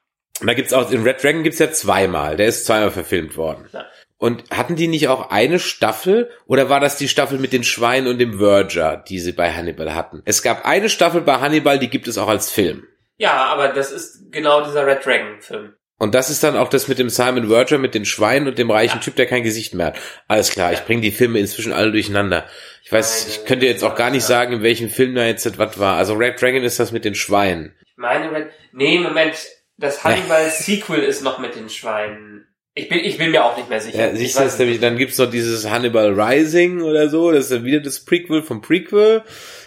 Und 0.42 0.46
da 0.46 0.52
gibt's 0.52 0.74
auch, 0.74 0.90
in 0.90 1.02
Red 1.04 1.22
Dragon 1.22 1.42
gibt's 1.42 1.58
ja 1.58 1.70
zweimal, 1.72 2.36
der 2.36 2.48
ist 2.48 2.66
zweimal 2.66 2.90
verfilmt 2.90 3.38
worden. 3.38 3.66
Ja. 3.72 3.86
Und 4.18 4.44
hatten 4.50 4.76
die 4.76 4.88
nicht 4.88 5.08
auch 5.08 5.30
eine 5.30 5.58
Staffel 5.58 6.30
oder 6.46 6.70
war 6.70 6.80
das 6.80 6.96
die 6.96 7.08
Staffel 7.08 7.38
mit 7.38 7.52
den 7.52 7.64
Schweinen 7.64 8.08
und 8.08 8.18
dem 8.18 8.38
Verger, 8.38 9.04
die 9.08 9.18
sie 9.18 9.32
bei 9.32 9.52
Hannibal 9.52 9.94
hatten? 9.94 10.22
Es 10.24 10.42
gab 10.42 10.64
eine 10.64 10.88
Staffel 10.88 11.20
bei 11.20 11.40
Hannibal, 11.40 11.78
die 11.78 11.90
gibt 11.90 12.08
es 12.08 12.16
auch 12.16 12.28
als 12.28 12.50
Film. 12.50 12.84
Ja, 13.18 13.44
aber 13.46 13.68
das 13.68 13.90
ist 13.92 14.32
genau 14.32 14.64
dieser 14.64 14.86
Red 14.86 15.04
Dragon-Film. 15.04 15.74
Und 15.98 16.14
das 16.14 16.28
ist 16.28 16.42
dann 16.42 16.56
auch 16.56 16.68
das 16.68 16.88
mit 16.88 16.98
dem 16.98 17.08
Simon 17.08 17.48
Verger, 17.48 17.78
mit 17.78 17.94
den 17.94 18.04
Schweinen 18.04 18.48
und 18.48 18.58
dem 18.58 18.70
reichen 18.70 18.98
Ja. 18.98 19.02
Typ, 19.02 19.16
der 19.16 19.26
kein 19.26 19.42
Gesicht 19.42 19.74
mehr 19.74 19.86
hat. 19.86 19.98
Alles 20.28 20.50
klar, 20.50 20.72
ich 20.72 20.80
bringe 20.84 21.00
die 21.00 21.10
Filme 21.10 21.38
inzwischen 21.38 21.72
alle 21.72 21.90
durcheinander. 21.92 22.46
Ich 22.84 22.92
weiß, 22.92 23.22
Meine- 23.24 23.30
ich 23.34 23.44
könnte 23.46 23.66
jetzt 23.66 23.82
auch 23.84 23.94
gar 23.96 24.10
nicht 24.10 24.24
sagen, 24.24 24.52
in 24.54 24.62
welchem 24.62 24.90
Film 24.90 25.14
da 25.14 25.24
jetzt 25.26 25.58
was 25.58 25.78
war. 25.78 25.96
Also 25.96 26.14
Red 26.14 26.40
Dragon 26.40 26.62
ist 26.62 26.78
das 26.80 26.92
mit 26.92 27.04
den 27.06 27.14
Schweinen. 27.14 27.74
Ich 27.86 27.96
meine, 27.96 28.30
Red, 28.30 28.48
nee, 28.72 28.98
Moment, 28.98 29.34
das 29.78 30.04
Hannibal-Sequel 30.04 31.02
ist 31.02 31.22
noch 31.22 31.38
mit 31.38 31.54
den 31.54 31.68
Schweinen. 31.70 32.46
Ich 32.78 32.90
bin, 32.90 32.98
ich 32.98 33.16
bin 33.16 33.30
mir 33.30 33.42
auch 33.42 33.56
nicht 33.56 33.70
mehr 33.70 33.80
sicher. 33.80 34.08
Ja, 34.08 34.14
siehst 34.14 34.38
du, 34.38 34.58
nämlich, 34.58 34.80
dann 34.80 34.98
gibt's 34.98 35.16
noch 35.16 35.30
dieses 35.30 35.68
Hannibal 35.68 36.12
Rising 36.20 36.82
oder 36.82 37.08
so, 37.08 37.32
das 37.32 37.44
ist 37.44 37.52
dann 37.52 37.64
wieder 37.64 37.80
das 37.80 38.04
Prequel 38.04 38.42
vom 38.42 38.60
Prequel. 38.60 39.22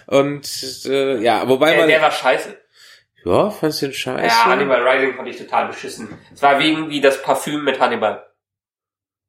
Und 0.05 0.47
äh, 0.85 1.17
ja, 1.19 1.49
wobei 1.49 1.71
der, 1.71 1.79
man. 1.79 1.89
der 1.89 2.01
war 2.03 2.11
scheiße. 2.11 2.55
ja, 3.25 3.49
fandst 3.49 3.81
du 3.81 3.87
den 3.87 3.93
scheiße? 3.93 4.27
Ja, 4.27 4.45
Hannibal 4.45 4.87
Rising 4.87 5.15
fand 5.15 5.27
ich 5.27 5.37
total 5.37 5.69
beschissen. 5.69 6.07
Es 6.31 6.43
war 6.43 6.59
wegen 6.59 6.91
wie 6.91 7.01
das 7.01 7.23
Parfüm 7.23 7.63
mit 7.63 7.79
Hannibal. 7.79 8.27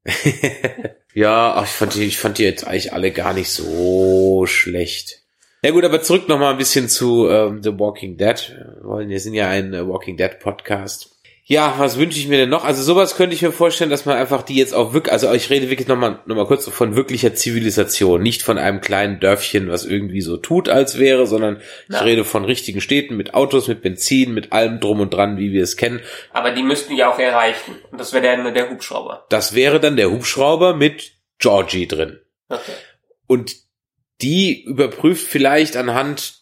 ja, 1.14 1.54
ach, 1.54 1.64
ich 1.64 1.70
fand 1.70 1.94
die, 1.94 2.04
ich 2.04 2.18
fand 2.18 2.36
die 2.36 2.44
jetzt 2.44 2.66
eigentlich 2.66 2.92
alle 2.92 3.12
gar 3.12 3.32
nicht 3.32 3.50
so 3.50 4.44
schlecht. 4.46 5.22
Ja 5.62 5.70
gut, 5.70 5.84
aber 5.84 6.02
zurück 6.02 6.28
noch 6.28 6.38
mal 6.38 6.50
ein 6.50 6.58
bisschen 6.58 6.90
zu 6.90 7.30
ähm, 7.30 7.62
The 7.62 7.78
Walking 7.78 8.18
Dead. 8.18 8.54
Wir 8.56 8.84
wollen, 8.84 9.08
wir 9.08 9.20
sind 9.20 9.32
ja 9.32 9.48
ein 9.48 9.72
äh, 9.72 9.88
Walking 9.88 10.18
Dead 10.18 10.38
Podcast. 10.38 11.19
Ja, 11.50 11.74
was 11.78 11.98
wünsche 11.98 12.16
ich 12.16 12.28
mir 12.28 12.36
denn 12.38 12.48
noch? 12.48 12.62
Also 12.64 12.80
sowas 12.80 13.16
könnte 13.16 13.34
ich 13.34 13.42
mir 13.42 13.50
vorstellen, 13.50 13.90
dass 13.90 14.04
man 14.04 14.16
einfach 14.16 14.42
die 14.42 14.54
jetzt 14.54 14.72
auch 14.72 14.92
wirklich, 14.92 15.12
also 15.12 15.32
ich 15.32 15.50
rede 15.50 15.68
wirklich 15.68 15.88
nochmal 15.88 16.20
noch 16.24 16.36
mal 16.36 16.46
kurz 16.46 16.68
von 16.68 16.94
wirklicher 16.94 17.34
Zivilisation, 17.34 18.22
nicht 18.22 18.42
von 18.42 18.56
einem 18.56 18.80
kleinen 18.80 19.18
Dörfchen, 19.18 19.68
was 19.68 19.84
irgendwie 19.84 20.20
so 20.20 20.36
tut, 20.36 20.68
als 20.68 21.00
wäre, 21.00 21.26
sondern 21.26 21.60
Ja. 21.88 21.96
ich 21.98 22.04
rede 22.04 22.22
von 22.22 22.44
richtigen 22.44 22.80
Städten 22.80 23.16
mit 23.16 23.34
Autos, 23.34 23.66
mit 23.66 23.82
Benzin, 23.82 24.32
mit 24.32 24.52
allem 24.52 24.78
drum 24.78 25.00
und 25.00 25.12
dran, 25.12 25.38
wie 25.38 25.50
wir 25.50 25.64
es 25.64 25.76
kennen. 25.76 25.98
Aber 26.32 26.52
die 26.52 26.62
müssten 26.62 26.94
ja 26.94 27.12
auch 27.12 27.18
erreichen. 27.18 27.74
Und 27.90 27.98
das 28.00 28.12
wäre 28.12 28.22
der, 28.22 28.52
der 28.52 28.70
Hubschrauber. 28.70 29.26
Das 29.28 29.52
wäre 29.52 29.80
dann 29.80 29.96
der 29.96 30.08
Hubschrauber 30.12 30.74
mit 30.76 31.14
Georgie 31.40 31.88
drin. 31.88 32.20
Okay. 32.48 32.70
Und 33.26 33.56
die 34.22 34.62
überprüft 34.62 35.26
vielleicht 35.26 35.76
anhand 35.76 36.39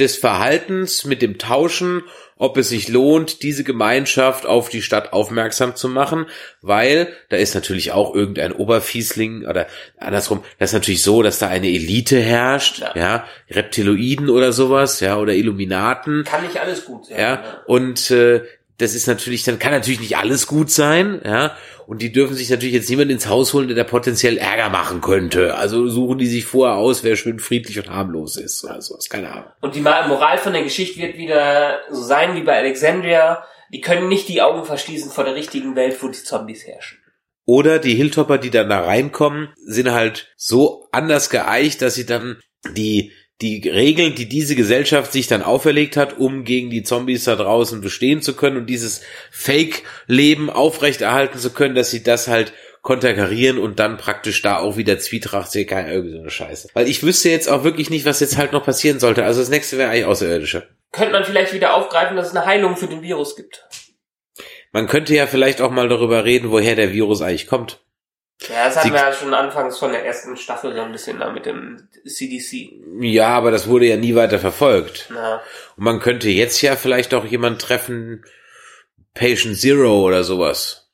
des 0.00 0.16
Verhaltens 0.16 1.04
mit 1.04 1.22
dem 1.22 1.38
Tauschen, 1.38 2.02
ob 2.36 2.56
es 2.56 2.68
sich 2.68 2.86
lohnt, 2.88 3.42
diese 3.42 3.64
Gemeinschaft 3.64 4.46
auf 4.46 4.68
die 4.68 4.82
Stadt 4.82 5.12
aufmerksam 5.12 5.74
zu 5.74 5.88
machen, 5.88 6.26
weil 6.62 7.08
da 7.30 7.36
ist 7.36 7.54
natürlich 7.54 7.90
auch 7.90 8.14
irgendein 8.14 8.52
Oberfiesling 8.52 9.44
oder 9.44 9.66
andersrum, 9.98 10.44
das 10.58 10.70
ist 10.70 10.74
natürlich 10.74 11.02
so, 11.02 11.22
dass 11.22 11.40
da 11.40 11.48
eine 11.48 11.66
Elite 11.68 12.20
herrscht, 12.20 12.78
ja, 12.78 12.92
Ja. 12.94 13.24
Reptiloiden 13.50 14.30
oder 14.30 14.52
sowas, 14.52 15.00
ja, 15.00 15.18
oder 15.18 15.34
Illuminaten, 15.34 16.24
Kann 16.24 16.44
nicht 16.44 16.58
alles 16.60 16.84
gut 16.84 17.06
sein. 17.06 17.18
ja, 17.18 17.62
und 17.66 18.10
äh, 18.12 18.42
das 18.78 18.94
ist 18.94 19.06
natürlich, 19.08 19.42
dann 19.42 19.58
kann 19.58 19.72
natürlich 19.72 20.00
nicht 20.00 20.16
alles 20.16 20.46
gut 20.46 20.70
sein, 20.70 21.20
ja, 21.24 21.56
und 21.86 22.02
die 22.02 22.12
dürfen 22.12 22.36
sich 22.36 22.48
natürlich 22.50 22.74
jetzt 22.74 22.90
niemand 22.90 23.10
ins 23.10 23.28
Haus 23.28 23.54
holen, 23.54 23.66
der 23.66 23.76
da 23.76 23.84
potenziell 23.84 24.36
Ärger 24.36 24.68
machen 24.68 25.00
könnte. 25.00 25.56
Also 25.56 25.88
suchen 25.88 26.18
die 26.18 26.26
sich 26.26 26.44
vorher 26.44 26.76
aus, 26.76 27.02
wer 27.02 27.16
schön 27.16 27.40
friedlich 27.40 27.78
und 27.78 27.90
harmlos 27.90 28.36
ist 28.36 28.62
oder 28.62 28.80
sowas, 28.82 29.08
keine 29.08 29.32
Ahnung. 29.32 29.50
Und 29.62 29.74
die 29.74 29.80
Moral 29.80 30.38
von 30.38 30.52
der 30.52 30.62
Geschichte 30.62 31.00
wird 31.00 31.16
wieder 31.16 31.80
so 31.90 32.02
sein 32.02 32.36
wie 32.36 32.42
bei 32.42 32.58
Alexandria. 32.58 33.42
Die 33.72 33.80
können 33.80 34.08
nicht 34.08 34.28
die 34.28 34.42
Augen 34.42 34.64
verschließen 34.64 35.10
vor 35.10 35.24
der 35.24 35.34
richtigen 35.34 35.76
Welt, 35.76 35.96
wo 36.00 36.08
die 36.08 36.22
Zombies 36.22 36.66
herrschen. 36.66 36.98
Oder 37.46 37.78
die 37.78 37.94
Hilltopper, 37.94 38.36
die 38.36 38.50
dann 38.50 38.68
da 38.68 38.80
reinkommen, 38.80 39.48
sind 39.56 39.90
halt 39.90 40.30
so 40.36 40.88
anders 40.92 41.30
geeicht, 41.30 41.80
dass 41.80 41.94
sie 41.94 42.04
dann 42.04 42.38
die 42.72 43.12
die 43.40 43.68
Regeln, 43.68 44.16
die 44.16 44.28
diese 44.28 44.56
Gesellschaft 44.56 45.12
sich 45.12 45.28
dann 45.28 45.42
auferlegt 45.42 45.96
hat, 45.96 46.18
um 46.18 46.44
gegen 46.44 46.70
die 46.70 46.82
Zombies 46.82 47.24
da 47.24 47.36
draußen 47.36 47.80
bestehen 47.80 48.20
zu 48.20 48.34
können 48.34 48.56
und 48.56 48.66
dieses 48.66 49.02
Fake-Leben 49.30 50.50
aufrechterhalten 50.50 51.38
zu 51.38 51.52
können, 51.52 51.76
dass 51.76 51.90
sie 51.90 52.02
das 52.02 52.26
halt 52.26 52.52
konterkarieren 52.82 53.58
und 53.58 53.78
dann 53.78 53.96
praktisch 53.96 54.42
da 54.42 54.58
auch 54.58 54.76
wieder 54.76 54.98
Zwietracht 54.98 55.50
sehen 55.50 55.68
kann, 55.68 55.88
irgendwie 55.88 56.12
so 56.12 56.20
eine 56.20 56.30
Scheiße. 56.30 56.70
Weil 56.74 56.88
ich 56.88 57.02
wüsste 57.02 57.28
jetzt 57.28 57.48
auch 57.48 57.62
wirklich 57.62 57.90
nicht, 57.90 58.06
was 58.06 58.20
jetzt 58.20 58.38
halt 58.38 58.52
noch 58.52 58.64
passieren 58.64 58.98
sollte. 58.98 59.24
Also 59.24 59.40
das 59.40 59.50
nächste 59.50 59.78
wäre 59.78 59.90
eigentlich 59.90 60.06
Außerirdische. 60.06 60.68
Könnte 60.90 61.12
man 61.12 61.24
vielleicht 61.24 61.52
wieder 61.52 61.74
aufgreifen, 61.74 62.16
dass 62.16 62.28
es 62.28 62.36
eine 62.36 62.46
Heilung 62.46 62.76
für 62.76 62.86
den 62.86 63.02
Virus 63.02 63.36
gibt. 63.36 63.68
Man 64.72 64.86
könnte 64.86 65.14
ja 65.14 65.26
vielleicht 65.26 65.60
auch 65.60 65.70
mal 65.70 65.88
darüber 65.88 66.24
reden, 66.24 66.50
woher 66.50 66.76
der 66.76 66.92
Virus 66.92 67.22
eigentlich 67.22 67.46
kommt. 67.46 67.80
Ja, 68.48 68.66
das 68.66 68.76
hatten 68.76 68.88
Sie- 68.88 68.94
wir 68.94 69.00
ja 69.00 69.12
schon 69.12 69.34
anfangs 69.34 69.78
von 69.78 69.92
der 69.92 70.04
ersten 70.06 70.36
Staffel 70.36 70.74
so 70.74 70.80
ein 70.80 70.92
bisschen 70.92 71.18
da 71.20 71.30
mit 71.30 71.46
dem 71.46 71.88
CDC. 72.06 72.72
Ja, 73.00 73.28
aber 73.28 73.50
das 73.50 73.68
wurde 73.68 73.86
ja 73.86 73.96
nie 73.96 74.14
weiter 74.14 74.38
verfolgt. 74.38 75.08
Na, 75.12 75.40
Und 75.76 75.84
man 75.84 76.00
könnte 76.00 76.28
jetzt 76.28 76.60
ja 76.62 76.76
vielleicht 76.76 77.14
auch 77.14 77.24
jemand 77.24 77.60
treffen, 77.60 78.24
Patient 79.14 79.56
Zero 79.58 80.00
oder 80.02 80.22
sowas. 80.24 80.88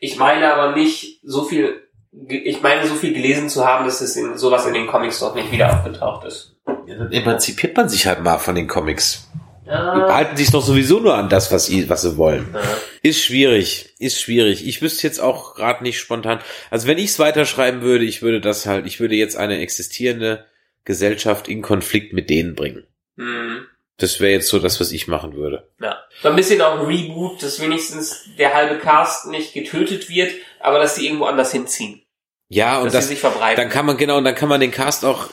ich 0.00 0.16
meine 0.16 0.52
aber 0.54 0.74
nicht 0.74 1.20
so 1.22 1.44
viel, 1.44 1.86
ich 2.28 2.62
meine 2.62 2.86
so 2.86 2.94
viel 2.94 3.12
gelesen 3.12 3.48
zu 3.50 3.66
haben, 3.66 3.84
dass 3.84 4.00
es 4.00 4.16
in, 4.16 4.36
sowas 4.38 4.66
in 4.66 4.72
den 4.74 4.86
Comics 4.86 5.18
dort 5.20 5.34
nicht 5.36 5.52
wieder 5.52 5.72
aufgetaucht 5.78 6.24
ist. 6.26 6.56
Ja, 6.86 6.96
dann 6.96 7.12
emanzipiert 7.12 7.76
man 7.76 7.88
sich 7.88 8.06
halt 8.06 8.22
mal 8.22 8.38
von 8.38 8.54
den 8.54 8.66
Comics. 8.66 9.28
Die 9.64 9.68
Ja, 9.68 9.94
behalten 10.06 10.36
sich 10.36 10.50
doch 10.50 10.64
sowieso 10.64 10.98
nur 11.00 11.14
an 11.14 11.28
das, 11.28 11.52
was 11.52 11.66
sie, 11.66 11.88
was 11.88 12.02
sie 12.02 12.16
wollen. 12.16 12.48
ja. 12.54 12.60
Ist 13.02 13.22
schwierig, 13.22 13.94
ist 13.98 14.20
schwierig. 14.20 14.66
Ich 14.66 14.82
wüsste 14.82 15.06
jetzt 15.06 15.20
auch 15.20 15.54
gerade 15.54 15.82
nicht 15.82 15.98
spontan. 15.98 16.40
Also 16.70 16.86
wenn 16.86 16.98
ich 16.98 17.10
es 17.10 17.18
weiterschreiben 17.18 17.80
würde, 17.80 18.04
ich 18.04 18.20
würde 18.20 18.40
das 18.40 18.66
halt, 18.66 18.86
ich 18.86 19.00
würde 19.00 19.14
jetzt 19.14 19.36
eine 19.36 19.58
existierende 19.58 20.46
Gesellschaft 20.84 21.48
in 21.48 21.62
Konflikt 21.62 22.12
mit 22.12 22.28
denen 22.28 22.54
bringen. 22.54 22.86
Hm. 23.16 23.66
Das 23.96 24.20
wäre 24.20 24.32
jetzt 24.32 24.48
so 24.48 24.58
das, 24.58 24.80
was 24.80 24.92
ich 24.92 25.08
machen 25.08 25.34
würde. 25.34 25.68
Ja. 25.80 25.98
So 26.22 26.28
ein 26.28 26.36
bisschen 26.36 26.60
auch 26.62 26.78
ein 26.78 26.86
Reboot, 26.86 27.42
dass 27.42 27.60
wenigstens 27.60 28.24
der 28.38 28.54
halbe 28.54 28.78
Cast 28.78 29.26
nicht 29.28 29.52
getötet 29.52 30.08
wird, 30.08 30.32
aber 30.58 30.78
dass 30.78 30.96
sie 30.96 31.06
irgendwo 31.06 31.24
anders 31.24 31.52
hinziehen. 31.52 32.02
Ja, 32.48 32.78
und 32.78 32.86
dass 32.86 32.94
das, 32.94 33.04
sie 33.04 33.14
sich 33.14 33.20
verbreiten. 33.20 33.56
dann 33.56 33.70
kann 33.70 33.86
man 33.86 33.96
genau, 33.96 34.18
und 34.18 34.24
dann 34.24 34.34
kann 34.34 34.48
man 34.48 34.60
den 34.60 34.70
Cast 34.72 35.04
auch 35.04 35.28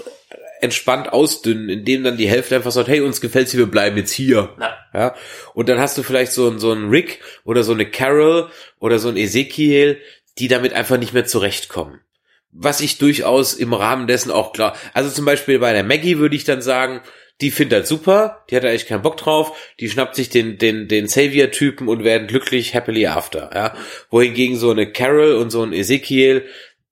entspannt 0.61 1.11
ausdünnen, 1.13 1.69
indem 1.69 2.03
dann 2.03 2.17
die 2.17 2.27
Hälfte 2.29 2.55
einfach 2.55 2.71
sagt, 2.71 2.87
hey, 2.87 3.01
uns 3.01 3.21
gefällt's 3.21 3.51
hier, 3.51 3.59
wir 3.61 3.67
bleiben 3.71 3.97
jetzt 3.97 4.11
hier. 4.11 4.53
Na, 4.57 4.75
Ja, 4.93 5.15
und 5.53 5.69
dann 5.69 5.79
hast 5.79 5.97
du 5.97 6.03
vielleicht 6.03 6.31
so, 6.31 6.47
einen- 6.47 6.59
so 6.59 6.71
einen 6.71 6.89
Rick 6.89 7.19
oder 7.43 7.63
so 7.63 7.73
eine 7.73 7.85
Carol 7.89 8.49
oder 8.79 8.99
so 8.99 9.09
ein 9.09 9.17
Ezekiel, 9.17 9.99
die 10.39 10.47
damit 10.47 10.73
einfach 10.73 10.97
nicht 10.97 11.13
mehr 11.13 11.25
zurechtkommen. 11.25 12.01
Was 12.51 12.81
ich 12.81 12.97
durchaus 12.97 13.53
im 13.53 13.73
Rahmen 13.73 14.07
dessen 14.07 14.31
auch 14.31 14.53
klar, 14.53 14.75
also 14.93 15.09
zum 15.09 15.25
Beispiel 15.25 15.59
bei 15.59 15.73
der 15.73 15.83
Maggie 15.83 16.17
würde 16.17 16.35
ich 16.35 16.43
dann 16.43 16.61
sagen, 16.61 17.01
die 17.41 17.51
findet 17.51 17.81
das 17.83 17.89
super, 17.89 18.43
die 18.49 18.55
hat 18.55 18.63
da 18.63 18.69
echt 18.69 18.87
keinen 18.87 19.03
Bock 19.03 19.17
drauf, 19.17 19.55
die 19.79 19.89
schnappt 19.89 20.15
sich 20.15 20.29
den, 20.29 20.57
den, 20.57 20.87
den 20.87 21.07
Savior-Typen 21.07 21.87
und 21.87 22.03
werden 22.03 22.25
glücklich 22.27 22.73
happily 22.73 23.05
after, 23.05 23.51
ja. 23.53 23.75
Wohingegen 24.09 24.57
so 24.57 24.71
eine 24.71 24.91
Carol 24.91 25.35
und 25.35 25.51
so 25.51 25.61
ein 25.61 25.71
Ezekiel 25.73 26.45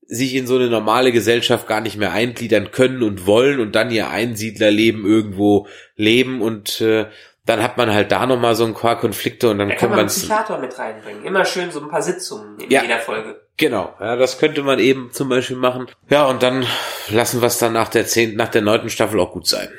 sich 0.07 0.35
in 0.35 0.47
so 0.47 0.55
eine 0.55 0.67
normale 0.69 1.11
Gesellschaft 1.11 1.67
gar 1.67 1.81
nicht 1.81 1.97
mehr 1.97 2.11
eingliedern 2.11 2.71
können 2.71 3.01
und 3.03 3.25
wollen 3.25 3.59
und 3.59 3.73
dann 3.75 3.91
ihr 3.91 4.09
Einsiedlerleben 4.09 5.05
irgendwo 5.05 5.67
leben 5.95 6.41
und 6.41 6.79
äh, 6.81 7.07
dann 7.45 7.61
hat 7.61 7.77
man 7.77 7.93
halt 7.93 8.11
da 8.11 8.25
nochmal 8.25 8.55
so 8.55 8.65
ein 8.65 8.73
paar 8.73 8.99
Konflikte 8.99 9.49
und 9.49 9.59
dann 9.59 9.69
da 9.69 9.75
kann 9.75 9.89
man 9.91 9.99
einen 9.99 10.07
Psychiater 10.09 10.57
mit 10.57 10.77
reinbringen. 10.77 11.23
Immer 11.25 11.45
schön 11.45 11.69
so 11.71 11.79
ein 11.81 11.89
paar 11.89 12.01
Sitzungen 12.01 12.59
in 12.59 12.71
Ja. 12.71 12.81
jeder 12.81 12.99
Folge. 12.99 13.41
Genau, 13.57 13.93
ja, 13.99 14.15
das 14.15 14.39
könnte 14.39 14.63
man 14.63 14.79
eben 14.79 15.11
zum 15.13 15.29
Beispiel 15.29 15.55
machen. 15.55 15.87
Ja, 16.09 16.25
und 16.25 16.43
dann 16.43 16.65
lassen 17.09 17.41
wir 17.41 17.47
es 17.47 17.57
dann 17.57 17.73
nach 17.73 17.87
der 17.89 18.05
zehnten, 18.07 18.35
nach 18.35 18.49
der 18.49 18.61
neunten 18.63 18.89
Staffel 18.89 19.19
auch 19.19 19.31
gut 19.31 19.47
sein. 19.47 19.69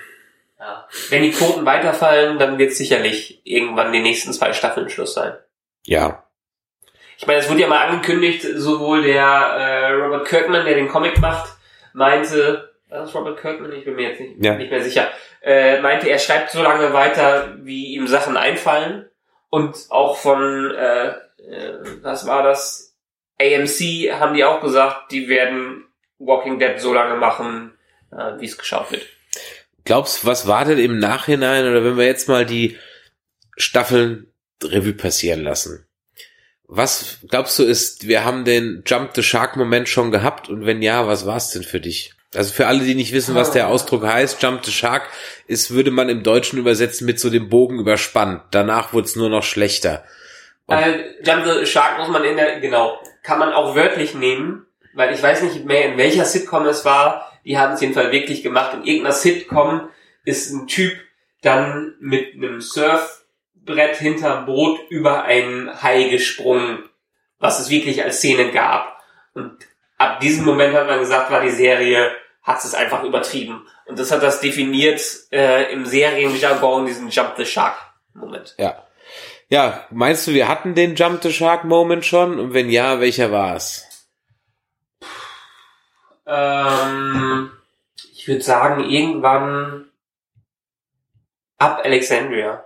Ja. 0.58 0.86
Wenn 1.10 1.22
die 1.22 1.30
Quoten 1.32 1.66
weiterfallen, 1.66 2.38
dann 2.38 2.56
wird 2.58 2.72
sicherlich 2.72 3.40
irgendwann 3.44 3.92
die 3.92 4.00
nächsten 4.00 4.32
zwei 4.32 4.52
Staffeln 4.52 4.88
Schluss 4.88 5.14
sein. 5.14 5.34
Ja. 5.84 6.24
Ich 7.18 7.26
meine, 7.26 7.38
es 7.40 7.48
wurde 7.48 7.60
ja 7.62 7.68
mal 7.68 7.86
angekündigt, 7.86 8.46
sowohl 8.56 9.02
der 9.02 9.24
äh, 9.24 9.92
Robert 9.92 10.26
Kirkman, 10.28 10.64
der 10.66 10.74
den 10.74 10.88
Comic 10.88 11.18
macht, 11.18 11.50
meinte, 11.92 12.72
war 12.88 13.00
das 13.00 13.14
Robert 13.14 13.40
Kirkman? 13.40 13.72
Ich 13.72 13.84
bin 13.84 13.94
mir 13.96 14.10
jetzt 14.10 14.20
nicht, 14.20 14.44
Ja. 14.44 14.54
nicht 14.54 14.70
mehr 14.70 14.82
sicher. 14.82 15.08
Äh, 15.42 15.80
meinte, 15.80 16.08
er 16.08 16.18
schreibt 16.18 16.50
so 16.50 16.62
lange 16.62 16.92
weiter, 16.92 17.56
wie 17.62 17.94
ihm 17.94 18.06
Sachen 18.06 18.36
einfallen. 18.36 19.08
Und 19.48 19.76
auch 19.90 20.16
von, 20.18 20.74
äh, 20.74 21.08
äh, 21.08 21.78
was 22.02 22.26
war 22.26 22.42
das? 22.42 22.94
AMC 23.40 24.12
haben 24.18 24.34
die 24.34 24.44
auch 24.44 24.60
gesagt, 24.60 25.12
die 25.12 25.28
werden 25.28 25.84
Walking 26.18 26.58
Dead 26.58 26.78
so 26.78 26.92
lange 26.92 27.16
machen, 27.16 27.72
äh, 28.12 28.38
wie 28.40 28.46
es 28.46 28.58
geschaut 28.58 28.90
wird. 28.90 29.02
Glaubst, 29.84 30.26
was 30.26 30.46
war 30.48 30.64
denn 30.64 30.78
im 30.78 30.98
Nachhinein 30.98 31.66
oder 31.68 31.84
wenn 31.84 31.96
wir 31.96 32.06
jetzt 32.06 32.28
mal 32.28 32.44
die 32.44 32.76
Staffeln 33.56 34.32
Revue 34.62 34.94
passieren 34.94 35.42
lassen? 35.42 35.86
Was 36.68 37.18
glaubst 37.28 37.58
du 37.58 37.62
ist, 37.62 38.08
wir 38.08 38.24
haben 38.24 38.44
den 38.44 38.82
Jump 38.84 39.10
the 39.14 39.22
Shark 39.22 39.56
Moment 39.56 39.88
schon 39.88 40.10
gehabt 40.10 40.48
und 40.48 40.66
wenn 40.66 40.82
ja, 40.82 41.06
was 41.06 41.24
war 41.24 41.36
es 41.36 41.50
denn 41.50 41.62
für 41.62 41.80
dich? 41.80 42.12
Also 42.34 42.52
für 42.52 42.66
alle, 42.66 42.80
die 42.80 42.94
nicht 42.94 43.12
wissen, 43.12 43.34
was 43.34 43.52
der 43.52 43.68
Ausdruck 43.68 44.04
heißt, 44.04 44.42
Jump 44.42 44.64
the 44.64 44.72
Shark 44.72 45.08
ist, 45.46 45.70
würde 45.70 45.90
man 45.90 46.08
im 46.08 46.22
Deutschen 46.22 46.58
übersetzen 46.58 47.06
mit 47.06 47.20
so 47.20 47.30
dem 47.30 47.48
Bogen 47.48 47.78
überspannt. 47.78 48.42
Danach 48.50 48.92
wurde 48.92 49.06
es 49.06 49.16
nur 49.16 49.30
noch 49.30 49.44
schlechter. 49.44 50.04
Äh, 50.66 51.14
Jump 51.24 51.44
the 51.46 51.64
Shark 51.66 51.98
muss 51.98 52.08
man 52.08 52.24
in 52.24 52.36
der, 52.36 52.60
genau, 52.60 52.98
kann 53.22 53.38
man 53.38 53.52
auch 53.52 53.76
wörtlich 53.76 54.14
nehmen, 54.14 54.66
weil 54.92 55.14
ich 55.14 55.22
weiß 55.22 55.42
nicht 55.42 55.64
mehr, 55.64 55.86
in 55.86 55.98
welcher 55.98 56.24
Sitcom 56.24 56.66
es 56.66 56.84
war. 56.84 57.32
Die 57.44 57.58
haben 57.58 57.74
es 57.74 57.80
jedenfalls 57.80 58.10
wirklich 58.10 58.42
gemacht. 58.42 58.74
In 58.74 58.84
irgendeiner 58.84 59.14
Sitcom 59.14 59.88
ist 60.24 60.50
ein 60.52 60.66
Typ 60.66 60.94
dann 61.42 61.94
mit 62.00 62.34
einem 62.34 62.60
Surfboard 62.60 63.15
Brett 63.66 63.96
hinterm 63.96 64.46
Boot 64.46 64.80
über 64.88 65.24
einen 65.24 65.82
Hai 65.82 66.04
gesprungen, 66.04 66.88
was 67.38 67.60
es 67.60 67.68
wirklich 67.68 68.02
als 68.02 68.18
Szene 68.18 68.52
gab. 68.52 69.02
Und 69.34 69.58
ab 69.98 70.20
diesem 70.20 70.44
Moment 70.44 70.74
hat 70.74 70.86
man 70.86 71.00
gesagt, 71.00 71.30
war 71.30 71.42
die 71.42 71.50
Serie, 71.50 72.12
hat 72.42 72.64
es 72.64 72.74
einfach 72.74 73.02
übertrieben. 73.02 73.66
Und 73.86 73.98
das 73.98 74.10
hat 74.10 74.22
das 74.22 74.40
definiert 74.40 75.02
äh, 75.32 75.72
im 75.72 75.84
Serienjargon, 75.84 76.86
diesen 76.86 77.10
Jump 77.10 77.34
the 77.36 77.44
Shark 77.44 77.76
Moment. 78.14 78.54
Ja. 78.58 78.82
Ja, 79.48 79.84
meinst 79.90 80.26
du, 80.26 80.32
wir 80.32 80.48
hatten 80.48 80.74
den 80.74 80.96
Jump 80.96 81.22
the 81.22 81.32
Shark 81.32 81.64
Moment 81.64 82.04
schon? 82.04 82.40
Und 82.40 82.54
wenn 82.54 82.68
ja, 82.68 83.00
welcher 83.00 83.30
war 83.30 83.54
es? 83.54 83.84
Ähm, 86.26 87.52
ich 88.12 88.26
würde 88.26 88.42
sagen, 88.42 88.82
irgendwann 88.90 89.86
ab 91.58 91.80
Alexandria. 91.84 92.64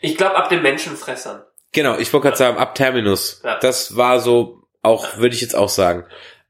Ich 0.00 0.16
glaube, 0.16 0.36
ab 0.36 0.48
den 0.48 0.62
Menschenfressern. 0.62 1.42
Genau, 1.72 1.98
ich 1.98 2.12
wollte 2.12 2.28
gerade 2.28 2.36
sagen, 2.36 2.58
ab 2.58 2.74
Terminus. 2.74 3.42
Ja. 3.44 3.58
Das 3.58 3.96
war 3.96 4.20
so, 4.20 4.62
auch, 4.82 5.18
würde 5.18 5.34
ich 5.34 5.40
jetzt 5.40 5.56
auch 5.56 5.68
sagen. 5.68 6.04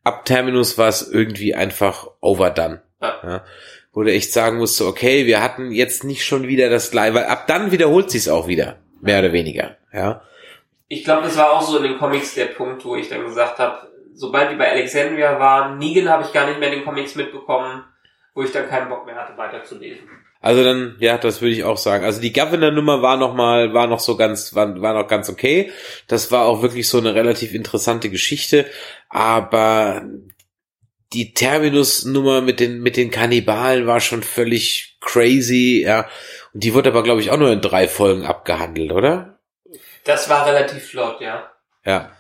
Ab 0.05 0.25
Terminus 0.25 0.79
war 0.79 0.89
es 0.89 1.09
irgendwie 1.09 1.55
einfach 1.55 2.09
overdone. 2.21 2.83
Ja. 3.01 3.21
Ja. 3.23 3.45
Wo 3.93 4.03
du 4.03 4.13
echt 4.13 4.33
sagen 4.33 4.59
musste, 4.59 4.87
okay, 4.87 5.27
wir 5.27 5.43
hatten 5.43 5.73
jetzt 5.73 6.05
nicht 6.05 6.25
schon 6.25 6.47
wieder 6.47 6.71
das 6.71 6.91
gleiche, 6.91 7.15
weil 7.15 7.25
ab 7.25 7.47
dann 7.47 7.73
wiederholt 7.73 8.11
sich's 8.11 8.29
auch 8.29 8.47
wieder. 8.47 8.79
Mehr 9.01 9.21
oder 9.21 9.33
weniger. 9.33 9.77
Ja. 9.93 10.23
Ich 10.89 11.05
glaube, 11.05 11.23
das 11.23 11.37
war 11.37 11.53
auch 11.53 11.63
so 11.63 11.79
in 11.79 11.85
den 11.85 11.99
Comics 11.99 12.35
der 12.35 12.47
Punkt, 12.47 12.85
wo 12.85 12.97
ich 12.97 13.09
dann 13.09 13.25
gesagt 13.25 13.59
habe, 13.59 13.89
sobald 14.15 14.51
die 14.51 14.57
bei 14.57 14.71
Alexandria 14.71 15.39
waren, 15.39 15.79
Negan 15.79 16.09
habe 16.09 16.25
ich 16.25 16.33
gar 16.33 16.47
nicht 16.47 16.59
mehr 16.59 16.73
in 16.73 16.79
den 16.79 16.85
Comics 16.85 17.15
mitbekommen, 17.15 17.85
wo 18.35 18.43
ich 18.43 18.53
dann 18.53 18.69
keinen 18.69 18.89
Bock 18.89 19.07
mehr 19.07 19.17
hatte, 19.17 19.37
weiterzulesen. 19.37 20.09
Also 20.41 20.63
dann, 20.63 20.97
ja, 21.01 21.19
das 21.19 21.41
würde 21.41 21.55
ich 21.55 21.65
auch 21.65 21.79
sagen. 21.79 22.05
Also 22.05 22.21
die 22.21 22.33
Governor-Nummer 22.33 23.03
war 23.03 23.17
noch 23.17 23.35
mal, 23.35 23.75
war 23.75 23.89
noch 23.89 23.99
so 23.99 24.17
ganz, 24.17 24.55
war, 24.55 24.81
war 24.81 24.95
noch 24.95 25.09
ganz 25.09 25.29
okay. 25.29 25.73
Das 26.07 26.31
war 26.31 26.47
auch 26.47 26.63
wirklich 26.63 26.89
so 26.89 26.99
eine 26.99 27.15
relativ 27.15 27.55
interessante 27.55 28.09
Geschichte. 28.09 28.67
Aber 29.09 30.03
die 31.13 31.35
Terminus-Nummer 31.35 32.41
mit 32.41 32.61
den, 32.61 32.81
mit 32.81 32.97
den 32.97 33.11
Kannibalen 33.11 33.87
war 33.87 34.01
schon 34.01 34.23
völlig 34.23 34.99
crazy, 35.01 35.83
ja. 35.85 36.09
Und 36.55 36.63
die 36.63 36.75
wurde 36.75 36.91
aber, 36.91 37.03
glaube 37.03 37.21
ich, 37.21 37.31
auch 37.31 37.39
nur 37.39 37.51
in 37.51 37.61
drei 37.61 37.89
Folgen 37.89 38.25
abgehandelt, 38.25 38.93
oder? 38.93 39.39
Das 40.05 40.29
war 40.29 40.47
relativ 40.47 40.85
flott, 40.85 41.21
ja. 41.21 41.51
Ja. 41.85 42.13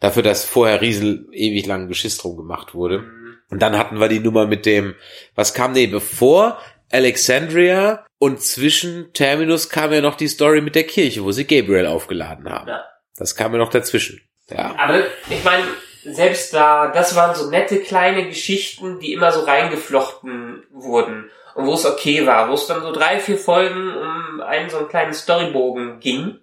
Dafür, 0.00 0.22
dass 0.22 0.44
vorher 0.44 0.80
riesen 0.80 1.28
ewig 1.32 1.66
lang 1.66 1.88
Geschiss 1.88 2.18
drum 2.18 2.36
gemacht 2.36 2.74
wurde. 2.74 3.00
Mhm. 3.00 3.24
Und 3.50 3.62
dann 3.62 3.78
hatten 3.78 4.00
wir 4.00 4.08
die 4.08 4.20
Nummer 4.20 4.46
mit 4.46 4.66
dem, 4.66 4.94
was 5.34 5.54
kam 5.54 5.72
nee, 5.72 5.86
bevor 5.86 6.58
Alexandria 6.90 8.04
und 8.18 8.40
zwischen 8.42 9.12
Terminus 9.12 9.68
kam 9.68 9.92
ja 9.92 10.00
noch 10.00 10.16
die 10.16 10.28
Story 10.28 10.60
mit 10.60 10.74
der 10.74 10.84
Kirche, 10.84 11.24
wo 11.24 11.32
sie 11.32 11.46
Gabriel 11.46 11.86
aufgeladen 11.86 12.48
haben. 12.48 12.68
Ja. 12.68 12.84
Das 13.16 13.36
kam 13.36 13.52
ja 13.52 13.58
noch 13.58 13.70
dazwischen. 13.70 14.20
Ja. 14.48 14.74
Aber 14.78 15.02
ich 15.30 15.44
meine, 15.44 15.64
selbst 16.04 16.52
da, 16.52 16.88
das 16.88 17.16
waren 17.16 17.34
so 17.34 17.50
nette 17.50 17.80
kleine 17.80 18.26
Geschichten, 18.26 19.00
die 19.00 19.12
immer 19.12 19.32
so 19.32 19.40
reingeflochten 19.40 20.64
wurden. 20.70 21.30
Und 21.54 21.66
wo 21.66 21.74
es 21.74 21.86
okay 21.86 22.26
war, 22.26 22.48
wo 22.48 22.54
es 22.54 22.66
dann 22.66 22.82
so 22.82 22.92
drei, 22.92 23.20
vier 23.20 23.38
Folgen 23.38 23.94
um 23.94 24.40
einen 24.40 24.70
so 24.70 24.78
einen 24.78 24.88
kleinen 24.88 25.14
Storybogen 25.14 26.00
ging. 26.00 26.38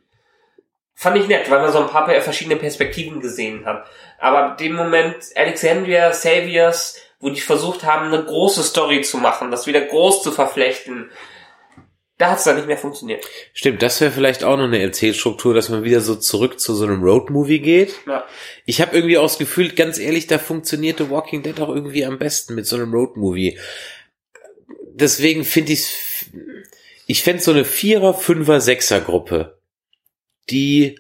Fand 0.96 1.18
ich 1.18 1.28
nett, 1.28 1.50
weil 1.50 1.62
man 1.62 1.72
so 1.72 1.80
ein 1.80 1.90
paar 1.90 2.10
verschiedene 2.22 2.56
Perspektiven 2.56 3.20
gesehen 3.20 3.66
hat. 3.66 3.86
Aber 4.20 4.44
ab 4.44 4.58
dem 4.58 4.74
Moment 4.74 5.18
Alexandria, 5.36 6.14
Saviors, 6.14 6.98
wo 7.22 7.30
die 7.30 7.40
versucht 7.40 7.84
haben, 7.84 8.14
eine 8.14 8.24
große 8.24 8.64
Story 8.64 9.02
zu 9.02 9.18
machen, 9.18 9.52
das 9.52 9.68
wieder 9.68 9.82
groß 9.82 10.24
zu 10.24 10.32
verflechten, 10.32 11.10
da 12.18 12.32
hat 12.32 12.38
es 12.38 12.44
dann 12.44 12.56
nicht 12.56 12.68
mehr 12.68 12.78
funktioniert. 12.78 13.26
Stimmt, 13.54 13.82
das 13.82 14.00
wäre 14.00 14.12
vielleicht 14.12 14.44
auch 14.44 14.58
noch 14.58 14.66
eine 14.66 14.80
Erzählstruktur, 14.80 15.56
dass 15.56 15.70
man 15.70 15.84
wieder 15.84 16.02
so 16.02 16.16
zurück 16.16 16.60
zu 16.60 16.76
so 16.76 16.86
einem 16.86 17.02
Roadmovie 17.02 17.60
geht. 17.60 17.96
Ja. 18.06 18.26
Ich 18.66 18.80
habe 18.80 18.96
irgendwie 18.96 19.18
auch 19.18 19.24
das 19.24 19.40
Gefühl, 19.40 19.70
ganz 19.72 19.98
ehrlich, 19.98 20.28
da 20.28 20.38
funktionierte 20.38 21.10
Walking 21.10 21.42
Dead 21.42 21.60
auch 21.60 21.70
irgendwie 21.70 22.06
am 22.06 22.20
besten 22.20 22.54
mit 22.54 22.68
so 22.68 22.76
einem 22.76 22.94
Roadmovie. 22.94 23.58
Deswegen 24.94 25.44
finde 25.44 25.74
ich 25.74 25.98
ich 27.12 27.24
fände 27.24 27.44
so 27.44 27.52
eine 27.52 27.66
Vierer, 27.66 28.14
Fünfer, 28.14 28.62
Sechser 28.62 29.02
Gruppe, 29.02 29.60
die 30.50 30.98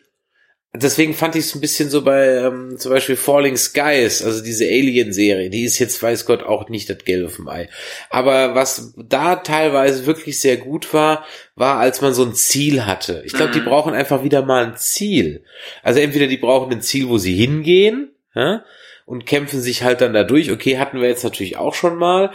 deswegen 0.73 1.13
fand 1.13 1.35
ich 1.35 1.45
es 1.45 1.55
ein 1.55 1.61
bisschen 1.61 1.89
so 1.89 2.01
bei 2.03 2.37
ähm, 2.37 2.77
zum 2.77 2.91
Beispiel 2.91 3.15
Falling 3.15 3.57
Skies, 3.57 4.23
also 4.23 4.43
diese 4.43 4.65
Alien-Serie, 4.65 5.49
die 5.49 5.63
ist 5.63 5.79
jetzt, 5.79 6.01
weiß 6.01 6.25
Gott, 6.25 6.43
auch 6.43 6.69
nicht 6.69 6.89
das 6.89 6.99
Gelbe 7.05 7.29
vom 7.29 7.47
Ei. 7.49 7.69
Aber 8.09 8.55
was 8.55 8.93
da 8.97 9.37
teilweise 9.37 10.05
wirklich 10.05 10.39
sehr 10.39 10.57
gut 10.57 10.93
war, 10.93 11.25
war, 11.55 11.79
als 11.79 12.01
man 12.01 12.13
so 12.13 12.23
ein 12.23 12.33
Ziel 12.35 12.85
hatte. 12.85 13.21
Ich 13.25 13.33
glaube, 13.33 13.51
die 13.51 13.59
Mhm. 13.59 13.65
brauchen 13.65 13.93
einfach 13.93 14.23
wieder 14.23 14.41
mal 14.43 14.65
ein 14.65 14.77
Ziel. 14.77 15.43
Also 15.83 15.99
entweder 15.99 16.27
die 16.27 16.37
brauchen 16.37 16.71
ein 16.71 16.81
Ziel, 16.81 17.09
wo 17.09 17.17
sie 17.17 17.35
hingehen, 17.35 18.11
ja, 18.33 18.63
und 19.05 19.25
kämpfen 19.25 19.61
sich 19.61 19.83
halt 19.83 19.99
dann 19.99 20.13
dadurch. 20.13 20.51
Okay, 20.51 20.77
hatten 20.77 21.01
wir 21.01 21.09
jetzt 21.09 21.23
natürlich 21.25 21.57
auch 21.57 21.73
schon 21.73 21.97
mal. 21.97 22.31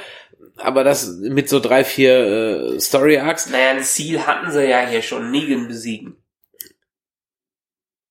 Aber 0.59 0.85
das 0.85 1.17
mit 1.21 1.49
so 1.49 1.61
drei, 1.61 1.85
vier 1.85 2.75
äh, 2.77 2.81
Story 2.81 3.19
Arcs, 3.19 3.49
Naja, 3.49 3.71
ein 3.71 3.83
Ziel 3.83 4.27
hatten 4.27 4.51
sie 4.51 4.69
ja 4.69 4.87
hier 4.87 5.01
schon, 5.03 5.31
Negan 5.31 5.69
besiegen. 5.69 6.17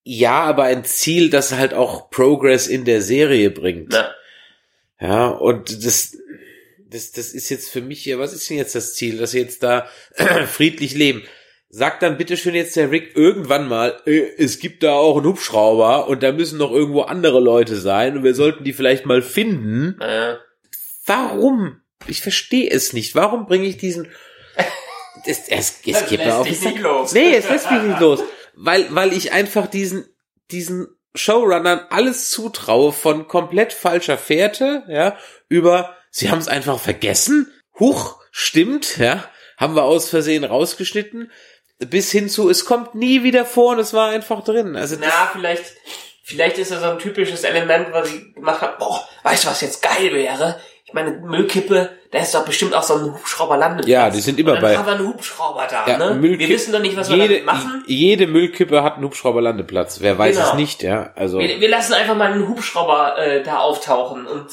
Ja, 0.07 0.43
aber 0.43 0.65
ein 0.65 0.85
Ziel, 0.85 1.31
das 1.31 1.53
halt 1.53 1.73
auch 1.73 2.11
Progress 2.11 2.67
in 2.67 2.85
der 2.85 3.01
Serie 3.01 3.49
bringt. 3.49 3.89
Na, 3.89 4.13
Ja, 5.01 5.27
und 5.29 5.83
das, 5.83 6.15
das, 6.87 7.11
das 7.11 7.33
ist 7.33 7.49
jetzt 7.49 7.69
für 7.71 7.81
mich 7.81 8.03
hier, 8.03 8.19
was 8.19 8.31
ist 8.31 8.47
denn 8.47 8.57
jetzt 8.57 8.75
das 8.75 8.93
Ziel, 8.93 9.17
dass 9.17 9.31
sie 9.31 9.39
jetzt 9.39 9.63
da 9.63 9.87
friedlich 10.45 10.93
leben? 10.93 11.23
Sagt 11.69 12.03
dann 12.03 12.17
bitte 12.17 12.37
schön 12.37 12.53
jetzt 12.53 12.75
der 12.75 12.91
Rick 12.91 13.17
irgendwann 13.17 13.67
mal, 13.67 13.99
äh, 14.05 14.27
es 14.37 14.59
gibt 14.59 14.83
da 14.83 14.93
auch 14.93 15.17
einen 15.17 15.25
Hubschrauber 15.25 16.07
und 16.07 16.21
da 16.21 16.31
müssen 16.31 16.59
noch 16.59 16.71
irgendwo 16.71 17.01
andere 17.01 17.39
Leute 17.39 17.75
sein 17.75 18.15
und 18.15 18.23
wir 18.23 18.35
sollten 18.35 18.63
die 18.63 18.73
vielleicht 18.73 19.07
mal 19.07 19.23
finden. 19.23 19.99
äh, 19.99 20.35
Warum? 21.07 21.81
Ich 22.05 22.21
verstehe 22.21 22.69
es 22.69 22.93
nicht. 22.93 23.15
Warum 23.15 23.47
bringe 23.47 23.65
ich 23.65 23.77
diesen, 23.77 24.07
es, 25.25 25.39
es, 25.49 25.49
es 25.49 25.81
Das 25.83 26.09
geht 26.09 26.19
mir 26.19 26.35
auf 26.35 26.47
nicht 26.47 26.79
los. 26.79 27.11
Nee, 27.13 27.35
es 27.35 27.49
lässt 27.49 27.71
mich 27.71 27.81
nicht 27.81 27.99
los. 27.99 28.21
Weil, 28.55 28.93
weil 28.93 29.13
ich 29.13 29.31
einfach 29.31 29.67
diesen, 29.67 30.05
diesen 30.51 30.87
Showrunnern 31.15 31.87
alles 31.89 32.29
zutraue 32.29 32.91
von 32.91 33.27
komplett 33.27 33.73
falscher 33.73 34.17
Fährte, 34.17 34.83
ja, 34.87 35.17
über, 35.49 35.95
sie 36.11 36.29
haben 36.29 36.39
es 36.39 36.47
einfach 36.47 36.79
vergessen. 36.79 37.51
Huch, 37.79 38.21
stimmt, 38.31 38.97
ja, 38.97 39.29
haben 39.57 39.75
wir 39.75 39.83
aus 39.83 40.09
Versehen 40.09 40.43
rausgeschnitten. 40.43 41.31
Bis 41.79 42.11
hin 42.11 42.29
zu, 42.29 42.49
es 42.49 42.65
kommt 42.65 42.95
nie 42.95 43.23
wieder 43.23 43.45
vor 43.45 43.73
und 43.73 43.79
es 43.79 43.93
war 43.93 44.09
einfach 44.09 44.43
drin. 44.43 44.77
Also, 44.77 44.95
na, 44.99 45.29
vielleicht, 45.33 45.65
vielleicht 46.23 46.57
ist 46.57 46.71
das 46.71 46.81
so 46.81 46.89
ein 46.89 46.99
typisches 46.99 47.43
Element, 47.43 47.91
was 47.91 48.13
ich 48.13 48.33
gemacht 48.33 48.61
habe. 48.61 48.77
Boah, 48.77 49.07
weißt 49.23 49.43
du, 49.43 49.47
was 49.49 49.59
jetzt 49.59 49.81
geil 49.81 50.13
wäre? 50.13 50.61
Meine, 50.95 51.11
Müllkippe, 51.11 51.89
da 52.11 52.19
ist 52.19 52.33
doch 52.33 52.45
bestimmt 52.45 52.73
auch 52.73 52.81
so 52.83 52.95
ein 52.95 53.13
Hubschrauberlandeplatz. 53.13 53.89
Ja, 53.89 54.09
die 54.09 54.21
sind 54.21 54.39
immer 54.39 54.51
Und 54.53 54.55
dann 54.55 54.63
bei- 54.63 54.77
haben 54.77 54.85
wir 54.85 54.93
einen 54.93 55.07
Hubschrauber 55.09 55.67
da, 55.69 55.85
Ja, 55.85 55.97
ne? 55.97 56.15
Müllkipp- 56.19 56.39
wir 56.39 56.49
wissen 56.49 56.71
doch 56.71 56.79
nicht, 56.79 56.95
was 56.95 57.09
wir 57.09 57.17
jede, 57.17 57.27
damit 57.33 57.45
machen. 57.45 57.83
jede 57.85 58.27
Müllkippe 58.27 58.81
hat 58.81 58.95
einen 58.95 59.03
Hubschrauberlandeplatz. 59.03 59.99
Wer 59.99 60.17
weiß 60.17 60.37
Genau. 60.37 60.47
es 60.49 60.55
nicht, 60.55 60.81
ja. 60.83 61.11
Also. 61.15 61.39
Wir, 61.39 61.59
wir 61.59 61.67
lassen 61.69 61.93
einfach 61.93 62.15
mal 62.15 62.31
einen 62.31 62.47
Hubschrauber 62.47 63.17
äh, 63.17 63.43
da 63.43 63.57
auftauchen 63.59 64.25
und 64.25 64.47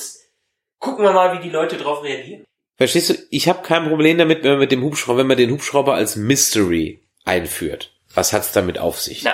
gucken 0.80 1.05
wir 1.05 1.12
mal, 1.12 1.38
wie 1.38 1.43
die 1.43 1.51
Leute 1.51 1.76
drauf 1.76 2.03
reagieren. 2.03 2.45
Verstehst 2.76 3.11
du? 3.11 3.14
Ich 3.30 3.49
habe 3.49 3.62
kein 3.62 3.88
Problem 3.88 4.18
damit, 4.18 4.43
wenn 4.43 4.51
man 4.51 4.59
mit 4.61 4.72
dem 4.72 4.82
Hubschrauber, 4.82 5.18
wenn 5.20 5.28
man 5.28 5.36
den 5.36 5.53
Hubschrauber 5.53 5.95
als 5.95 6.16
Mystery 6.16 7.05
einführt. 7.24 7.93
Was 8.14 8.32
hat's 8.32 8.51
damit 8.51 8.78
auf 8.78 9.01
sich? 9.01 9.22
Na, 9.22 9.32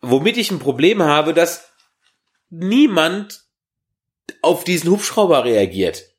Womit 0.00 0.36
ich 0.38 0.50
ein 0.50 0.58
Problem 0.58 1.02
habe, 1.02 1.32
dass 1.34 1.70
niemand 2.48 3.39
auf 4.42 4.64
diesen 4.64 4.90
Hubschrauber 4.90 5.44
reagiert. 5.44 6.10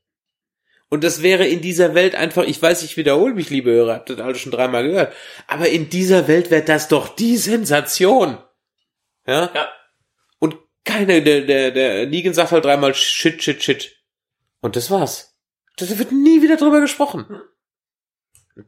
Und 0.90 1.06
das 1.06 1.22
wäre 1.22 1.48
in 1.48 1.62
dieser 1.62 1.96
Welt 1.96 2.16
einfach, 2.16 2.44
ich 2.44 2.62
weiß, 2.62 2.84
ich 2.84 2.98
wiederhole 2.98 3.34
mich, 3.34 3.50
liebe 3.50 3.72
Hörer, 3.72 3.96
habt 3.96 4.10
das 4.10 4.20
alle 4.20 4.36
schon 4.36 4.52
dreimal 4.52 4.84
gehört, 4.84 5.14
aber 5.48 5.70
in 5.70 5.90
dieser 5.90 6.28
Welt 6.28 6.52
wäre 6.52 6.64
das 6.64 6.90
doch 6.90 7.16
die 7.16 7.38
Sensation. 7.38 8.38
Ja? 9.26 9.50
ja. 9.54 9.72
Und 10.40 10.58
keine, 10.84 11.22
der, 11.22 11.42
der, 11.42 11.72
der 11.72 12.08
Negan 12.08 12.34
sagt 12.34 12.52
halt 12.52 12.66
dreimal 12.66 12.94
shit, 12.94 13.42
shit, 13.42 13.64
shit. 13.64 13.96
Und 14.60 14.76
das 14.76 14.92
war's. 14.92 15.38
Das 15.78 15.98
wird 15.98 16.12
nie 16.12 16.42
wieder 16.42 16.58
drüber 16.58 16.82
gesprochen. 16.82 17.42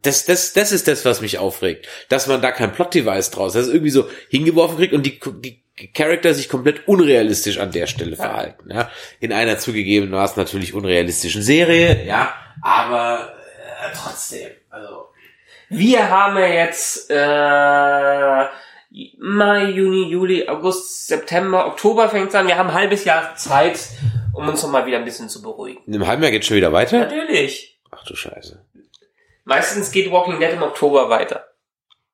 Das, 0.01 0.25
das, 0.25 0.53
das 0.53 0.71
ist 0.71 0.87
das, 0.87 1.03
was 1.05 1.21
mich 1.21 1.37
aufregt. 1.37 1.87
Dass 2.09 2.27
man 2.27 2.41
da 2.41 2.51
kein 2.51 2.71
Plot-Device 2.71 3.31
draus, 3.31 3.53
dass 3.53 3.67
es 3.67 3.73
irgendwie 3.73 3.91
so 3.91 4.09
hingeworfen 4.29 4.77
kriegt 4.77 4.93
und 4.93 5.05
die, 5.05 5.19
die 5.19 5.63
Charakter 5.93 6.33
sich 6.33 6.49
komplett 6.49 6.87
unrealistisch 6.87 7.57
an 7.57 7.71
der 7.71 7.87
Stelle 7.87 8.15
verhalten. 8.15 8.71
Ja? 8.71 8.89
In 9.19 9.33
einer 9.33 9.57
zugegebenermaßen 9.57 10.41
natürlich 10.41 10.73
unrealistischen 10.73 11.41
Serie, 11.41 12.05
ja, 12.05 12.33
aber 12.61 13.33
äh, 13.83 13.95
trotzdem, 13.95 14.51
also. 14.69 15.07
Wir 15.69 16.09
haben 16.09 16.37
ja 16.37 16.47
jetzt 16.47 17.09
äh, 17.09 18.45
Mai, 19.17 19.71
Juni, 19.71 20.07
Juli, 20.09 20.47
August, 20.47 21.07
September, 21.07 21.65
Oktober 21.65 22.09
fängt's 22.09 22.35
an. 22.35 22.47
Wir 22.47 22.57
haben 22.57 22.69
ein 22.69 22.75
halbes 22.75 23.05
Jahr 23.05 23.35
Zeit, 23.35 23.79
um 24.33 24.47
uns 24.47 24.61
noch 24.61 24.69
mal 24.69 24.85
wieder 24.85 24.99
ein 24.99 25.05
bisschen 25.05 25.29
zu 25.29 25.41
beruhigen. 25.41 25.81
In 25.87 25.95
einem 25.95 26.05
halben 26.05 26.21
Jahr 26.21 26.31
geht's 26.31 26.45
schon 26.45 26.57
wieder 26.57 26.71
weiter? 26.71 26.99
Natürlich. 26.99 27.79
Ach 27.89 28.03
du 28.05 28.15
Scheiße. 28.15 28.63
Meistens 29.45 29.91
geht 29.91 30.11
Walking 30.11 30.39
Dead 30.39 30.53
im 30.53 30.63
Oktober 30.63 31.09
weiter. 31.09 31.45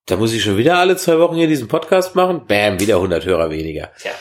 Da 0.05 0.17
muss 0.17 0.34
ich 0.34 0.43
schon 0.43 0.57
wieder 0.57 0.80
alle 0.80 0.97
zwei 0.97 1.19
Wochen 1.19 1.36
hier 1.36 1.47
diesen 1.47 1.67
Podcast 1.67 2.15
machen. 2.15 2.47
Bam, 2.47 2.80
wieder 2.80 2.95
100 2.95 3.25
Hörer 3.25 3.51
weniger. 3.51 3.91
Tja. 3.99 4.11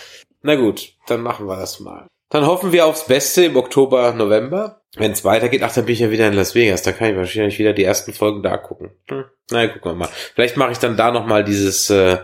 Na 0.42 0.54
gut, 0.56 0.92
dann 1.06 1.22
machen 1.22 1.46
wir 1.46 1.56
das 1.56 1.80
mal. 1.80 2.06
Dann 2.28 2.46
hoffen 2.46 2.72
wir 2.72 2.84
aufs 2.84 3.06
Beste 3.06 3.46
im 3.46 3.56
Oktober, 3.56 4.12
November. 4.12 4.82
Wenn 4.96 5.12
es 5.12 5.24
weitergeht, 5.24 5.62
ach, 5.62 5.72
dann 5.72 5.86
bin 5.86 5.94
ich 5.94 6.00
ja 6.00 6.10
wieder 6.10 6.28
in 6.28 6.34
Las 6.34 6.54
Vegas. 6.54 6.82
Da 6.82 6.92
kann 6.92 7.10
ich 7.10 7.16
wahrscheinlich 7.16 7.58
wieder 7.58 7.72
die 7.72 7.84
ersten 7.84 8.12
Folgen 8.12 8.42
da 8.42 8.58
gucken. 8.58 8.90
Hm. 9.08 9.24
Na, 9.50 9.66
gucken 9.66 9.92
wir 9.92 9.94
mal. 9.94 10.08
Vielleicht 10.34 10.58
mache 10.58 10.72
ich 10.72 10.78
dann 10.78 10.98
da 10.98 11.10
nochmal 11.10 11.44
dieses, 11.44 11.88
äh, 11.88 12.18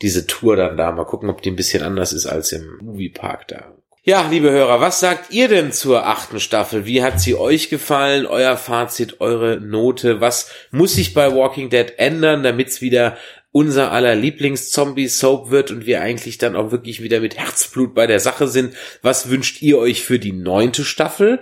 diese 0.00 0.28
Tour 0.28 0.54
dann 0.54 0.76
da. 0.76 0.92
Mal 0.92 1.04
gucken, 1.04 1.28
ob 1.28 1.42
die 1.42 1.50
ein 1.50 1.56
bisschen 1.56 1.82
anders 1.82 2.12
ist 2.12 2.26
als 2.26 2.52
im 2.52 2.78
Moviepark 2.80 3.48
da. 3.48 3.72
Ja, 4.08 4.26
liebe 4.26 4.50
Hörer, 4.50 4.80
was 4.80 5.00
sagt 5.00 5.32
ihr 5.32 5.48
denn 5.48 5.70
zur 5.70 6.06
achten 6.06 6.40
Staffel? 6.40 6.86
Wie 6.86 7.02
hat 7.02 7.20
sie 7.20 7.34
euch 7.34 7.68
gefallen? 7.68 8.24
Euer 8.24 8.56
Fazit, 8.56 9.20
eure 9.20 9.60
Note? 9.60 10.22
Was 10.22 10.50
muss 10.70 10.94
sich 10.94 11.12
bei 11.12 11.34
Walking 11.34 11.68
Dead 11.68 11.92
ändern, 11.98 12.42
damit 12.42 12.68
es 12.68 12.80
wieder 12.80 13.18
unser 13.52 13.92
aller 13.92 14.14
Lieblings-Zombie-Soap 14.14 15.50
wird 15.50 15.70
und 15.70 15.84
wir 15.84 16.00
eigentlich 16.00 16.38
dann 16.38 16.56
auch 16.56 16.70
wirklich 16.70 17.02
wieder 17.02 17.20
mit 17.20 17.36
Herzblut 17.36 17.94
bei 17.94 18.06
der 18.06 18.18
Sache 18.18 18.48
sind. 18.48 18.74
Was 19.02 19.28
wünscht 19.28 19.60
ihr 19.60 19.76
euch 19.76 20.02
für 20.02 20.18
die 20.18 20.32
neunte 20.32 20.86
Staffel? 20.86 21.40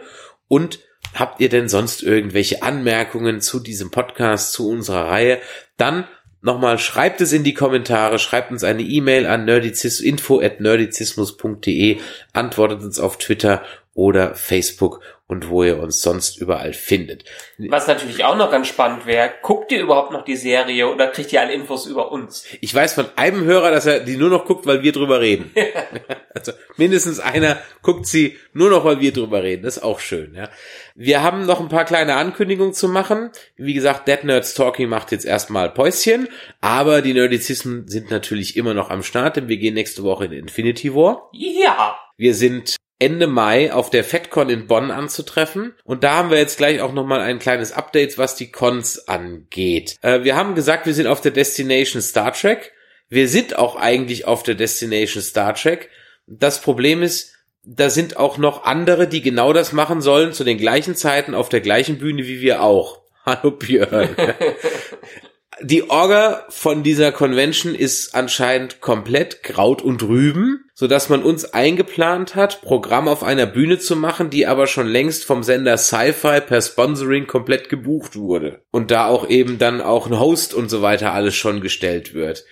Und 0.48 0.80
habt 1.14 1.40
ihr 1.40 1.48
denn 1.48 1.68
sonst 1.68 2.02
irgendwelche 2.02 2.64
Anmerkungen 2.64 3.40
zu 3.40 3.60
diesem 3.60 3.92
Podcast, 3.92 4.52
zu 4.52 4.68
unserer 4.68 5.06
Reihe? 5.06 5.38
Dann 5.76 6.08
Nochmal, 6.46 6.78
schreibt 6.78 7.20
es 7.20 7.32
in 7.32 7.42
die 7.42 7.54
Kommentare, 7.54 8.20
schreibt 8.20 8.52
uns 8.52 8.62
eine 8.62 8.82
E-Mail 8.82 9.26
an 9.26 9.46
nerdizis, 9.46 9.98
info 9.98 10.40
at 10.40 10.60
nerdizismus.de, 10.60 11.98
antwortet 12.34 12.84
uns 12.84 13.00
auf 13.00 13.18
Twitter 13.18 13.64
oder 13.94 14.36
Facebook 14.36 15.00
und 15.28 15.48
wo 15.48 15.64
ihr 15.64 15.78
uns 15.78 16.02
sonst 16.02 16.36
überall 16.38 16.72
findet. 16.72 17.24
Was 17.58 17.88
natürlich 17.88 18.24
auch 18.24 18.36
noch 18.36 18.50
ganz 18.50 18.68
spannend 18.68 19.06
wäre, 19.06 19.30
guckt 19.42 19.72
ihr 19.72 19.80
überhaupt 19.80 20.12
noch 20.12 20.24
die 20.24 20.36
Serie 20.36 20.88
oder 20.88 21.08
kriegt 21.08 21.32
ihr 21.32 21.40
alle 21.40 21.52
Infos 21.52 21.86
über 21.86 22.12
uns? 22.12 22.44
Ich 22.60 22.72
weiß 22.72 22.94
von 22.94 23.06
einem 23.16 23.44
Hörer, 23.44 23.72
dass 23.72 23.86
er 23.86 24.00
die 24.00 24.16
nur 24.16 24.30
noch 24.30 24.44
guckt, 24.44 24.66
weil 24.66 24.82
wir 24.82 24.92
drüber 24.92 25.20
reden. 25.20 25.52
also 26.34 26.52
mindestens 26.76 27.18
einer 27.18 27.58
guckt 27.82 28.06
sie 28.06 28.36
nur 28.52 28.70
noch, 28.70 28.84
weil 28.84 29.00
wir 29.00 29.12
drüber 29.12 29.42
reden. 29.42 29.64
Das 29.64 29.78
ist 29.78 29.82
auch 29.82 29.98
schön. 29.98 30.34
Ja. 30.34 30.48
Wir 30.94 31.22
haben 31.22 31.44
noch 31.44 31.60
ein 31.60 31.68
paar 31.68 31.84
kleine 31.84 32.14
Ankündigungen 32.14 32.72
zu 32.72 32.88
machen. 32.88 33.30
Wie 33.56 33.74
gesagt, 33.74 34.06
Dead 34.06 34.22
Nerds 34.22 34.54
Talking 34.54 34.88
macht 34.88 35.10
jetzt 35.10 35.24
erstmal 35.24 35.70
Päuschen, 35.70 36.28
aber 36.60 37.02
die 37.02 37.14
Nerdizismen 37.14 37.88
sind 37.88 38.12
natürlich 38.12 38.56
immer 38.56 38.74
noch 38.74 38.90
am 38.90 39.02
Start, 39.02 39.36
denn 39.36 39.48
wir 39.48 39.56
gehen 39.56 39.74
nächste 39.74 40.04
Woche 40.04 40.26
in 40.26 40.32
Infinity 40.32 40.94
War. 40.94 41.28
Ja. 41.32 41.96
Wir 42.16 42.34
sind 42.34 42.76
Ende 42.98 43.26
Mai 43.26 43.72
auf 43.72 43.90
der 43.90 44.04
FedCon 44.04 44.48
in 44.48 44.66
Bonn 44.66 44.90
anzutreffen. 44.90 45.74
Und 45.84 46.02
da 46.02 46.16
haben 46.16 46.30
wir 46.30 46.38
jetzt 46.38 46.56
gleich 46.56 46.80
auch 46.80 46.92
nochmal 46.92 47.20
ein 47.20 47.38
kleines 47.38 47.72
Update, 47.72 48.16
was 48.16 48.36
die 48.36 48.50
Cons 48.50 49.06
angeht. 49.06 49.96
Äh, 50.02 50.24
wir 50.24 50.36
haben 50.36 50.54
gesagt, 50.54 50.86
wir 50.86 50.94
sind 50.94 51.06
auf 51.06 51.20
der 51.20 51.32
Destination 51.32 52.00
Star 52.00 52.32
Trek. 52.32 52.72
Wir 53.08 53.28
sind 53.28 53.56
auch 53.56 53.76
eigentlich 53.76 54.26
auf 54.26 54.42
der 54.42 54.54
Destination 54.54 55.22
Star 55.22 55.54
Trek. 55.54 55.90
Das 56.26 56.60
Problem 56.60 57.02
ist, 57.02 57.34
da 57.62 57.90
sind 57.90 58.16
auch 58.16 58.38
noch 58.38 58.64
andere, 58.64 59.08
die 59.08 59.22
genau 59.22 59.52
das 59.52 59.72
machen 59.72 60.00
sollen, 60.00 60.32
zu 60.32 60.44
den 60.44 60.56
gleichen 60.56 60.94
Zeiten 60.94 61.34
auf 61.34 61.48
der 61.48 61.60
gleichen 61.60 61.98
Bühne 61.98 62.26
wie 62.26 62.40
wir 62.40 62.62
auch. 62.62 63.02
Hallo 63.26 63.50
Björn. 63.50 64.16
die 65.62 65.88
Orga 65.88 66.44
von 66.50 66.82
dieser 66.82 67.12
Convention 67.12 67.74
ist 67.74 68.14
anscheinend 68.14 68.80
komplett 68.80 69.42
Kraut 69.42 69.80
und 69.80 70.02
Rüben, 70.02 70.64
so 70.74 70.86
dass 70.86 71.08
man 71.08 71.22
uns 71.22 71.54
eingeplant 71.54 72.34
hat, 72.34 72.60
Programm 72.60 73.08
auf 73.08 73.22
einer 73.22 73.46
Bühne 73.46 73.78
zu 73.78 73.96
machen, 73.96 74.28
die 74.28 74.46
aber 74.46 74.66
schon 74.66 74.86
längst 74.86 75.24
vom 75.24 75.42
Sender 75.42 75.78
Sci-Fi 75.78 76.42
per 76.42 76.60
Sponsoring 76.60 77.26
komplett 77.26 77.70
gebucht 77.70 78.16
wurde. 78.16 78.60
Und 78.70 78.90
da 78.90 79.06
auch 79.06 79.28
eben 79.28 79.58
dann 79.58 79.80
auch 79.80 80.06
ein 80.06 80.20
Host 80.20 80.52
und 80.52 80.68
so 80.68 80.82
weiter 80.82 81.12
alles 81.12 81.34
schon 81.34 81.62
gestellt 81.62 82.12
wird. 82.12 82.44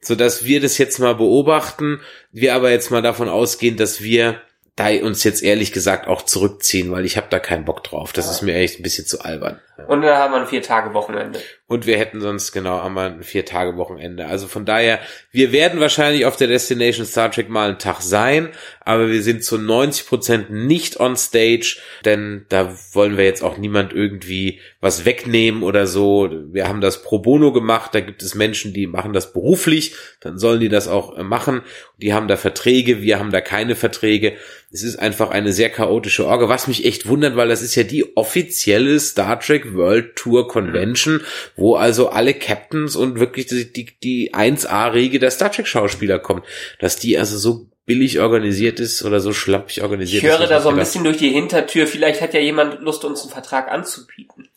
So 0.00 0.14
dass 0.14 0.44
wir 0.44 0.60
das 0.60 0.78
jetzt 0.78 0.98
mal 0.98 1.14
beobachten, 1.14 2.00
wir 2.30 2.54
aber 2.54 2.70
jetzt 2.70 2.90
mal 2.90 3.02
davon 3.02 3.28
ausgehen, 3.28 3.76
dass 3.76 4.02
wir 4.02 4.40
da 4.76 4.88
uns 5.02 5.22
jetzt 5.24 5.42
ehrlich 5.42 5.72
gesagt 5.72 6.08
auch 6.08 6.22
zurückziehen, 6.22 6.90
weil 6.92 7.04
ich 7.04 7.16
habe 7.16 7.26
da 7.28 7.38
keinen 7.38 7.64
Bock 7.64 7.84
drauf. 7.84 8.12
Das 8.12 8.30
ist 8.30 8.42
mir 8.42 8.54
echt 8.54 8.78
ein 8.78 8.82
bisschen 8.82 9.06
zu 9.06 9.20
albern. 9.20 9.60
Und 9.88 10.02
dann 10.02 10.16
haben 10.16 10.32
wir 10.32 10.40
ein 10.40 10.46
Vier-Tage-Wochenende. 10.46 11.40
Und 11.72 11.86
wir 11.86 11.96
hätten 11.96 12.20
sonst, 12.20 12.52
genau, 12.52 12.82
haben 12.82 12.92
wir 12.92 13.04
ein 13.04 13.22
Vier-Tage-Wochenende. 13.22 14.26
Also 14.26 14.46
von 14.46 14.66
daher, 14.66 15.00
wir 15.30 15.52
werden 15.52 15.80
wahrscheinlich 15.80 16.26
auf 16.26 16.36
der 16.36 16.48
Destination 16.48 17.06
Star 17.06 17.30
Trek 17.30 17.48
mal 17.48 17.70
einen 17.70 17.78
Tag 17.78 18.02
sein, 18.02 18.50
aber 18.80 19.08
wir 19.08 19.22
sind 19.22 19.42
zu 19.42 19.56
90 19.56 20.06
Prozent 20.06 20.50
nicht 20.50 21.00
on 21.00 21.16
stage, 21.16 21.78
denn 22.04 22.44
da 22.50 22.76
wollen 22.92 23.16
wir 23.16 23.24
jetzt 23.24 23.42
auch 23.42 23.56
niemand 23.56 23.94
irgendwie 23.94 24.60
was 24.80 25.06
wegnehmen 25.06 25.62
oder 25.62 25.86
so. 25.86 26.28
Wir 26.52 26.68
haben 26.68 26.82
das 26.82 27.02
pro 27.02 27.20
bono 27.20 27.52
gemacht, 27.52 27.94
da 27.94 28.00
gibt 28.00 28.22
es 28.22 28.34
Menschen, 28.34 28.74
die 28.74 28.86
machen 28.86 29.14
das 29.14 29.32
beruflich, 29.32 29.94
dann 30.20 30.38
sollen 30.38 30.60
die 30.60 30.68
das 30.68 30.88
auch 30.88 31.16
äh, 31.16 31.22
machen. 31.22 31.62
Die 31.96 32.12
haben 32.12 32.28
da 32.28 32.36
Verträge, 32.36 33.00
wir 33.00 33.18
haben 33.18 33.30
da 33.30 33.40
keine 33.40 33.76
Verträge. 33.76 34.34
Es 34.70 34.82
ist 34.82 34.98
einfach 34.98 35.30
eine 35.30 35.52
sehr 35.52 35.70
chaotische 35.70 36.26
Orga, 36.26 36.48
was 36.48 36.66
mich 36.66 36.84
echt 36.84 37.06
wundert, 37.06 37.36
weil 37.36 37.48
das 37.48 37.62
ist 37.62 37.76
ja 37.76 37.82
die 37.82 38.16
offizielle 38.16 38.98
Star 39.00 39.38
Trek 39.40 39.71
World 39.74 40.16
Tour 40.16 40.48
Convention, 40.48 41.20
wo 41.56 41.74
also 41.76 42.08
alle 42.08 42.34
Captains 42.34 42.96
und 42.96 43.18
wirklich 43.18 43.46
die, 43.46 43.72
die, 43.72 43.88
die 44.02 44.34
1A-Riege 44.34 45.18
der 45.18 45.30
Star 45.30 45.50
Trek 45.50 45.66
Schauspieler 45.66 46.18
kommen. 46.18 46.42
Dass 46.78 46.96
die 46.96 47.18
also 47.18 47.38
so 47.38 47.66
billig 47.84 48.20
organisiert 48.20 48.80
ist 48.80 49.04
oder 49.04 49.20
so 49.20 49.32
schlappig 49.32 49.82
organisiert 49.82 50.22
ist. 50.22 50.30
Ich 50.30 50.38
höre 50.38 50.46
da 50.46 50.60
so 50.60 50.68
ein 50.68 50.76
bisschen 50.76 51.04
durch 51.04 51.16
die 51.16 51.30
Hintertür. 51.30 51.86
Vielleicht 51.86 52.20
hat 52.20 52.34
ja 52.34 52.40
jemand 52.40 52.80
Lust, 52.80 53.04
uns 53.04 53.22
einen 53.22 53.30
Vertrag 53.30 53.68
anzubieten. 53.68 54.48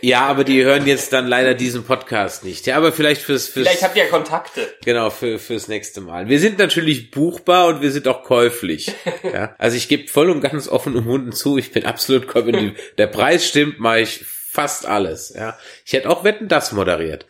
Ja, 0.00 0.26
aber 0.26 0.44
die 0.44 0.64
hören 0.64 0.86
jetzt 0.86 1.12
dann 1.12 1.26
leider 1.26 1.54
diesen 1.54 1.84
Podcast 1.84 2.44
nicht. 2.44 2.66
Ja, 2.66 2.76
aber 2.76 2.92
vielleicht 2.92 3.22
fürs, 3.22 3.48
fürs 3.48 3.68
Vielleicht 3.68 3.82
habt 3.82 3.96
ihr 3.96 4.04
ja 4.04 4.10
Kontakte. 4.10 4.74
Genau, 4.84 5.10
für, 5.10 5.38
fürs 5.38 5.68
nächste 5.68 6.00
Mal. 6.00 6.28
Wir 6.28 6.40
sind 6.40 6.58
natürlich 6.58 7.10
buchbar 7.10 7.68
und 7.68 7.82
wir 7.82 7.90
sind 7.92 8.08
auch 8.08 8.24
käuflich. 8.24 8.92
Ja, 9.22 9.54
also 9.58 9.76
ich 9.76 9.88
gebe 9.88 10.08
voll 10.08 10.30
und 10.30 10.40
ganz 10.40 10.68
offen 10.68 10.96
und 10.96 11.04
Hunden 11.04 11.32
zu. 11.32 11.56
Ich 11.58 11.72
bin 11.72 11.86
absolut 11.86 12.26
käuflich. 12.26 12.72
Der 12.98 13.06
Preis 13.06 13.46
stimmt, 13.46 13.78
mache 13.78 14.00
ich 14.00 14.24
fast 14.26 14.86
alles. 14.86 15.32
Ja, 15.34 15.56
ich 15.84 15.92
hätte 15.92 16.10
auch 16.10 16.24
Wetten 16.24 16.48
das 16.48 16.72
moderiert. 16.72 17.26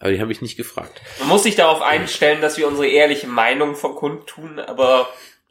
Aber 0.00 0.10
die 0.10 0.20
haben 0.20 0.28
mich 0.28 0.42
nicht 0.42 0.56
gefragt. 0.56 1.00
Man 1.20 1.28
muss 1.28 1.44
sich 1.44 1.54
darauf 1.54 1.80
einstellen, 1.80 2.40
dass 2.40 2.58
wir 2.58 2.66
unsere 2.66 2.88
ehrliche 2.88 3.26
Meinung 3.26 3.74
verkundtun, 3.76 4.58
aber 4.58 5.08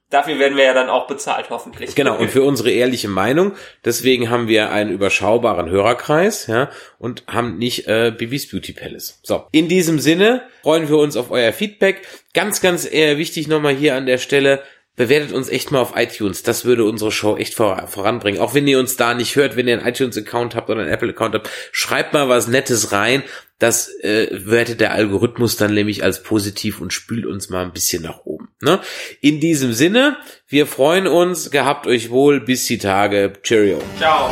Dafür 0.09 0.37
werden 0.37 0.55
wir 0.55 0.63
ja 0.63 0.73
dann 0.75 0.89
auch 0.89 1.07
bezahlt, 1.07 1.47
hoffentlich. 1.49 1.95
Genau, 1.95 2.17
und 2.17 2.29
für 2.29 2.43
unsere 2.43 2.69
ehrliche 2.69 3.07
Meinung, 3.07 3.53
deswegen 3.83 4.29
haben 4.29 4.47
wir 4.47 4.69
einen 4.69 4.91
überschaubaren 4.91 5.69
Hörerkreis, 5.69 6.45
ja, 6.45 6.69
und 6.99 7.23
haben 7.25 7.57
nicht 7.57 7.87
äh, 7.87 8.13
Bibis 8.15 8.49
Beauty 8.49 8.73
Palace. 8.73 9.19
So, 9.23 9.47
in 9.51 9.67
diesem 9.67 9.97
Sinne 9.99 10.43
freuen 10.61 10.87
wir 10.87 10.97
uns 10.97 11.17
auf 11.17 11.31
euer 11.31 11.51
Feedback. 11.51 12.07
Ganz, 12.35 12.61
ganz 12.61 12.85
eher 12.85 13.17
wichtig 13.17 13.47
nochmal 13.47 13.73
hier 13.73 13.95
an 13.95 14.05
der 14.05 14.19
Stelle, 14.19 14.61
bewertet 14.95 15.31
uns 15.33 15.49
echt 15.49 15.71
mal 15.71 15.79
auf 15.79 15.93
iTunes. 15.95 16.43
Das 16.43 16.65
würde 16.65 16.85
unsere 16.85 17.11
Show 17.11 17.35
echt 17.37 17.55
vor, 17.55 17.87
voranbringen. 17.87 18.39
Auch 18.39 18.53
wenn 18.53 18.67
ihr 18.67 18.79
uns 18.79 18.95
da 18.95 19.13
nicht 19.13 19.35
hört, 19.35 19.55
wenn 19.55 19.67
ihr 19.67 19.77
einen 19.77 19.87
iTunes-Account 19.87 20.55
habt 20.55 20.69
oder 20.69 20.81
einen 20.81 20.91
Apple-Account 20.91 21.35
habt, 21.35 21.49
schreibt 21.71 22.13
mal 22.13 22.29
was 22.29 22.47
Nettes 22.47 22.91
rein. 22.91 23.23
Das 23.59 23.87
äh, 24.01 24.27
wertet 24.31 24.81
der 24.81 24.91
Algorithmus 24.91 25.55
dann 25.55 25.73
nämlich 25.73 26.03
als 26.03 26.21
positiv 26.21 26.81
und 26.81 26.91
spült 26.91 27.25
uns 27.25 27.49
mal 27.49 27.63
ein 27.63 27.71
bisschen 27.71 28.03
nach 28.03 28.25
oben. 28.25 28.49
Ne? 28.61 28.81
In 29.21 29.39
diesem 29.39 29.73
Sinne, 29.73 30.17
wir 30.47 30.67
freuen 30.67 31.07
uns. 31.07 31.49
Gehabt 31.49 31.87
euch 31.87 32.09
wohl. 32.09 32.41
Bis 32.41 32.65
die 32.65 32.77
Tage. 32.77 33.33
Cheerio. 33.41 33.81
Ciao. 33.97 34.31